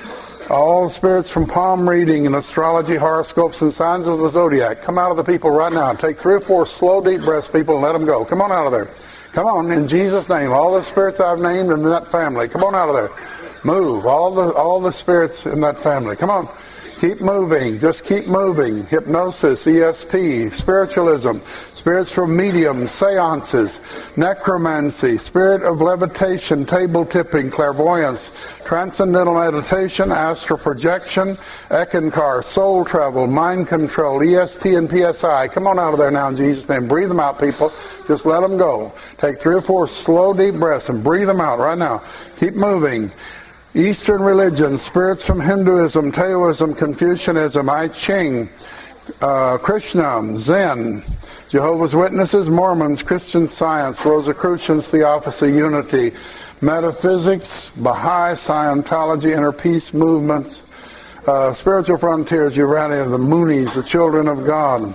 All 0.48 0.84
the 0.84 0.90
spirits 0.90 1.28
from 1.28 1.46
palm 1.46 1.88
reading 1.90 2.24
and 2.24 2.36
astrology, 2.36 2.94
horoscopes, 2.94 3.62
and 3.62 3.72
signs 3.72 4.06
of 4.06 4.20
the 4.20 4.28
zodiac, 4.28 4.80
come 4.80 4.96
out 4.96 5.10
of 5.10 5.16
the 5.16 5.24
people 5.24 5.50
right 5.50 5.72
now. 5.72 5.92
Take 5.92 6.16
three 6.16 6.34
or 6.34 6.40
four 6.40 6.66
slow, 6.66 7.00
deep 7.00 7.22
breaths, 7.22 7.48
people, 7.48 7.74
and 7.74 7.82
let 7.82 7.92
them 7.92 8.04
go. 8.04 8.24
Come 8.24 8.40
on 8.40 8.52
out 8.52 8.64
of 8.64 8.70
there. 8.70 8.88
Come 9.32 9.46
on, 9.46 9.72
in 9.72 9.88
Jesus' 9.88 10.28
name. 10.28 10.52
All 10.52 10.72
the 10.72 10.82
spirits 10.82 11.18
I've 11.18 11.40
named 11.40 11.70
in 11.72 11.82
that 11.82 12.12
family, 12.12 12.46
come 12.46 12.62
on 12.62 12.76
out 12.76 12.88
of 12.88 12.94
there. 12.94 13.10
Move. 13.64 14.06
All 14.06 14.32
the 14.32 14.52
all 14.54 14.80
the 14.80 14.92
spirits 14.92 15.46
in 15.46 15.60
that 15.62 15.78
family. 15.78 16.14
Come 16.14 16.30
on. 16.30 16.48
Keep 17.00 17.20
moving. 17.20 17.78
Just 17.78 18.06
keep 18.06 18.26
moving. 18.26 18.86
Hypnosis, 18.86 19.66
ESP, 19.66 20.50
spiritualism, 20.50 21.36
spiritual 21.74 22.26
mediums, 22.26 22.90
seances, 22.90 24.16
necromancy, 24.16 25.18
spirit 25.18 25.62
of 25.62 25.82
levitation, 25.82 26.64
table 26.64 27.04
tipping, 27.04 27.50
clairvoyance, 27.50 28.58
transcendental 28.64 29.34
meditation, 29.34 30.10
astral 30.10 30.58
projection, 30.58 31.36
Eckankar, 31.68 32.42
soul 32.42 32.82
travel, 32.82 33.26
mind 33.26 33.68
control, 33.68 34.22
EST 34.22 34.64
and 34.74 34.88
PSI. 34.88 35.48
Come 35.48 35.66
on 35.66 35.78
out 35.78 35.92
of 35.92 35.98
there 35.98 36.10
now 36.10 36.28
in 36.28 36.36
Jesus' 36.36 36.66
name. 36.66 36.88
Breathe 36.88 37.10
them 37.10 37.20
out, 37.20 37.38
people. 37.38 37.74
Just 38.08 38.24
let 38.24 38.40
them 38.40 38.56
go. 38.56 38.94
Take 39.18 39.36
three 39.36 39.54
or 39.54 39.60
four 39.60 39.86
slow, 39.86 40.32
deep 40.32 40.54
breaths 40.54 40.88
and 40.88 41.04
breathe 41.04 41.26
them 41.26 41.42
out 41.42 41.58
right 41.58 41.76
now. 41.76 42.02
Keep 42.36 42.54
moving. 42.54 43.10
Eastern 43.76 44.22
religions, 44.22 44.80
spirits 44.80 45.26
from 45.26 45.38
Hinduism, 45.38 46.10
Taoism, 46.10 46.74
Confucianism, 46.74 47.68
I 47.68 47.88
Ching, 47.88 48.48
uh, 49.20 49.58
Krishna, 49.58 50.34
Zen, 50.34 51.02
Jehovah's 51.50 51.94
Witnesses, 51.94 52.48
Mormons, 52.48 53.02
Christian 53.02 53.46
Science, 53.46 54.02
Rosicrucians, 54.02 54.88
Theosophy, 54.88 55.52
Unity, 55.52 56.12
Metaphysics, 56.62 57.68
Baha'i, 57.76 58.32
Scientology, 58.32 59.36
Inner 59.36 59.52
Peace 59.52 59.92
movements, 59.92 60.62
uh, 61.26 61.52
Spiritual 61.52 61.98
Frontiers, 61.98 62.56
Urantia, 62.56 63.10
the 63.10 63.18
Moonies, 63.18 63.74
the 63.74 63.82
Children 63.82 64.26
of 64.26 64.46
God, 64.46 64.94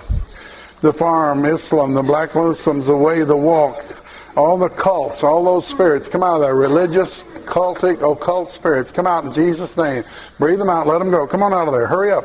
the 0.80 0.92
Farm, 0.92 1.44
Islam, 1.44 1.94
the 1.94 2.02
Black 2.02 2.34
Muslims, 2.34 2.86
the 2.86 2.96
Way, 2.96 3.22
the 3.22 3.36
Walk, 3.36 4.01
all 4.36 4.56
the 4.56 4.68
cults, 4.68 5.22
all 5.22 5.44
those 5.44 5.66
spirits, 5.66 6.08
come 6.08 6.22
out 6.22 6.36
of 6.36 6.40
there. 6.40 6.54
Religious, 6.54 7.22
cultic, 7.44 8.00
occult 8.00 8.48
spirits, 8.48 8.90
come 8.90 9.06
out 9.06 9.24
in 9.24 9.32
Jesus' 9.32 9.76
name. 9.76 10.04
Breathe 10.38 10.58
them 10.58 10.70
out, 10.70 10.86
let 10.86 10.98
them 10.98 11.10
go. 11.10 11.26
Come 11.26 11.42
on 11.42 11.52
out 11.52 11.68
of 11.68 11.74
there. 11.74 11.86
Hurry 11.86 12.10
up. 12.10 12.24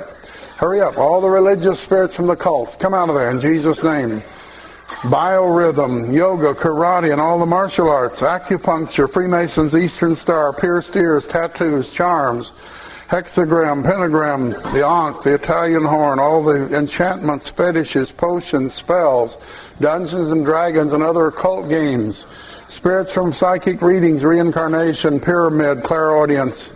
Hurry 0.57 0.81
up. 0.81 0.97
All 0.97 1.21
the 1.21 1.29
religious 1.29 1.79
spirits 1.79 2.15
from 2.15 2.27
the 2.27 2.35
cults, 2.35 2.75
come 2.75 2.93
out 2.93 3.09
of 3.09 3.15
there 3.15 3.29
in 3.29 3.39
Jesus' 3.39 3.83
name. 3.83 4.21
Biorhythm, 5.03 6.11
yoga, 6.13 6.53
karate, 6.53 7.11
and 7.11 7.21
all 7.21 7.37
the 7.37 7.45
martial 7.45 7.89
arts, 7.89 8.21
acupuncture, 8.21 9.11
Freemasons, 9.11 9.75
Eastern 9.75 10.15
Star, 10.15 10.53
pierced 10.53 10.95
ears, 10.95 11.27
tattoos, 11.27 11.93
charms, 11.93 12.53
hexagram, 13.07 13.83
pentagram, 13.83 14.49
the 14.73 14.85
ankh, 14.85 15.23
the 15.23 15.35
Italian 15.35 15.83
horn, 15.83 16.19
all 16.19 16.43
the 16.43 16.75
enchantments, 16.77 17.47
fetishes, 17.47 18.11
potions, 18.11 18.73
spells, 18.73 19.37
Dungeons 19.79 20.31
and 20.31 20.43
Dragons, 20.43 20.91
and 20.91 21.01
other 21.01 21.27
occult 21.27 21.69
games, 21.69 22.25
spirits 22.67 23.13
from 23.13 23.31
psychic 23.31 23.81
readings, 23.81 24.25
reincarnation, 24.25 25.21
pyramid, 25.21 25.83
clairaudience, 25.83 26.73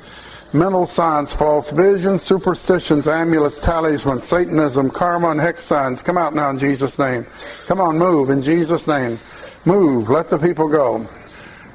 mental 0.53 0.85
science, 0.85 1.33
false 1.33 1.71
visions, 1.71 2.21
superstitions, 2.21 3.09
amulets, 3.09 3.59
talismans, 3.59 4.23
Satanism, 4.23 4.89
karma, 4.89 5.31
and 5.31 5.39
hex 5.39 5.63
signs. 5.65 6.01
Come 6.01 6.17
out 6.17 6.33
now 6.33 6.49
in 6.49 6.57
Jesus' 6.57 6.97
name. 6.97 7.25
Come 7.67 7.81
on, 7.81 7.97
move 7.97 8.29
in 8.29 8.41
Jesus' 8.41 8.87
name. 8.87 9.17
Move. 9.65 10.09
Let 10.09 10.29
the 10.29 10.39
people 10.39 10.67
go. 10.67 11.05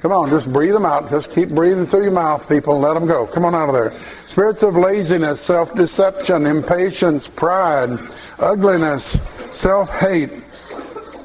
Come 0.03 0.13
on, 0.13 0.29
just 0.29 0.53
breathe 0.53 0.75
them 0.75 0.85
out. 0.85 1.09
Just 1.09 1.31
keep 1.31 1.51
breathing 1.51 1.87
through 1.87 2.05
your 2.05 2.13
mouth, 2.13 2.49
people, 2.49 2.79
let 2.79 2.95
them 2.95 3.07
go. 3.07 3.27
Come 3.27 3.45
on 3.45 3.55
out 3.55 3.69
of 3.69 3.75
there. 3.75 3.93
Spirits 4.27 4.63
of 4.63 4.77
laziness, 4.77 5.41
self 5.41 5.75
deception, 5.75 6.47
impatience, 6.47 7.27
pride, 7.27 7.99
ugliness, 8.39 9.05
self 9.57 9.99
hate, 9.99 10.31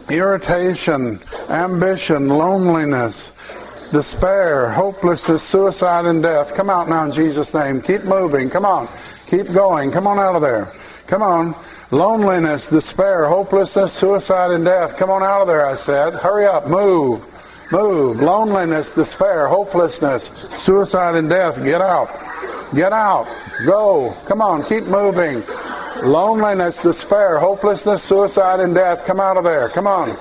irritation, 0.09 1.19
ambition, 1.49 2.29
loneliness, 2.29 3.33
despair, 3.91 4.69
hopelessness, 4.69 5.43
suicide, 5.43 6.05
and 6.05 6.23
death. 6.23 6.55
Come 6.55 6.69
out 6.69 6.87
now 6.87 7.03
in 7.05 7.11
Jesus' 7.11 7.53
name. 7.53 7.81
Keep 7.81 8.05
moving. 8.05 8.49
Come 8.49 8.65
on. 8.65 8.87
Keep 9.27 9.53
going. 9.53 9.91
Come 9.91 10.07
on 10.07 10.17
out 10.17 10.35
of 10.35 10.41
there. 10.41 10.71
Come 11.07 11.21
on. 11.21 11.55
Loneliness, 11.91 12.69
despair, 12.69 13.25
hopelessness, 13.25 13.91
suicide, 13.91 14.51
and 14.51 14.63
death. 14.63 14.97
Come 14.97 15.09
on 15.09 15.23
out 15.23 15.41
of 15.41 15.47
there, 15.47 15.65
I 15.65 15.75
said. 15.75 16.13
Hurry 16.13 16.45
up. 16.45 16.69
Move. 16.69 17.25
Move. 17.71 18.19
Loneliness, 18.19 18.91
despair, 18.91 19.47
hopelessness, 19.47 20.27
suicide, 20.55 21.15
and 21.15 21.29
death. 21.29 21.63
Get 21.63 21.81
out. 21.81 22.09
Get 22.75 22.91
out. 22.91 23.27
Go. 23.65 24.13
Come 24.25 24.41
on. 24.41 24.63
Keep 24.63 24.85
moving. 24.85 25.41
Loneliness, 26.03 26.79
despair, 26.79 27.39
hopelessness, 27.39 28.03
suicide, 28.03 28.59
and 28.59 28.75
death. 28.75 29.05
Come 29.05 29.19
out 29.19 29.37
of 29.37 29.43
there. 29.43 29.69
Come 29.69 29.87
on. 29.87 30.15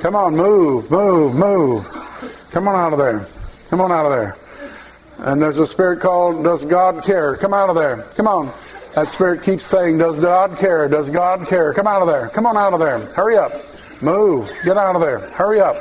Come 0.00 0.14
on. 0.14 0.36
Move. 0.36 0.90
Move. 0.90 1.34
Move. 1.34 1.86
Come 2.50 2.68
on 2.68 2.74
out 2.74 2.92
of 2.92 2.98
there. 2.98 3.26
Come 3.70 3.80
on 3.80 3.92
out 3.92 4.04
of 4.04 4.12
there. 4.12 4.36
And 5.20 5.40
there's 5.40 5.58
a 5.58 5.66
spirit 5.66 6.00
called 6.00 6.44
Does 6.44 6.64
God 6.64 7.04
Care? 7.04 7.36
Come 7.36 7.54
out 7.54 7.68
of 7.70 7.76
there. 7.76 8.04
Come 8.16 8.26
on. 8.26 8.50
That 8.94 9.08
spirit 9.08 9.42
keeps 9.42 9.64
saying, 9.64 9.98
Does 9.98 10.18
God 10.18 10.58
care? 10.58 10.88
Does 10.88 11.08
God 11.08 11.46
care? 11.46 11.72
Come 11.72 11.86
out 11.86 12.02
of 12.02 12.08
there. 12.08 12.28
Come 12.28 12.44
on 12.44 12.56
out 12.56 12.72
of 12.72 12.80
there. 12.80 12.98
Hurry 13.14 13.36
up. 13.36 13.52
Move. 14.02 14.50
Get 14.64 14.76
out 14.76 14.96
of 14.96 15.00
there. 15.00 15.20
Hurry 15.30 15.60
up. 15.60 15.76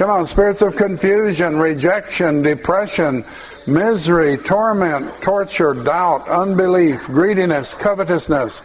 Come 0.00 0.08
on. 0.08 0.24
Spirits 0.24 0.62
of 0.62 0.76
confusion, 0.76 1.58
rejection, 1.58 2.40
depression, 2.40 3.22
misery, 3.66 4.38
torment, 4.38 5.06
torture, 5.20 5.74
doubt, 5.74 6.26
unbelief, 6.26 7.04
greediness, 7.08 7.74
covetousness. 7.74 8.62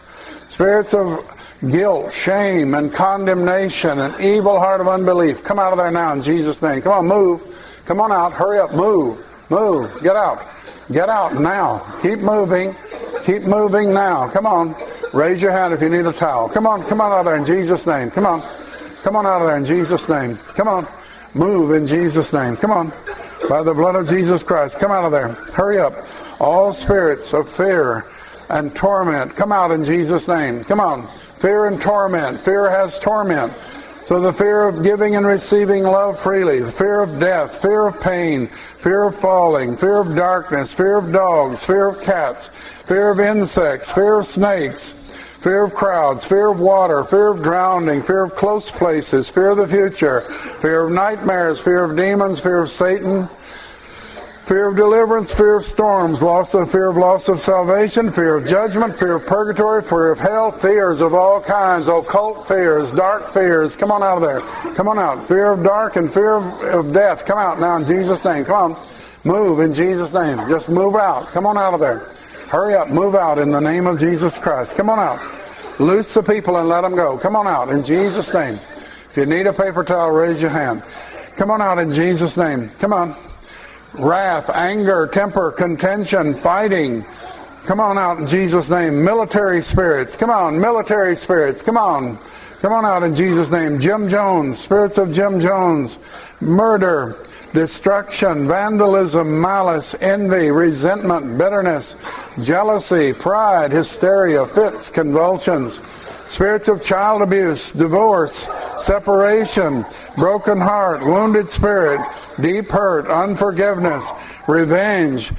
Spirits 0.48 0.94
of 0.94 1.60
guilt, 1.70 2.14
shame, 2.14 2.74
and 2.74 2.90
condemnation, 2.94 4.00
an 4.00 4.14
evil 4.22 4.58
heart 4.58 4.80
of 4.80 4.88
unbelief. 4.88 5.44
Come 5.44 5.60
out 5.60 5.74
of 5.74 5.78
there 5.78 5.92
now 5.92 6.14
in 6.14 6.22
Jesus' 6.22 6.62
name. 6.62 6.82
Come 6.82 6.94
on, 6.94 7.06
move. 7.06 7.84
Come 7.86 8.00
on 8.00 8.14
out. 8.14 8.32
Hurry 8.32 8.60
up. 8.60 8.74
Move. 8.74 9.22
Move. 9.52 9.92
Get 10.02 10.16
out. 10.16 10.42
Get 10.94 11.10
out 11.10 11.34
now. 11.34 11.80
Keep 12.02 12.20
moving. 12.20 12.74
Keep 13.26 13.44
moving 13.44 13.94
now. 13.94 14.30
Come 14.30 14.46
on. 14.46 14.74
Raise 15.14 15.42
your 15.42 15.52
hand 15.52 15.74
if 15.74 15.82
you 15.82 15.90
need 15.90 16.06
a 16.06 16.14
towel. 16.14 16.48
Come 16.48 16.66
on. 16.66 16.82
Come 16.84 17.02
on 17.02 17.12
out 17.12 17.20
of 17.20 17.26
there 17.26 17.36
in 17.36 17.44
Jesus' 17.44 17.86
name. 17.86 18.10
Come 18.10 18.26
on. 18.26 18.42
Come 19.04 19.18
on 19.18 19.26
out 19.26 19.42
of 19.42 19.48
there 19.48 19.58
in 19.58 19.66
Jesus' 19.66 20.08
name. 20.08 20.38
Come 20.56 20.70
on. 20.70 20.88
Move 21.36 21.72
in 21.72 21.86
Jesus' 21.86 22.32
name. 22.32 22.56
Come 22.56 22.72
on. 22.72 22.92
By 23.50 23.62
the 23.62 23.74
blood 23.74 23.96
of 23.96 24.08
Jesus 24.08 24.42
Christ. 24.42 24.80
Come 24.80 24.92
out 24.92 25.04
of 25.04 25.12
there. 25.12 25.28
Hurry 25.28 25.80
up. 25.80 25.94
All 26.40 26.72
spirits 26.72 27.34
of 27.34 27.48
fear 27.50 28.06
and 28.50 28.74
torment. 28.74 29.36
Come 29.36 29.52
out 29.52 29.72
in 29.72 29.84
Jesus' 29.84 30.30
name. 30.30 30.64
Come 30.64 30.80
on. 30.80 31.08
Fear 31.08 31.68
and 31.68 31.82
torment. 31.82 32.40
Fear 32.40 32.70
has 32.70 32.98
torment. 33.00 33.52
So 34.06 34.22
the 34.22 34.32
fear 34.32 34.64
of 34.68 34.82
giving 34.84 35.16
and 35.16 35.26
receiving 35.26 35.84
love 35.84 36.20
freely, 36.20 36.60
the 36.60 36.72
fear 36.72 37.02
of 37.02 37.20
death, 37.20 37.60
fear 37.60 37.88
of 37.88 38.00
pain, 38.00 38.46
fear 38.48 39.06
of 39.06 39.16
falling, 39.16 39.76
fear 39.76 40.00
of 40.00 40.16
darkness, 40.16 40.72
fear 40.72 40.98
of 40.98 41.12
dogs, 41.12 41.66
fear 41.66 41.88
of 41.88 42.00
cats, 42.02 42.50
fear 42.86 43.10
of 43.10 43.20
insects, 43.20 43.92
fear 43.92 44.20
of 44.20 44.28
snakes, 44.28 45.05
fear 45.46 45.64
of 45.64 45.76
crowds, 45.76 46.26
fear 46.26 46.48
of 46.48 46.60
water, 46.60 47.04
fear 47.04 47.28
of 47.28 47.44
drowning, 47.44 48.02
fear 48.02 48.24
of 48.24 48.34
close 48.34 48.72
places, 48.72 49.30
fear 49.30 49.50
of 49.50 49.58
the 49.58 49.68
future, 49.68 50.22
fear 50.22 50.88
of 50.88 50.92
nightmares, 50.92 51.62
fear 51.62 51.84
of 51.84 51.96
demons, 51.96 52.40
fear 52.40 52.62
of 52.62 52.68
Satan, 52.68 53.22
fear 54.48 54.70
of 54.70 54.76
deliverance, 54.76 55.32
fear 55.32 55.58
of 55.58 55.64
storms, 55.64 56.24
loss 56.24 56.56
of 56.56 56.72
fear 56.72 56.90
of 56.90 56.98
loss 56.98 57.30
of 57.30 57.38
salvation, 57.38 58.12
fear 58.12 58.38
of 58.38 58.48
judgment, 58.48 58.92
fear 58.96 59.18
of 59.18 59.28
purgatory, 59.28 59.84
fear 59.84 60.14
of 60.14 60.20
hell, 60.20 60.50
fears 60.50 61.00
of 61.00 61.14
all 61.14 61.40
kinds, 61.40 61.90
occult 61.90 62.48
fears, 62.48 62.92
dark 62.92 63.28
fears. 63.28 63.76
Come 63.76 63.92
on 63.92 64.02
out 64.02 64.16
of 64.16 64.24
there. 64.24 64.42
Come 64.74 64.88
on 64.88 64.98
out. 64.98 65.28
Fear 65.28 65.52
of 65.52 65.64
dark 65.64 65.96
and 65.96 66.12
fear 66.12 66.38
of, 66.38 66.46
of 66.74 66.92
death. 66.92 67.24
Come 67.24 67.38
out 67.38 67.60
now 67.60 67.78
in 67.78 67.86
Jesus' 67.86 68.26
name. 68.26 68.46
Come 68.46 68.74
on. 68.74 68.84
Move 69.24 69.60
in 69.60 69.74
Jesus' 69.74 70.12
name. 70.12 70.40
Just 70.50 70.70
move 70.70 70.96
out. 70.96 71.28
Come 71.28 71.46
on 71.46 71.56
out 71.56 71.76
of 71.76 71.80
there. 71.80 72.10
Hurry 72.50 72.76
up. 72.76 72.90
Move 72.90 73.16
out 73.16 73.40
in 73.40 73.52
the 73.52 73.60
name 73.60 73.88
of 73.88 74.00
Jesus 74.00 74.38
Christ. 74.38 74.76
Come 74.76 74.90
on 74.90 75.00
out. 75.00 75.20
Loose 75.80 76.14
the 76.14 76.24
people 76.24 76.58
and 76.58 76.70
let 76.70 76.82
them 76.82 76.96
go. 76.96 77.18
Come 77.18 77.36
on 77.36 77.48
out 77.48 77.70
in 77.70 77.84
Jesus' 77.84 78.34
name. 78.34 78.56
If 79.10 79.18
you 79.18 79.26
need 79.26 79.48
a 79.48 79.54
paper 79.54 79.84
towel, 79.84 80.12
raise 80.12 80.42
your 80.42 80.52
hand. 80.52 80.84
Come 81.36 81.52
on 81.52 81.62
out 81.62 81.80
in 81.80 81.92
Jesus' 81.92 82.38
name. 82.38 82.70
Come 82.80 82.94
on 82.94 83.16
wrath, 84.00 84.50
anger, 84.50 85.08
temper, 85.08 85.52
contention, 85.52 86.34
fighting. 86.34 87.06
Come 87.66 87.80
on 87.80 87.98
out 87.98 88.20
in 88.20 88.28
Jesus' 88.28 88.70
name. 88.70 89.04
Military 89.04 89.62
spirits. 89.62 90.16
Come 90.16 90.30
on, 90.30 90.60
military 90.60 91.16
spirits. 91.16 91.62
Come 91.62 91.78
on. 91.78 92.18
Come 92.60 92.74
on 92.74 92.86
out 92.86 93.04
in 93.04 93.14
Jesus' 93.14 93.52
name. 93.52 93.80
Jim 93.80 94.08
Jones, 94.08 94.60
spirits 94.60 94.98
of 94.98 95.12
Jim 95.12 95.40
Jones. 95.40 96.00
Murder, 96.42 97.16
destruction, 97.56 98.48
vandalism, 98.48 99.42
malice, 99.42 99.96
envy, 100.02 100.52
resentment, 100.52 101.38
bitterness, 101.38 101.96
jealousy, 102.44 103.14
pride, 103.14 103.72
hysteria, 103.72 104.46
fits, 104.46 104.92
convulsions 104.92 105.82
spirits 106.28 106.68
of 106.68 106.82
child 106.82 107.22
abuse, 107.22 107.72
divorce, 107.72 108.48
separation, 108.78 109.86
broken 110.16 110.58
heart, 110.58 111.06
wounded 111.06 111.48
spirit, 111.48 112.02
deep 112.42 112.72
hurt, 112.72 113.08
unforgiveness, 113.08 114.12
revenge, 114.48 115.30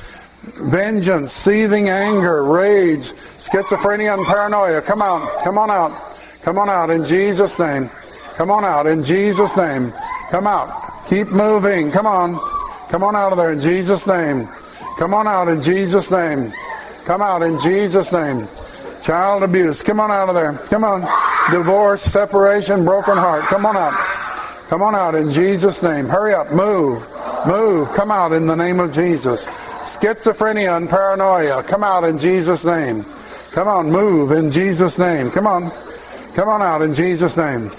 vengeance, 0.70 1.32
seething 1.32 1.88
anger, 1.88 2.44
rage, 2.44 3.12
schizophrenia, 3.38 4.14
and 4.14 4.24
paranoia. 4.26 4.80
Come 4.80 5.02
out. 5.02 5.42
Come 5.42 5.58
on 5.58 5.70
out. 5.70 5.92
Come 6.42 6.58
on 6.58 6.68
out 6.68 6.90
in 6.90 7.04
Jesus' 7.04 7.58
name. 7.58 7.90
Come 8.36 8.50
on 8.50 8.64
out 8.64 8.86
in 8.86 9.02
Jesus' 9.02 9.56
name. 9.56 9.92
Come 10.30 10.46
out. 10.46 10.85
Keep 11.08 11.28
moving. 11.28 11.90
Come 11.90 12.06
on. 12.06 12.38
Come 12.88 13.04
on 13.04 13.14
out 13.14 13.32
of 13.32 13.38
there 13.38 13.52
in 13.52 13.60
Jesus' 13.60 14.06
name. 14.06 14.48
Come 14.98 15.14
on 15.14 15.28
out 15.28 15.48
in 15.48 15.62
Jesus' 15.62 16.10
name. 16.10 16.52
Come 17.04 17.22
out 17.22 17.42
in 17.42 17.60
Jesus' 17.60 18.10
name. 18.10 18.48
Child 19.02 19.44
abuse. 19.44 19.82
Come 19.82 20.00
on 20.00 20.10
out 20.10 20.28
of 20.28 20.34
there. 20.34 20.54
Come 20.68 20.82
on. 20.82 21.02
Divorce, 21.52 22.02
separation, 22.02 22.84
broken 22.84 23.16
heart. 23.16 23.42
Come 23.44 23.66
on 23.66 23.76
out. 23.76 23.94
Come 24.68 24.82
on 24.82 24.96
out 24.96 25.14
in 25.14 25.30
Jesus' 25.30 25.80
name. 25.80 26.06
Hurry 26.06 26.34
up. 26.34 26.50
Move. 26.50 27.06
Move. 27.46 27.88
Come 27.92 28.10
out 28.10 28.32
in 28.32 28.48
the 28.48 28.56
name 28.56 28.80
of 28.80 28.92
Jesus. 28.92 29.46
Schizophrenia 29.84 30.76
and 30.76 30.88
paranoia. 30.90 31.62
Come 31.62 31.84
out 31.84 32.02
in 32.02 32.18
Jesus' 32.18 32.64
name. 32.64 33.04
Come 33.52 33.68
on. 33.68 33.92
Move 33.92 34.32
in 34.32 34.50
Jesus' 34.50 34.98
name. 34.98 35.30
Come 35.30 35.46
on. 35.46 35.70
Come 36.34 36.48
on 36.48 36.62
out 36.62 36.82
in 36.82 36.92
Jesus' 36.92 37.36
name. 37.36 37.70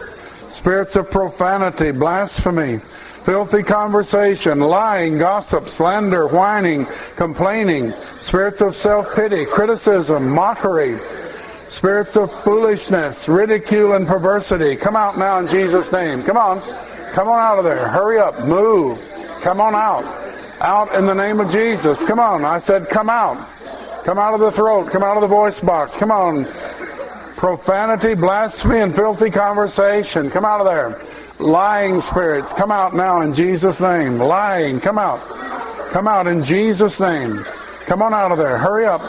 Spirits 0.50 0.96
of 0.96 1.12
profanity, 1.12 1.92
blasphemy, 1.92 2.80
filthy 3.28 3.62
conversation, 3.62 4.62
lying, 4.62 5.18
gossip, 5.18 5.68
slander, 5.68 6.28
whining, 6.30 6.88
complaining, 7.18 7.92
spirits 7.92 8.62
of 8.62 8.74
self 8.74 9.14
pity, 9.14 9.46
criticism, 9.46 10.30
mockery, 10.30 10.96
spirits 11.68 12.16
of 12.16 12.32
foolishness, 12.32 13.28
ridicule, 13.28 13.96
and 13.96 14.08
perversity. 14.08 14.78
Come 14.78 14.96
out 14.96 15.18
now 15.18 15.40
in 15.40 15.48
Jesus' 15.48 15.92
name. 15.92 16.24
Come 16.24 16.38
on. 16.38 16.62
Come 17.12 17.28
on 17.28 17.38
out 17.42 17.58
of 17.58 17.66
there. 17.66 17.90
Hurry 17.90 18.18
up. 18.18 18.46
Move. 18.46 18.98
Come 19.42 19.60
on 19.60 19.76
out. 19.76 20.06
Out 20.62 20.96
in 20.96 21.06
the 21.06 21.14
name 21.14 21.42
of 21.42 21.52
Jesus. 21.52 22.06
Come 22.06 22.22
on. 22.22 22.46
I 22.46 22.60
said, 22.60 22.88
come 22.88 23.10
out. 23.10 23.36
Come 24.06 24.18
out 24.18 24.36
of 24.36 24.40
the 24.40 24.54
throat. 24.54 24.90
Come 24.90 25.04
out 25.04 25.18
of 25.18 25.22
the 25.22 25.28
voice 25.28 25.60
box. 25.60 25.98
Come 25.98 26.12
on. 26.12 26.46
Profanity, 27.36 28.14
blasphemy, 28.14 28.80
and 28.80 28.96
filthy 28.96 29.30
conversation. 29.30 30.30
Come 30.30 30.46
out 30.46 30.62
of 30.62 30.66
there. 30.66 31.17
Lying 31.40 32.02
spirits. 32.02 32.52
Come 32.52 32.72
out 32.72 32.96
now 32.96 33.22
in 33.22 33.32
Jesus' 33.32 33.80
name. 33.80 34.18
Lying. 34.18 34.80
Come 34.80 34.98
out. 34.98 35.20
Come 35.92 36.08
out 36.08 36.28
in 36.28 36.42
Jesus' 36.42 37.00
name. 37.00 37.38
Come 37.86 38.02
on 38.02 38.14
out 38.14 38.32
of 38.32 38.38
there. 38.38 38.58
Hurry 38.58 38.86
up. 38.86 39.02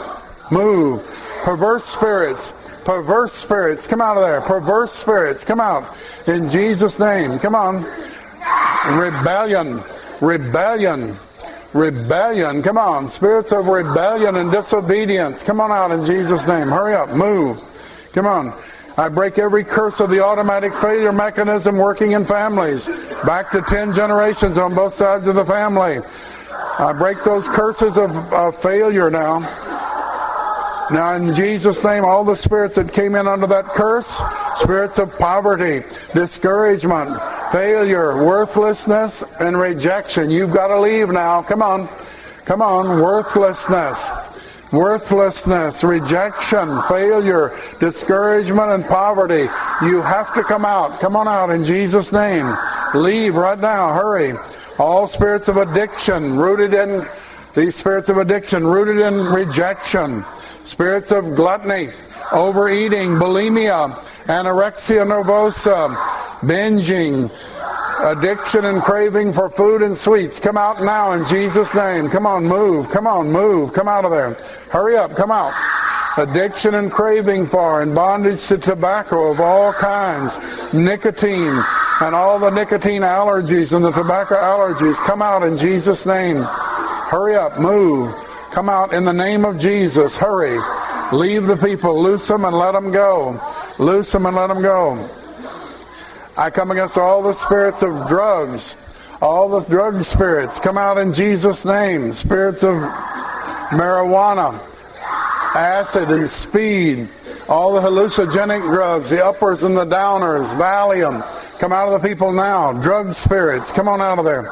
Move. 0.51 1.03
Perverse 1.43 1.83
spirits. 1.83 2.53
Perverse 2.85 3.33
spirits. 3.33 3.87
Come 3.87 4.01
out 4.01 4.17
of 4.17 4.23
there. 4.23 4.41
Perverse 4.41 4.91
spirits. 4.91 5.43
Come 5.43 5.59
out 5.59 5.83
in 6.27 6.47
Jesus' 6.47 6.99
name. 6.99 7.39
Come 7.39 7.55
on. 7.55 7.83
Rebellion. 8.97 9.81
Rebellion. 10.21 11.15
Rebellion. 11.73 12.61
Come 12.61 12.77
on. 12.77 13.07
Spirits 13.07 13.51
of 13.51 13.67
rebellion 13.67 14.35
and 14.35 14.51
disobedience. 14.51 15.41
Come 15.41 15.59
on 15.59 15.71
out 15.71 15.91
in 15.91 16.03
Jesus' 16.03 16.47
name. 16.47 16.67
Hurry 16.67 16.93
up. 16.93 17.09
Move. 17.09 17.59
Come 18.13 18.27
on. 18.27 18.53
I 18.99 19.07
break 19.07 19.37
every 19.37 19.63
curse 19.63 20.01
of 20.01 20.09
the 20.09 20.21
automatic 20.21 20.73
failure 20.73 21.13
mechanism 21.13 21.77
working 21.77 22.11
in 22.11 22.25
families. 22.25 22.87
Back 23.25 23.49
to 23.51 23.61
10 23.61 23.93
generations 23.93 24.57
on 24.57 24.75
both 24.75 24.93
sides 24.93 25.25
of 25.27 25.35
the 25.35 25.45
family. 25.45 25.99
I 26.79 26.91
break 26.91 27.23
those 27.23 27.47
curses 27.47 27.97
of, 27.97 28.11
of 28.33 28.61
failure 28.61 29.09
now. 29.09 29.39
Now, 30.91 31.13
in 31.13 31.33
Jesus' 31.33 31.81
name, 31.81 32.03
all 32.03 32.25
the 32.25 32.35
spirits 32.35 32.75
that 32.75 32.91
came 32.91 33.15
in 33.15 33.25
under 33.25 33.47
that 33.47 33.67
curse 33.67 34.21
spirits 34.55 34.99
of 34.99 35.17
poverty, 35.17 35.81
discouragement, 36.13 37.21
failure, 37.53 38.21
worthlessness, 38.21 39.23
and 39.39 39.57
rejection 39.57 40.29
you've 40.29 40.51
got 40.51 40.67
to 40.67 40.77
leave 40.77 41.07
now. 41.09 41.41
Come 41.41 41.61
on. 41.61 41.87
Come 42.43 42.61
on. 42.61 43.01
Worthlessness 43.01 44.28
worthlessness, 44.71 45.83
rejection, 45.83 46.81
failure, 46.83 47.51
discouragement, 47.79 48.71
and 48.71 48.85
poverty. 48.85 49.47
You 49.81 50.01
have 50.01 50.33
to 50.35 50.43
come 50.43 50.65
out. 50.65 50.99
Come 50.99 51.15
on 51.15 51.27
out 51.27 51.49
in 51.49 51.63
Jesus' 51.63 52.11
name. 52.11 52.53
Leave 52.93 53.35
right 53.35 53.59
now. 53.59 53.93
Hurry. 53.93 54.33
All 54.77 55.07
spirits 55.07 55.47
of 55.47 55.57
addiction 55.57 56.37
rooted 56.37 56.73
in 56.73 57.05
these 57.55 57.75
spirits 57.75 58.09
of 58.09 58.17
addiction 58.17 58.65
rooted 58.65 58.99
in 58.99 59.25
rejection, 59.25 60.23
spirits 60.63 61.11
of 61.11 61.35
gluttony, 61.35 61.89
overeating, 62.31 63.11
bulimia, 63.11 63.89
anorexia 64.27 65.03
nervosa, 65.03 65.95
binging, 66.41 67.29
addiction 68.03 68.65
and 68.65 68.81
craving 68.81 69.33
for 69.33 69.49
food 69.49 69.81
and 69.81 69.95
sweets. 69.95 70.39
Come 70.39 70.57
out 70.57 70.81
now 70.81 71.11
in 71.11 71.25
Jesus' 71.25 71.75
name. 71.75 72.09
Come 72.09 72.25
on, 72.25 72.45
move. 72.45 72.89
Come 72.89 73.07
on, 73.07 73.31
move. 73.31 73.73
Come 73.73 73.87
out 73.87 74.05
of 74.05 74.11
there. 74.11 74.33
Hurry 74.71 74.97
up. 74.97 75.15
Come 75.15 75.31
out. 75.31 75.53
Addiction 76.17 76.75
and 76.75 76.91
craving 76.91 77.45
for 77.45 77.81
and 77.81 77.95
bondage 77.95 78.47
to 78.47 78.57
tobacco 78.57 79.31
of 79.31 79.39
all 79.39 79.71
kinds, 79.71 80.37
nicotine 80.73 81.63
and 82.01 82.15
all 82.15 82.39
the 82.39 82.49
nicotine 82.49 83.03
allergies 83.03 83.73
and 83.73 83.85
the 83.85 83.91
tobacco 83.91 84.35
allergies. 84.35 84.97
Come 84.99 85.21
out 85.21 85.43
in 85.43 85.55
Jesus' 85.55 86.05
name. 86.05 86.37
Hurry 87.09 87.35
up. 87.35 87.59
Move. 87.59 88.13
Come 88.51 88.69
out 88.69 88.93
in 88.93 89.05
the 89.05 89.13
name 89.13 89.45
of 89.45 89.59
Jesus. 89.59 90.15
Hurry. 90.15 90.59
Leave 91.11 91.45
the 91.45 91.57
people. 91.57 92.01
Loose 92.01 92.27
them 92.27 92.45
and 92.45 92.55
let 92.55 92.71
them 92.71 92.91
go. 92.91 93.39
Loose 93.77 94.11
them 94.11 94.25
and 94.25 94.35
let 94.35 94.47
them 94.47 94.61
go. 94.61 94.97
I 96.39 96.49
come 96.49 96.71
against 96.71 96.97
all 96.97 97.21
the 97.21 97.33
spirits 97.33 97.83
of 97.83 98.07
drugs, 98.07 98.77
all 99.21 99.49
the 99.49 99.69
drug 99.69 100.01
spirits. 100.03 100.57
Come 100.57 100.77
out 100.77 100.97
in 100.97 101.11
Jesus' 101.11 101.65
name. 101.65 102.13
Spirits 102.13 102.63
of 102.63 102.75
marijuana, 103.75 104.53
acid 105.53 106.09
and 106.09 106.29
speed, 106.29 107.09
all 107.49 107.73
the 107.73 107.81
hallucinogenic 107.81 108.61
drugs, 108.61 109.09
the 109.09 109.21
uppers 109.21 109.63
and 109.63 109.75
the 109.75 109.83
downers, 109.83 110.55
Valium. 110.55 111.21
Come 111.59 111.73
out 111.73 111.91
of 111.91 112.01
the 112.01 112.07
people 112.07 112.31
now. 112.31 112.71
Drug 112.71 113.13
spirits, 113.13 113.69
come 113.69 113.89
on 113.89 113.99
out 113.99 114.17
of 114.17 114.23
there. 114.23 114.49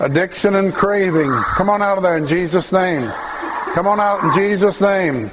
Addiction 0.00 0.56
and 0.56 0.74
craving, 0.74 1.30
come 1.54 1.70
on 1.70 1.82
out 1.82 1.96
of 1.96 2.02
there 2.02 2.16
in 2.16 2.26
Jesus' 2.26 2.72
name. 2.72 3.08
Come 3.74 3.86
on 3.86 4.00
out 4.00 4.24
in 4.24 4.32
Jesus' 4.34 4.80
name. 4.80 5.30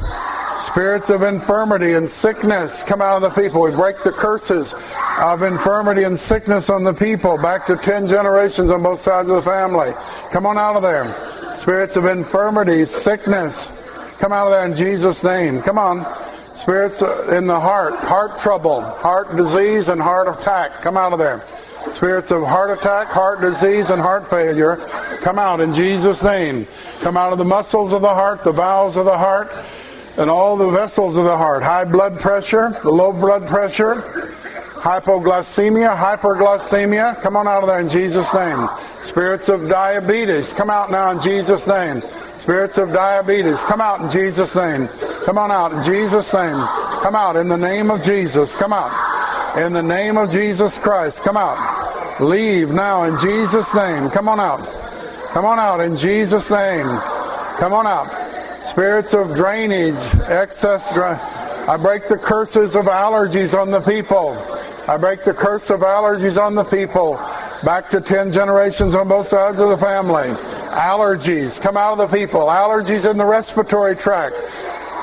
Spirits 0.66 1.12
of 1.12 1.22
infirmity 1.22 1.94
and 1.94 2.10
sickness 2.10 2.82
come 2.82 3.00
out 3.00 3.16
of 3.16 3.22
the 3.22 3.30
people. 3.40 3.62
We 3.62 3.70
break 3.70 4.02
the 4.02 4.12
curses 4.12 4.74
of 5.22 5.44
infirmity 5.44 6.04
and 6.04 6.18
sickness 6.18 6.72
on 6.72 6.84
the 6.84 6.94
people 6.94 7.38
back 7.38 7.68
to 7.68 7.78
10 7.78 8.08
generations 8.08 8.72
on 8.72 8.82
both 8.82 9.00
sides 9.00 9.30
of 9.30 9.36
the 9.36 9.42
family. 9.44 9.94
Come 10.32 10.48
on 10.48 10.58
out 10.58 10.76
of 10.76 10.82
there. 10.82 11.06
Spirits 11.56 11.98
of 11.98 12.06
infirmity, 12.06 12.84
sickness, 12.86 13.68
come 14.20 14.34
out 14.34 14.48
of 14.48 14.54
there 14.54 14.66
in 14.66 14.74
Jesus' 14.74 15.24
name. 15.24 15.62
Come 15.62 15.78
on. 15.78 16.04
Spirits 16.56 17.04
in 17.32 17.46
the 17.46 17.60
heart, 17.60 17.94
heart 17.98 18.36
trouble, 18.36 18.82
heart 18.82 19.36
disease, 19.36 19.90
and 19.90 20.02
heart 20.02 20.28
attack, 20.28 20.82
come 20.82 20.98
out 20.98 21.14
of 21.14 21.20
there. 21.20 21.42
Spirits 21.92 22.32
of 22.32 22.42
heart 22.42 22.72
attack, 22.72 23.08
heart 23.10 23.40
disease, 23.40 23.92
and 23.92 24.02
heart 24.02 24.28
failure, 24.28 24.78
come 25.22 25.38
out 25.38 25.60
in 25.60 25.72
Jesus' 25.72 26.24
name. 26.24 26.66
Come 27.02 27.18
out 27.18 27.32
of 27.32 27.38
the 27.38 27.46
muscles 27.46 27.94
of 27.94 28.02
the 28.02 28.14
heart, 28.14 28.44
the 28.44 28.52
valves 28.52 28.96
of 28.96 29.06
the 29.06 29.18
heart, 29.18 29.52
and 30.18 30.30
all 30.30 30.58
the 30.58 30.70
vessels 30.70 31.18
of 31.18 31.26
the 31.26 31.38
heart. 31.38 31.64
High 31.64 31.86
blood 31.86 32.20
pressure, 32.20 32.70
low 32.84 33.12
blood 33.12 33.48
pressure, 33.48 33.96
hypoglycemia, 33.96 35.96
hyperglycemia. 35.96 37.22
Come 37.22 37.36
on 37.36 37.48
out 37.48 37.64
of 37.64 37.70
there 37.70 37.80
in 37.80 37.88
Jesus' 37.88 38.34
name. 38.34 38.68
Spirits 38.78 39.50
of 39.50 39.68
diabetes, 39.68 40.54
come 40.54 40.70
out 40.70 40.92
now 40.92 41.12
in 41.12 41.22
Jesus' 41.22 41.68
name. 41.68 42.02
Spirits 42.02 42.78
of 42.78 42.92
diabetes, 42.92 43.64
come 43.64 43.82
out 43.82 44.02
in 44.02 44.10
Jesus' 44.10 44.56
name. 44.56 44.88
Come 45.26 45.38
on 45.38 45.52
out 45.52 45.74
in 45.74 45.84
Jesus' 45.84 46.34
name. 46.34 46.58
Come 47.02 47.16
out 47.16 47.36
in 47.36 47.48
the 47.48 47.58
name 47.58 47.92
of 47.92 48.04
Jesus. 48.04 48.56
Come 48.56 48.74
out. 48.74 48.92
In 49.58 49.74
the 49.74 49.82
name 49.82 50.18
of 50.18 50.32
Jesus 50.32 50.78
Christ. 50.78 51.24
Come 51.24 51.38
out. 51.38 52.20
Leave 52.20 52.72
now 52.72 53.04
in 53.04 53.18
Jesus' 53.20 53.74
name. 53.74 54.10
Come 54.10 54.30
on 54.30 54.40
out. 54.40 54.60
Come 55.34 55.46
on 55.46 55.60
out 55.60 55.82
in 55.82 55.96
Jesus' 55.96 56.52
name. 56.52 56.88
Come 57.58 57.74
on 57.74 57.88
out. 57.88 58.25
Spirits 58.66 59.14
of 59.14 59.36
drainage, 59.36 59.94
excess 60.28 60.88
I 60.90 61.78
break 61.78 62.08
the 62.08 62.18
curses 62.18 62.76
of 62.76 62.86
allergies 62.86 63.58
on 63.58 63.70
the 63.70 63.80
people. 63.80 64.36
I 64.88 64.98
break 64.98 65.24
the 65.24 65.36
curse 65.36 65.70
of 65.70 65.82
allergies 65.82 66.42
on 66.42 66.56
the 66.56 66.64
people. 66.64 67.16
Back 67.64 67.92
to 67.92 68.02
10 68.02 68.32
generations 68.32 68.96
on 68.96 69.08
both 69.08 69.28
sides 69.28 69.60
of 69.60 69.70
the 69.70 69.78
family. 69.78 70.30
Allergies 70.74 71.62
come 71.62 71.78
out 71.78 72.00
of 72.00 72.10
the 72.10 72.18
people. 72.18 72.42
Allergies 72.48 73.10
in 73.10 73.18
the 73.18 73.26
respiratory 73.26 73.96
tract. 73.96 74.36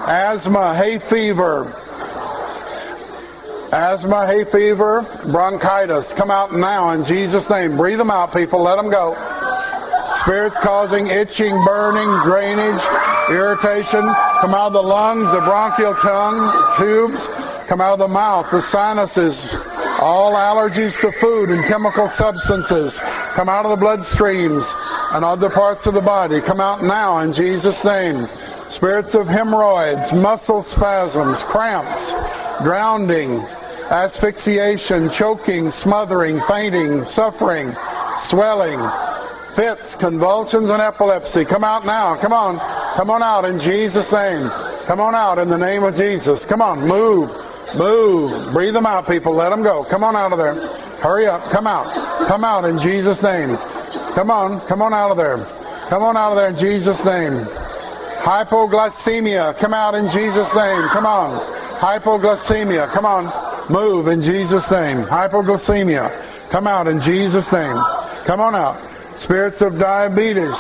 Asthma, 0.09 0.75
hay 0.75 0.99
fever. 0.99 1.63
Asthma, 3.73 4.27
hay 4.27 4.43
fever, 4.43 5.07
bronchitis. 5.31 6.13
Come 6.13 6.33
out 6.33 6.53
now 6.53 6.91
in 6.91 7.05
Jesus' 7.05 7.49
name. 7.49 7.77
Breathe 7.77 7.99
them 7.99 8.11
out, 8.11 8.35
people. 8.35 8.61
Let 8.61 8.77
them 8.77 8.91
go. 8.91 9.15
Spirits 10.23 10.57
causing 10.57 11.09
itching, 11.09 11.53
burning, 11.64 12.09
drainage, 12.23 12.81
irritation. 13.29 14.03
Come 14.41 14.55
out 14.55 14.68
of 14.68 14.73
the 14.73 14.83
lungs, 14.83 15.33
the 15.33 15.41
bronchial 15.41 15.95
tongue, 15.95 16.77
tubes. 16.79 17.27
Come 17.66 17.81
out 17.81 17.95
of 17.95 17.99
the 17.99 18.07
mouth, 18.07 18.49
the 18.51 18.61
sinuses, 18.61 19.49
All 20.01 20.33
allergies 20.35 21.01
to 21.01 21.11
food 21.12 21.51
and 21.51 21.64
chemical 21.64 22.09
substances 22.09 22.99
come 23.35 23.49
out 23.49 23.64
of 23.64 23.79
the 23.79 23.85
bloodstreams 23.85 24.75
and 25.14 25.25
other 25.25 25.49
parts 25.51 25.87
of 25.87 25.95
the 25.95 26.01
body. 26.01 26.41
Come 26.41 26.61
out 26.61 26.83
now 26.83 27.18
in 27.18 27.33
Jesus' 27.33 27.85
name. 27.85 28.27
Spirits 28.68 29.14
of 29.14 29.27
hemorrhoids, 29.29 30.12
muscle 30.12 30.62
spasms, 30.62 31.43
cramps, 31.43 32.12
drowning, 32.62 33.41
asphyxiation, 33.91 35.09
choking, 35.11 35.70
smothering, 35.70 36.41
fainting, 36.43 37.05
suffering, 37.05 37.73
swelling, 38.16 38.81
fits, 39.55 39.94
convulsions, 39.94 40.70
and 40.70 40.80
epilepsy. 40.82 41.44
Come 41.44 41.64
out 41.64 41.84
now. 41.84 42.16
Come 42.16 42.32
on. 42.32 42.59
Come 42.96 43.11
on 43.11 43.22
out 43.22 43.44
in 43.44 43.59
Jesus' 43.59 44.12
name. 44.12 44.48
Come 44.86 45.00
on 45.00 45.14
out 45.14 45.38
in 45.38 45.48
the 45.48 45.59
name 45.59 45.82
of 45.84 45.94
Jesus. 45.94 46.44
Come 46.44 46.62
on. 46.62 46.80
Move. 46.86 47.30
Move. 47.76 48.53
Breathe 48.53 48.74
them 48.74 48.86
out, 48.86 49.07
people. 49.07 49.34
Let 49.34 49.50
them 49.50 49.62
go. 49.62 49.84
Come 49.84 50.05
on 50.05 50.16
out 50.16 50.32
of 50.32 50.38
there. 50.38 50.55
Hurry 51.00 51.26
up. 51.26 51.42
Come 51.50 51.66
out. 51.66 51.86
Come 52.26 52.44
out 52.44 52.64
in 52.64 52.78
Jesus' 52.78 53.22
name. 53.22 53.57
Come 54.14 54.30
on. 54.30 54.61
Come 54.66 54.82
on 54.82 54.92
out 54.92 55.11
of 55.11 55.16
there. 55.16 55.38
Come 55.88 56.03
on 56.03 56.16
out 56.16 56.32
of 56.32 56.36
there 56.36 56.48
in 56.48 56.57
Jesus' 56.57 57.05
name. 57.05 57.32
Hypoglycemia. 58.22 59.59
Come 59.59 59.74
out 59.74 59.94
in 59.94 60.09
Jesus' 60.09 60.55
name. 60.55 60.82
Come 60.88 61.07
on. 61.07 61.38
Hypoglycemia. 61.78 62.88
Come 62.88 63.05
on. 63.07 63.72
Move 63.72 64.09
in 64.09 64.20
Jesus' 64.20 64.70
name. 64.70 65.05
Hypoglycemia. 65.05 66.50
Come 66.50 66.66
out 66.66 66.86
in 66.86 67.00
Jesus' 67.00 67.53
name. 67.53 67.76
Come 68.24 68.40
on 68.40 68.55
out. 68.55 68.91
Spirits 69.15 69.61
of 69.61 69.79
diabetes. 69.79 70.57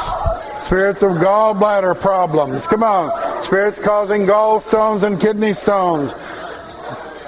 Spirits 0.58 1.02
of 1.02 1.12
gallbladder 1.12 1.98
problems. 2.00 2.66
Come 2.66 2.82
on. 2.82 3.10
Spirits 3.40 3.78
causing 3.78 4.22
gallstones 4.22 5.02
and 5.04 5.20
kidney 5.20 5.52
stones. 5.52 6.14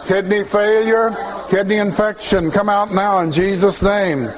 Kidney 0.06 0.44
failure, 0.44 1.16
kidney 1.48 1.76
infection. 1.76 2.50
Come 2.50 2.68
out 2.68 2.92
now 2.92 3.18
in 3.20 3.32
Jesus' 3.32 3.82
name. 3.82 4.28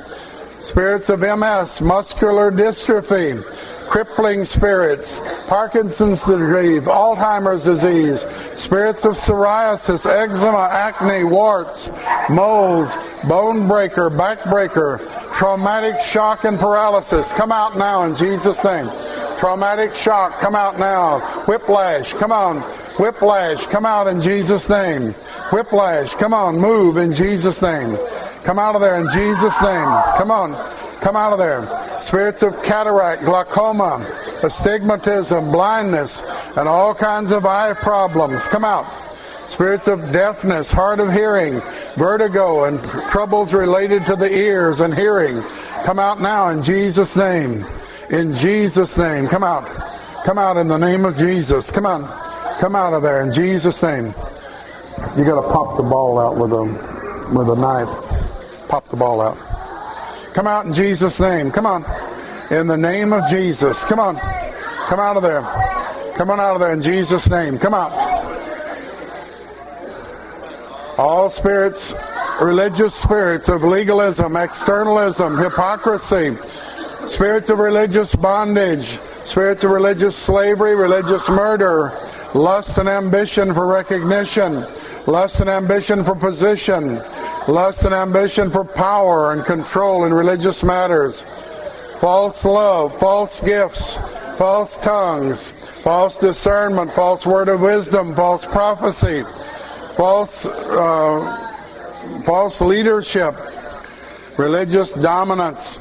Spirits 0.60 1.08
of 1.10 1.20
MS, 1.20 1.80
muscular 1.80 2.50
dystrophy, 2.50 3.42
crippling 3.88 4.44
spirits, 4.44 5.20
Parkinson's 5.48 6.24
disease, 6.24 6.82
Alzheimer's 6.82 7.64
disease, 7.64 8.26
spirits 8.58 9.04
of 9.04 9.12
psoriasis, 9.12 10.06
eczema, 10.06 10.68
acne, 10.70 11.24
warts, 11.24 11.90
moles, 12.28 12.96
bone 13.28 13.66
breaker, 13.68 14.10
back 14.10 14.42
breaker, 14.44 15.00
traumatic 15.32 16.00
shock 16.00 16.44
and 16.44 16.58
paralysis. 16.58 17.32
Come 17.32 17.52
out 17.52 17.76
now 17.76 18.04
in 18.04 18.14
Jesus' 18.14 18.62
name. 18.64 18.90
Traumatic 19.38 19.92
shock, 19.94 20.40
come 20.40 20.54
out 20.54 20.78
now. 20.78 21.20
Whiplash, 21.46 22.14
come 22.14 22.32
on. 22.32 22.60
Whiplash, 22.98 23.66
come 23.66 23.84
out 23.84 24.06
in 24.06 24.20
Jesus' 24.20 24.70
name. 24.70 25.12
Whiplash, 25.52 26.14
come 26.14 26.32
on, 26.32 26.58
move 26.58 26.96
in 26.96 27.12
Jesus' 27.12 27.60
name. 27.60 27.98
Come 28.44 28.58
out 28.58 28.74
of 28.74 28.80
there 28.80 28.98
in 28.98 29.06
Jesus' 29.12 29.60
name. 29.60 29.88
Come 30.16 30.30
on, 30.30 30.52
come 31.00 31.16
out 31.16 31.32
of 31.32 31.38
there. 31.38 31.66
Spirits 32.00 32.42
of 32.42 32.62
cataract, 32.62 33.24
glaucoma, 33.24 34.04
astigmatism, 34.42 35.50
blindness, 35.50 36.22
and 36.56 36.68
all 36.68 36.94
kinds 36.94 37.30
of 37.30 37.46
eye 37.46 37.74
problems. 37.74 38.46
Come 38.48 38.64
out. 38.64 38.84
Spirits 39.48 39.86
of 39.86 40.00
deafness, 40.12 40.72
hard 40.72 40.98
of 40.98 41.12
hearing, 41.12 41.60
vertigo, 41.96 42.64
and 42.64 42.80
troubles 43.10 43.54
related 43.54 44.04
to 44.06 44.16
the 44.16 44.30
ears 44.30 44.80
and 44.80 44.92
hearing. 44.92 45.40
Come 45.84 45.98
out 46.00 46.20
now 46.20 46.48
in 46.48 46.62
Jesus' 46.62 47.16
name. 47.16 47.64
In 48.10 48.32
Jesus' 48.32 48.98
name. 48.98 49.28
Come 49.28 49.44
out. 49.44 49.64
Come 50.24 50.38
out 50.38 50.56
in 50.56 50.66
the 50.66 50.78
name 50.78 51.04
of 51.04 51.16
Jesus. 51.16 51.70
Come 51.70 51.86
on. 51.86 52.04
Come 52.58 52.74
out 52.74 52.92
of 52.92 53.02
there 53.02 53.22
in 53.22 53.32
Jesus' 53.32 53.82
name. 53.82 54.06
You 55.16 55.24
got 55.24 55.40
to 55.40 55.48
pop 55.52 55.76
the 55.76 55.82
ball 55.82 56.18
out 56.18 56.36
with 56.36 56.52
a 56.52 56.64
with 57.32 57.48
a 57.48 57.56
knife. 57.56 58.68
Pop 58.68 58.86
the 58.86 58.96
ball 58.96 59.20
out. 59.20 59.45
Come 60.36 60.46
out 60.46 60.66
in 60.66 60.72
Jesus' 60.74 61.18
name. 61.18 61.50
Come 61.50 61.64
on. 61.64 61.82
In 62.50 62.66
the 62.66 62.76
name 62.76 63.14
of 63.14 63.26
Jesus. 63.30 63.86
Come 63.86 63.98
on. 63.98 64.16
Come 64.86 65.00
out 65.00 65.16
of 65.16 65.22
there. 65.22 65.40
Come 66.14 66.30
on 66.30 66.38
out 66.38 66.52
of 66.52 66.60
there 66.60 66.72
in 66.72 66.82
Jesus' 66.82 67.30
name. 67.30 67.56
Come 67.56 67.72
out. 67.72 67.90
All 70.98 71.30
spirits, 71.30 71.94
religious 72.42 72.94
spirits 72.94 73.48
of 73.48 73.64
legalism, 73.64 74.36
externalism, 74.36 75.38
hypocrisy, 75.38 76.36
spirits 77.06 77.48
of 77.48 77.58
religious 77.58 78.14
bondage, 78.14 78.98
spirits 79.24 79.64
of 79.64 79.70
religious 79.70 80.14
slavery, 80.14 80.74
religious 80.74 81.30
murder, 81.30 81.98
lust 82.34 82.76
and 82.76 82.90
ambition 82.90 83.54
for 83.54 83.66
recognition, 83.66 84.66
lust 85.06 85.40
and 85.40 85.48
ambition 85.48 86.02
for 86.02 86.14
position, 86.14 86.96
lust 87.48 87.84
and 87.84 87.94
ambition 87.94 88.50
for 88.50 88.64
power 88.64 89.32
and 89.32 89.44
control 89.44 90.04
in 90.04 90.12
religious 90.12 90.62
matters, 90.62 91.22
false 91.98 92.44
love, 92.44 92.98
false 92.98 93.40
gifts, 93.40 93.96
false 94.36 94.76
tongues, 94.78 95.52
false 95.82 96.16
discernment, 96.18 96.92
false 96.92 97.24
word 97.24 97.48
of 97.48 97.62
wisdom, 97.62 98.14
false 98.14 98.44
prophecy, 98.44 99.22
false 99.94 100.46
uh, 100.46 101.42
false 102.24 102.60
leadership, 102.60 103.34
religious 104.38 104.92
dominance, 104.92 105.78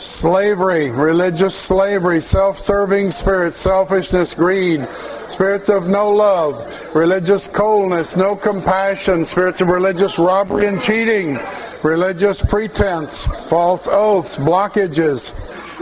slavery, 0.00 0.90
religious 0.90 1.54
slavery, 1.54 2.20
self-serving 2.22 3.10
spirits, 3.10 3.56
selfishness, 3.56 4.32
greed, 4.32 4.82
spirits 5.28 5.68
of 5.68 5.88
no 5.88 6.10
love, 6.10 6.56
religious 6.94 7.46
coldness, 7.46 8.16
no 8.16 8.34
compassion, 8.34 9.24
spirits 9.24 9.60
of 9.60 9.68
religious 9.68 10.18
robbery 10.18 10.66
and 10.66 10.80
cheating, 10.80 11.38
religious 11.84 12.42
pretense, 12.42 13.26
false 13.48 13.86
oaths, 13.88 14.38
blockages, 14.38 15.34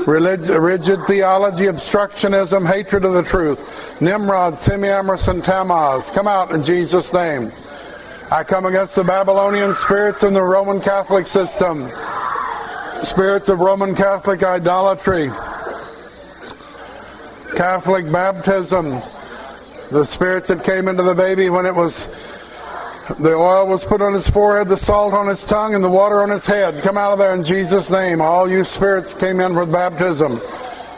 rigid 0.07 1.01
theology, 1.05 1.65
obstructionism, 1.65 2.67
hatred 2.67 3.05
of 3.05 3.13
the 3.13 3.23
truth, 3.23 4.01
Nimrod, 4.01 4.57
Semiramis, 4.57 5.29
and 5.29 5.45
Tammuz. 5.45 6.11
Come 6.11 6.27
out 6.27 6.51
in 6.51 6.63
Jesus' 6.63 7.13
name. 7.13 7.53
I 8.33 8.43
come 8.43 8.67
against 8.67 8.97
the 8.97 9.05
Babylonian 9.05 9.75
spirits 9.75 10.25
in 10.25 10.35
the 10.35 10.43
Roman 10.43 10.81
Catholic 10.81 11.27
system, 11.27 11.89
spirits 13.03 13.49
of 13.49 13.61
Roman 13.61 13.95
Catholic 13.95 14.43
idolatry, 14.43 15.29
Catholic 17.57 18.11
baptism, 18.11 19.01
the 19.91 20.05
spirits 20.05 20.49
that 20.49 20.65
came 20.65 20.89
into 20.89 21.03
the 21.03 21.15
baby 21.15 21.51
when 21.51 21.67
it 21.67 21.75
was 21.75 22.09
the 23.21 23.33
oil 23.33 23.67
was 23.67 23.87
put 23.87 24.03
on 24.03 24.13
his 24.13 24.29
forehead, 24.29 24.69
the 24.69 24.77
salt 24.77 25.15
on 25.15 25.29
his 25.29 25.43
tongue, 25.45 25.75
and 25.75 25.83
the 25.83 25.89
water 25.89 26.21
on 26.21 26.29
his 26.29 26.45
head. 26.47 26.83
Come 26.83 26.99
out 26.99 27.13
of 27.13 27.19
there 27.19 27.35
in 27.35 27.43
Jesus' 27.43 27.91
name. 27.91 28.21
All 28.21 28.51
you 28.51 28.65
spirits 28.65 29.15
came 29.15 29.41
in 29.41 29.55
for 29.55 29.65
baptism. 29.65 30.39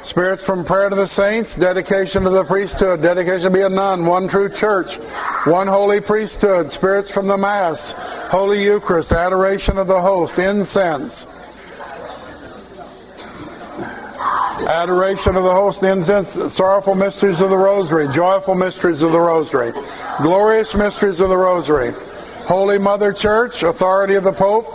Spirits 0.03 0.45
from 0.45 0.65
prayer 0.65 0.89
to 0.89 0.97
the 0.97 1.07
saints, 1.07 1.55
dedication 1.55 2.25
to 2.25 2.31
the 2.31 2.43
priesthood, 2.43 3.01
dedication 3.01 3.53
to 3.53 3.57
be 3.57 3.61
a 3.61 3.69
nun, 3.69 4.07
one 4.07 4.27
true 4.27 4.49
church, 4.49 4.97
one 5.45 5.69
holy 5.69 6.01
priesthood, 6.01 6.71
spirits 6.71 7.13
from 7.13 7.29
the 7.29 7.37
Mass, 7.37 7.93
Holy 8.31 8.65
Eucharist, 8.65 9.13
adoration 9.13 9.79
of 9.79 9.87
the 9.87 10.01
host, 10.01 10.39
incense, 10.39 11.27
adoration 14.71 15.35
of 15.35 15.43
the 15.43 15.53
host, 15.53 15.83
incense, 15.83 16.31
sorrowful 16.53 16.95
mysteries 16.95 17.41
of 17.41 17.51
the 17.51 17.59
Rosary, 17.59 18.07
joyful 18.09 18.55
mysteries 18.55 19.03
of 19.03 19.11
the 19.11 19.21
Rosary, 19.21 19.73
glorious 20.23 20.77
mysteries 20.77 21.21
of 21.21 21.29
the 21.29 21.37
Rosary, 21.37 21.93
Holy 22.47 22.79
Mother 22.79 23.13
Church, 23.13 23.65
authority 23.65 24.15
of 24.15 24.23
the 24.23 24.33
Pope, 24.33 24.67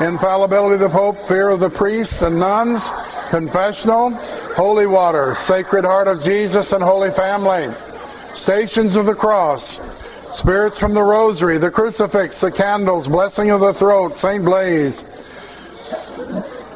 infallibility 0.00 0.74
of 0.74 0.80
the 0.80 0.88
Pope, 0.88 1.18
fear 1.26 1.48
of 1.48 1.58
the 1.58 1.68
priests 1.68 2.22
and 2.22 2.38
nuns, 2.38 2.92
confessional, 3.28 4.12
holy 4.54 4.86
water, 4.86 5.34
Sacred 5.34 5.84
Heart 5.84 6.06
of 6.06 6.22
Jesus 6.22 6.72
and 6.72 6.82
Holy 6.82 7.10
Family, 7.10 7.74
stations 8.34 8.94
of 8.94 9.06
the 9.06 9.14
cross, 9.14 9.80
spirits 10.36 10.78
from 10.78 10.94
the 10.94 11.02
Rosary, 11.02 11.58
the 11.58 11.72
crucifix, 11.72 12.40
the 12.40 12.52
candles, 12.52 13.08
blessing 13.08 13.50
of 13.50 13.60
the 13.60 13.74
throat, 13.74 14.14
Saint 14.14 14.44
Blaise, 14.44 15.04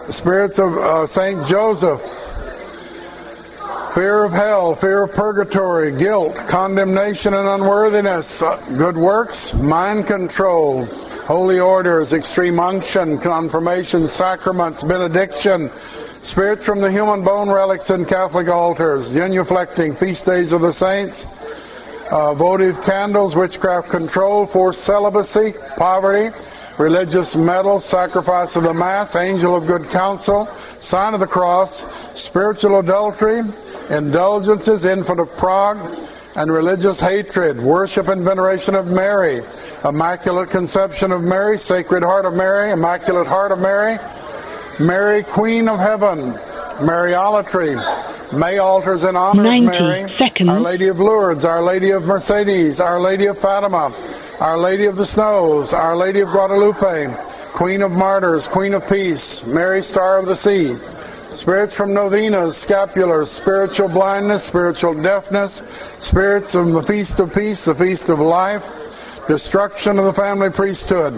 spirits 0.09 0.59
of 0.59 0.77
uh, 0.77 1.07
Saint 1.07 1.47
Joseph, 1.47 2.03
fear 3.95 4.25
of 4.25 4.33
hell, 4.33 4.75
fear 4.75 5.05
of 5.05 5.15
purgatory, 5.15 5.97
guilt, 5.97 6.35
condemnation 6.49 7.33
and 7.33 7.47
unworthiness, 7.47 8.43
uh, 8.43 8.57
good 8.77 8.97
works, 8.97 9.55
mind 9.55 10.05
control, 10.05 10.85
holy 11.27 11.61
orders, 11.61 12.13
extreme 12.13 12.59
unction, 12.59 13.17
confirmation, 13.19 14.09
sacraments, 14.09 14.83
benediction, 14.83 15.71
spirits 16.23 16.67
from 16.67 16.81
the 16.81 16.91
human 16.91 17.23
bone 17.23 17.49
relics 17.49 17.91
and 17.91 18.09
Catholic 18.09 18.49
altars, 18.49 19.15
genuflecting, 19.15 19.97
feast 19.97 20.27
days 20.27 20.51
of 20.51 20.61
the 20.61 20.73
saints, 20.73 21.27
uh, 22.11 22.35
votive 22.35 22.83
candles, 22.83 23.37
witchcraft 23.37 23.91
control, 23.91 24.45
forced 24.45 24.83
celibacy, 24.83 25.53
poverty, 25.77 26.37
religious 26.79 27.37
medals, 27.37 27.85
sacrifice 27.85 28.57
of 28.57 28.65
the 28.65 28.75
Mass, 28.75 29.15
angel 29.15 29.55
of 29.55 29.69
good 29.69 29.89
counsel, 29.91 30.47
sign 30.81 31.15
of 31.15 31.21
the 31.21 31.29
cross, 31.29 31.85
spiritual 32.21 32.81
adultery, 32.81 33.43
indulgences, 33.91 34.85
infant 34.85 35.21
of 35.21 35.35
Prague, 35.37 35.79
and 36.37 36.51
religious 36.51 36.99
hatred, 36.99 37.61
worship 37.61 38.09
and 38.09 38.25
veneration 38.25 38.75
of 38.75 38.89
Mary, 38.89 39.41
Immaculate 39.85 40.51
Conception 40.51 41.13
of 41.13 41.23
Mary, 41.23 41.59
Sacred 41.59 42.03
Heart 42.03 42.27
of 42.27 42.35
Mary, 42.35 42.71
Immaculate 42.71 43.27
Heart 43.27 43.53
of 43.53 43.61
Mary, 43.61 43.99
Mary 44.81 45.23
Queen 45.23 45.69
of 45.69 45.79
Heaven, 45.79 46.33
Mariolatry, 46.81 47.77
May 48.33 48.59
altars 48.59 49.05
in 49.05 49.15
honor 49.15 49.43
of 49.43 49.63
Mary, 49.63 50.13
seconds. 50.19 50.49
Our 50.49 50.59
Lady 50.59 50.89
of 50.89 50.99
Lourdes, 50.99 51.45
Our 51.45 51.63
Lady 51.63 51.91
of 51.91 52.05
Mercedes, 52.05 52.81
Our 52.81 52.99
Lady 52.99 53.27
of 53.27 53.39
Fatima, 53.39 53.93
Our 54.41 54.59
Lady 54.59 54.87
of 54.87 54.97
the 54.97 55.07
Snows, 55.07 55.73
Our 55.73 55.97
Lady 55.97 56.21
of 56.21 56.31
Guadalupe, 56.31 57.15
Queen 57.53 57.83
of 57.83 57.93
Martyrs, 57.93 58.49
Queen 58.49 58.75
of 58.75 58.89
Peace, 58.89 59.47
Mary 59.47 59.83
Star 59.83 60.19
of 60.19 60.27
the 60.27 60.35
Sea, 60.35 60.77
spirits 61.35 61.75
from 61.75 61.93
novenas, 61.93 62.55
scapulars, 62.55 63.27
spiritual 63.27 63.89
blindness, 63.89 64.45
spiritual 64.45 64.95
deafness, 64.95 65.57
spirits 65.99 66.53
from 66.53 66.73
the 66.73 66.83
Feast 66.83 67.19
of 67.19 67.35
Peace, 67.35 67.65
the 67.65 67.75
Feast 67.75 68.09
of 68.09 68.21
Life, 68.21 69.27
destruction 69.27 69.99
of 69.99 70.05
the 70.05 70.13
family 70.13 70.51
priesthood, 70.51 71.15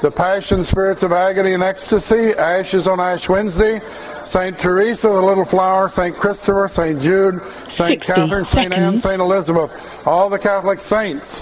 the 0.00 0.10
passion 0.10 0.64
spirits 0.64 1.02
of 1.02 1.12
agony 1.12 1.52
and 1.52 1.62
ecstasy, 1.62 2.30
ashes 2.38 2.88
on 2.88 3.00
Ash 3.00 3.28
Wednesday, 3.28 3.80
St. 4.24 4.58
Teresa, 4.58 5.08
the 5.08 5.20
little 5.20 5.44
flower, 5.44 5.88
St. 5.88 6.16
Christopher, 6.16 6.68
St. 6.68 7.00
Jude, 7.00 7.42
St. 7.70 8.00
Catherine, 8.00 8.44
St. 8.44 8.72
Anne. 8.72 8.98
St. 8.98 9.20
Elizabeth, 9.20 10.06
all 10.06 10.30
the 10.30 10.38
Catholic 10.38 10.78
saints, 10.78 11.40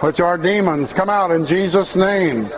which 0.00 0.20
are 0.20 0.38
demons, 0.38 0.92
come 0.92 1.10
out 1.10 1.30
in 1.30 1.44
Jesus' 1.44 1.96
name. 1.96 2.48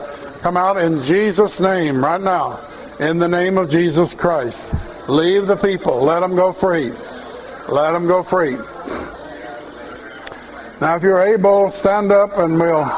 Come 0.41 0.57
out 0.57 0.79
in 0.79 1.03
Jesus' 1.03 1.61
name 1.61 2.03
right 2.03 2.21
now. 2.21 2.61
In 2.99 3.19
the 3.19 3.29
name 3.29 3.59
of 3.59 3.71
Jesus 3.71 4.15
Christ. 4.15 4.75
Leave 5.11 5.49
the 5.49 5.57
people. 5.57 6.01
Let 6.03 6.21
them 6.21 6.37
go 6.37 6.53
free. 6.53 6.93
Let 7.69 7.91
them 7.91 8.07
go 8.07 8.23
free. 8.23 8.57
Now, 10.81 10.95
if 10.95 11.03
you're 11.03 11.21
able, 11.21 11.69
stand 11.73 12.13
up 12.13 12.39
and 12.39 12.55
we'll 12.55 12.89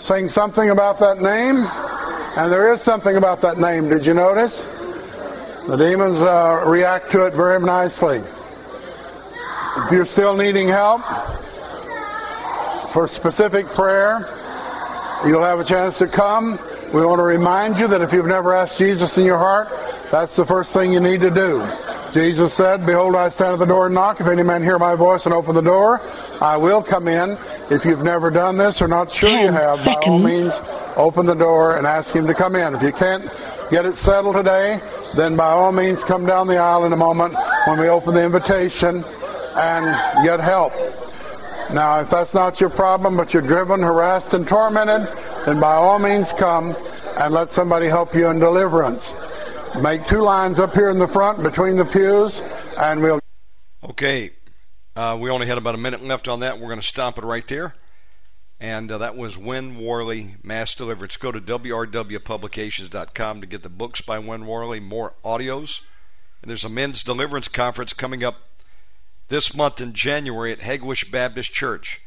sing 0.00 0.26
something 0.26 0.70
about 0.70 0.98
that 0.98 1.18
name. 1.18 1.64
And 2.36 2.52
there 2.52 2.72
is 2.72 2.80
something 2.82 3.16
about 3.16 3.40
that 3.42 3.58
name. 3.58 3.88
Did 3.88 4.04
you 4.04 4.14
notice? 4.14 4.64
The 5.68 5.76
demons 5.76 6.20
uh, 6.20 6.64
react 6.66 7.12
to 7.12 7.24
it 7.26 7.34
very 7.34 7.60
nicely. 7.60 8.18
If 8.18 9.92
you're 9.92 10.04
still 10.04 10.36
needing 10.36 10.66
help 10.66 11.02
for 12.90 13.06
specific 13.06 13.66
prayer, 13.66 14.28
you'll 15.24 15.44
have 15.44 15.60
a 15.60 15.64
chance 15.64 15.98
to 15.98 16.08
come. 16.08 16.58
We 16.92 17.06
want 17.06 17.20
to 17.20 17.24
remind 17.24 17.78
you 17.78 17.86
that 17.88 18.02
if 18.02 18.12
you've 18.12 18.26
never 18.26 18.52
asked 18.52 18.76
Jesus 18.76 19.16
in 19.18 19.24
your 19.24 19.38
heart, 19.38 19.68
that's 20.10 20.36
the 20.36 20.44
first 20.44 20.72
thing 20.72 20.92
you 20.92 21.00
need 21.00 21.20
to 21.20 21.30
do. 21.30 21.66
Jesus 22.12 22.54
said, 22.54 22.86
Behold, 22.86 23.16
I 23.16 23.28
stand 23.28 23.54
at 23.54 23.58
the 23.58 23.66
door 23.66 23.86
and 23.86 23.94
knock. 23.94 24.20
If 24.20 24.26
any 24.28 24.42
man 24.42 24.62
hear 24.62 24.78
my 24.78 24.94
voice 24.94 25.26
and 25.26 25.34
open 25.34 25.54
the 25.54 25.60
door, 25.60 26.00
I 26.40 26.56
will 26.56 26.82
come 26.82 27.08
in. 27.08 27.36
If 27.70 27.84
you've 27.84 28.04
never 28.04 28.30
done 28.30 28.56
this 28.56 28.80
or 28.80 28.88
not 28.88 29.10
sure 29.10 29.30
you 29.30 29.50
have, 29.50 29.84
by 29.84 29.94
all 30.06 30.18
means, 30.18 30.60
open 30.96 31.26
the 31.26 31.34
door 31.34 31.76
and 31.76 31.86
ask 31.86 32.14
him 32.14 32.26
to 32.26 32.34
come 32.34 32.54
in. 32.54 32.74
If 32.74 32.82
you 32.82 32.92
can't 32.92 33.24
get 33.70 33.84
it 33.84 33.94
settled 33.94 34.36
today, 34.36 34.80
then 35.16 35.36
by 35.36 35.48
all 35.48 35.72
means, 35.72 36.04
come 36.04 36.24
down 36.24 36.46
the 36.46 36.58
aisle 36.58 36.84
in 36.84 36.92
a 36.92 36.96
moment 36.96 37.34
when 37.66 37.80
we 37.80 37.88
open 37.88 38.14
the 38.14 38.24
invitation 38.24 39.04
and 39.56 40.24
get 40.24 40.38
help. 40.38 40.72
Now, 41.72 42.00
if 42.00 42.10
that's 42.10 42.34
not 42.34 42.60
your 42.60 42.70
problem, 42.70 43.16
but 43.16 43.32
you're 43.32 43.42
driven, 43.42 43.80
harassed, 43.80 44.34
and 44.34 44.46
tormented, 44.46 45.08
then 45.44 45.58
by 45.58 45.72
all 45.72 45.98
means 45.98 46.32
come 46.32 46.76
and 47.18 47.34
let 47.34 47.48
somebody 47.48 47.86
help 47.86 48.14
you 48.14 48.28
in 48.28 48.38
deliverance. 48.38 49.14
Make 49.82 50.06
two 50.06 50.20
lines 50.20 50.58
up 50.58 50.74
here 50.74 50.90
in 50.90 50.98
the 50.98 51.08
front 51.08 51.42
between 51.42 51.76
the 51.76 51.84
pews, 51.84 52.42
and 52.78 53.02
we'll 53.02 53.20
Okay, 53.84 54.30
uh, 54.96 55.16
we 55.20 55.30
only 55.30 55.46
had 55.46 55.58
about 55.58 55.74
a 55.74 55.78
minute 55.78 56.02
left 56.02 56.28
on 56.28 56.40
that. 56.40 56.58
We're 56.58 56.68
going 56.68 56.80
to 56.80 56.86
stop 56.86 57.18
it 57.18 57.24
right 57.24 57.46
there. 57.46 57.74
And 58.58 58.90
uh, 58.90 58.98
that 58.98 59.16
was 59.16 59.38
Win 59.38 59.78
Worley 59.78 60.34
Mass 60.42 60.74
Deliverance. 60.74 61.16
Go 61.16 61.30
to 61.30 61.40
WRWPublications.com 61.40 63.40
to 63.40 63.46
get 63.46 63.62
the 63.62 63.68
books 63.68 64.00
by 64.00 64.18
Win 64.18 64.46
Worley, 64.46 64.80
more 64.80 65.14
audios. 65.24 65.84
And 66.40 66.50
there's 66.50 66.64
a 66.64 66.68
men's 66.68 67.04
deliverance 67.04 67.48
conference 67.48 67.92
coming 67.92 68.24
up 68.24 68.36
this 69.28 69.56
month 69.56 69.80
in 69.80 69.92
January 69.92 70.52
at 70.52 70.60
Hegewisch 70.60 71.10
Baptist 71.10 71.52
Church. 71.52 72.00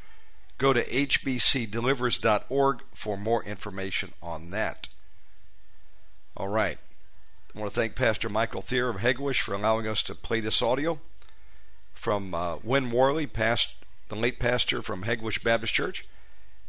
Go 0.58 0.74
to 0.74 0.84
hbcdelivers.org 0.84 2.82
for 2.94 3.18
more 3.18 3.44
information 3.44 4.12
on 4.22 4.50
that. 4.50 4.90
All 6.36 6.50
right. 6.50 6.78
I 7.56 7.60
want 7.60 7.74
to 7.74 7.80
thank 7.80 7.96
Pastor 7.96 8.30
Michael 8.30 8.62
Thierer 8.62 8.92
of 8.92 9.02
Hegewisch 9.02 9.42
for 9.42 9.56
allowing 9.56 9.88
us 9.88 10.04
to 10.04 10.14
play 10.14 10.40
this 10.40 10.62
audio 10.62 11.00
from 11.94 12.36
uh, 12.36 12.58
Win 12.64 12.92
Worley, 12.92 13.26
past 13.26 13.84
the 14.10 14.16
late 14.16 14.40
pastor 14.40 14.84
from 14.84 15.04
Hegewisch 15.04 15.44
Baptist 15.44 15.74
Church, 15.74 16.06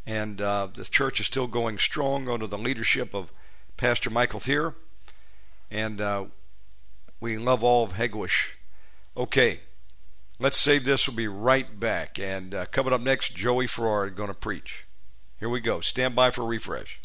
and 0.07 0.41
uh, 0.41 0.67
the 0.73 0.83
church 0.85 1.19
is 1.19 1.27
still 1.27 1.45
going 1.45 1.77
strong 1.77 2.27
under 2.27 2.47
the 2.47 2.57
leadership 2.57 3.13
of 3.13 3.31
Pastor 3.77 4.09
Michael 4.09 4.39
Thierer, 4.39 4.73
and 5.69 6.01
uh, 6.01 6.25
we 7.19 7.37
love 7.37 7.63
all 7.63 7.83
of 7.83 7.93
Hegewisch. 7.93 8.53
Okay, 9.15 9.59
let's 10.39 10.57
save 10.57 10.83
this. 10.83 11.07
We'll 11.07 11.15
be 11.15 11.27
right 11.27 11.79
back, 11.79 12.17
and 12.17 12.55
uh, 12.55 12.65
coming 12.71 12.91
up 12.91 13.01
next, 13.01 13.35
Joey 13.35 13.67
Farrar 13.67 14.09
going 14.09 14.29
to 14.29 14.33
preach. 14.33 14.87
Here 15.39 15.49
we 15.49 15.59
go. 15.59 15.79
Stand 15.79 16.15
by 16.15 16.31
for 16.31 16.43
refresh. 16.43 16.99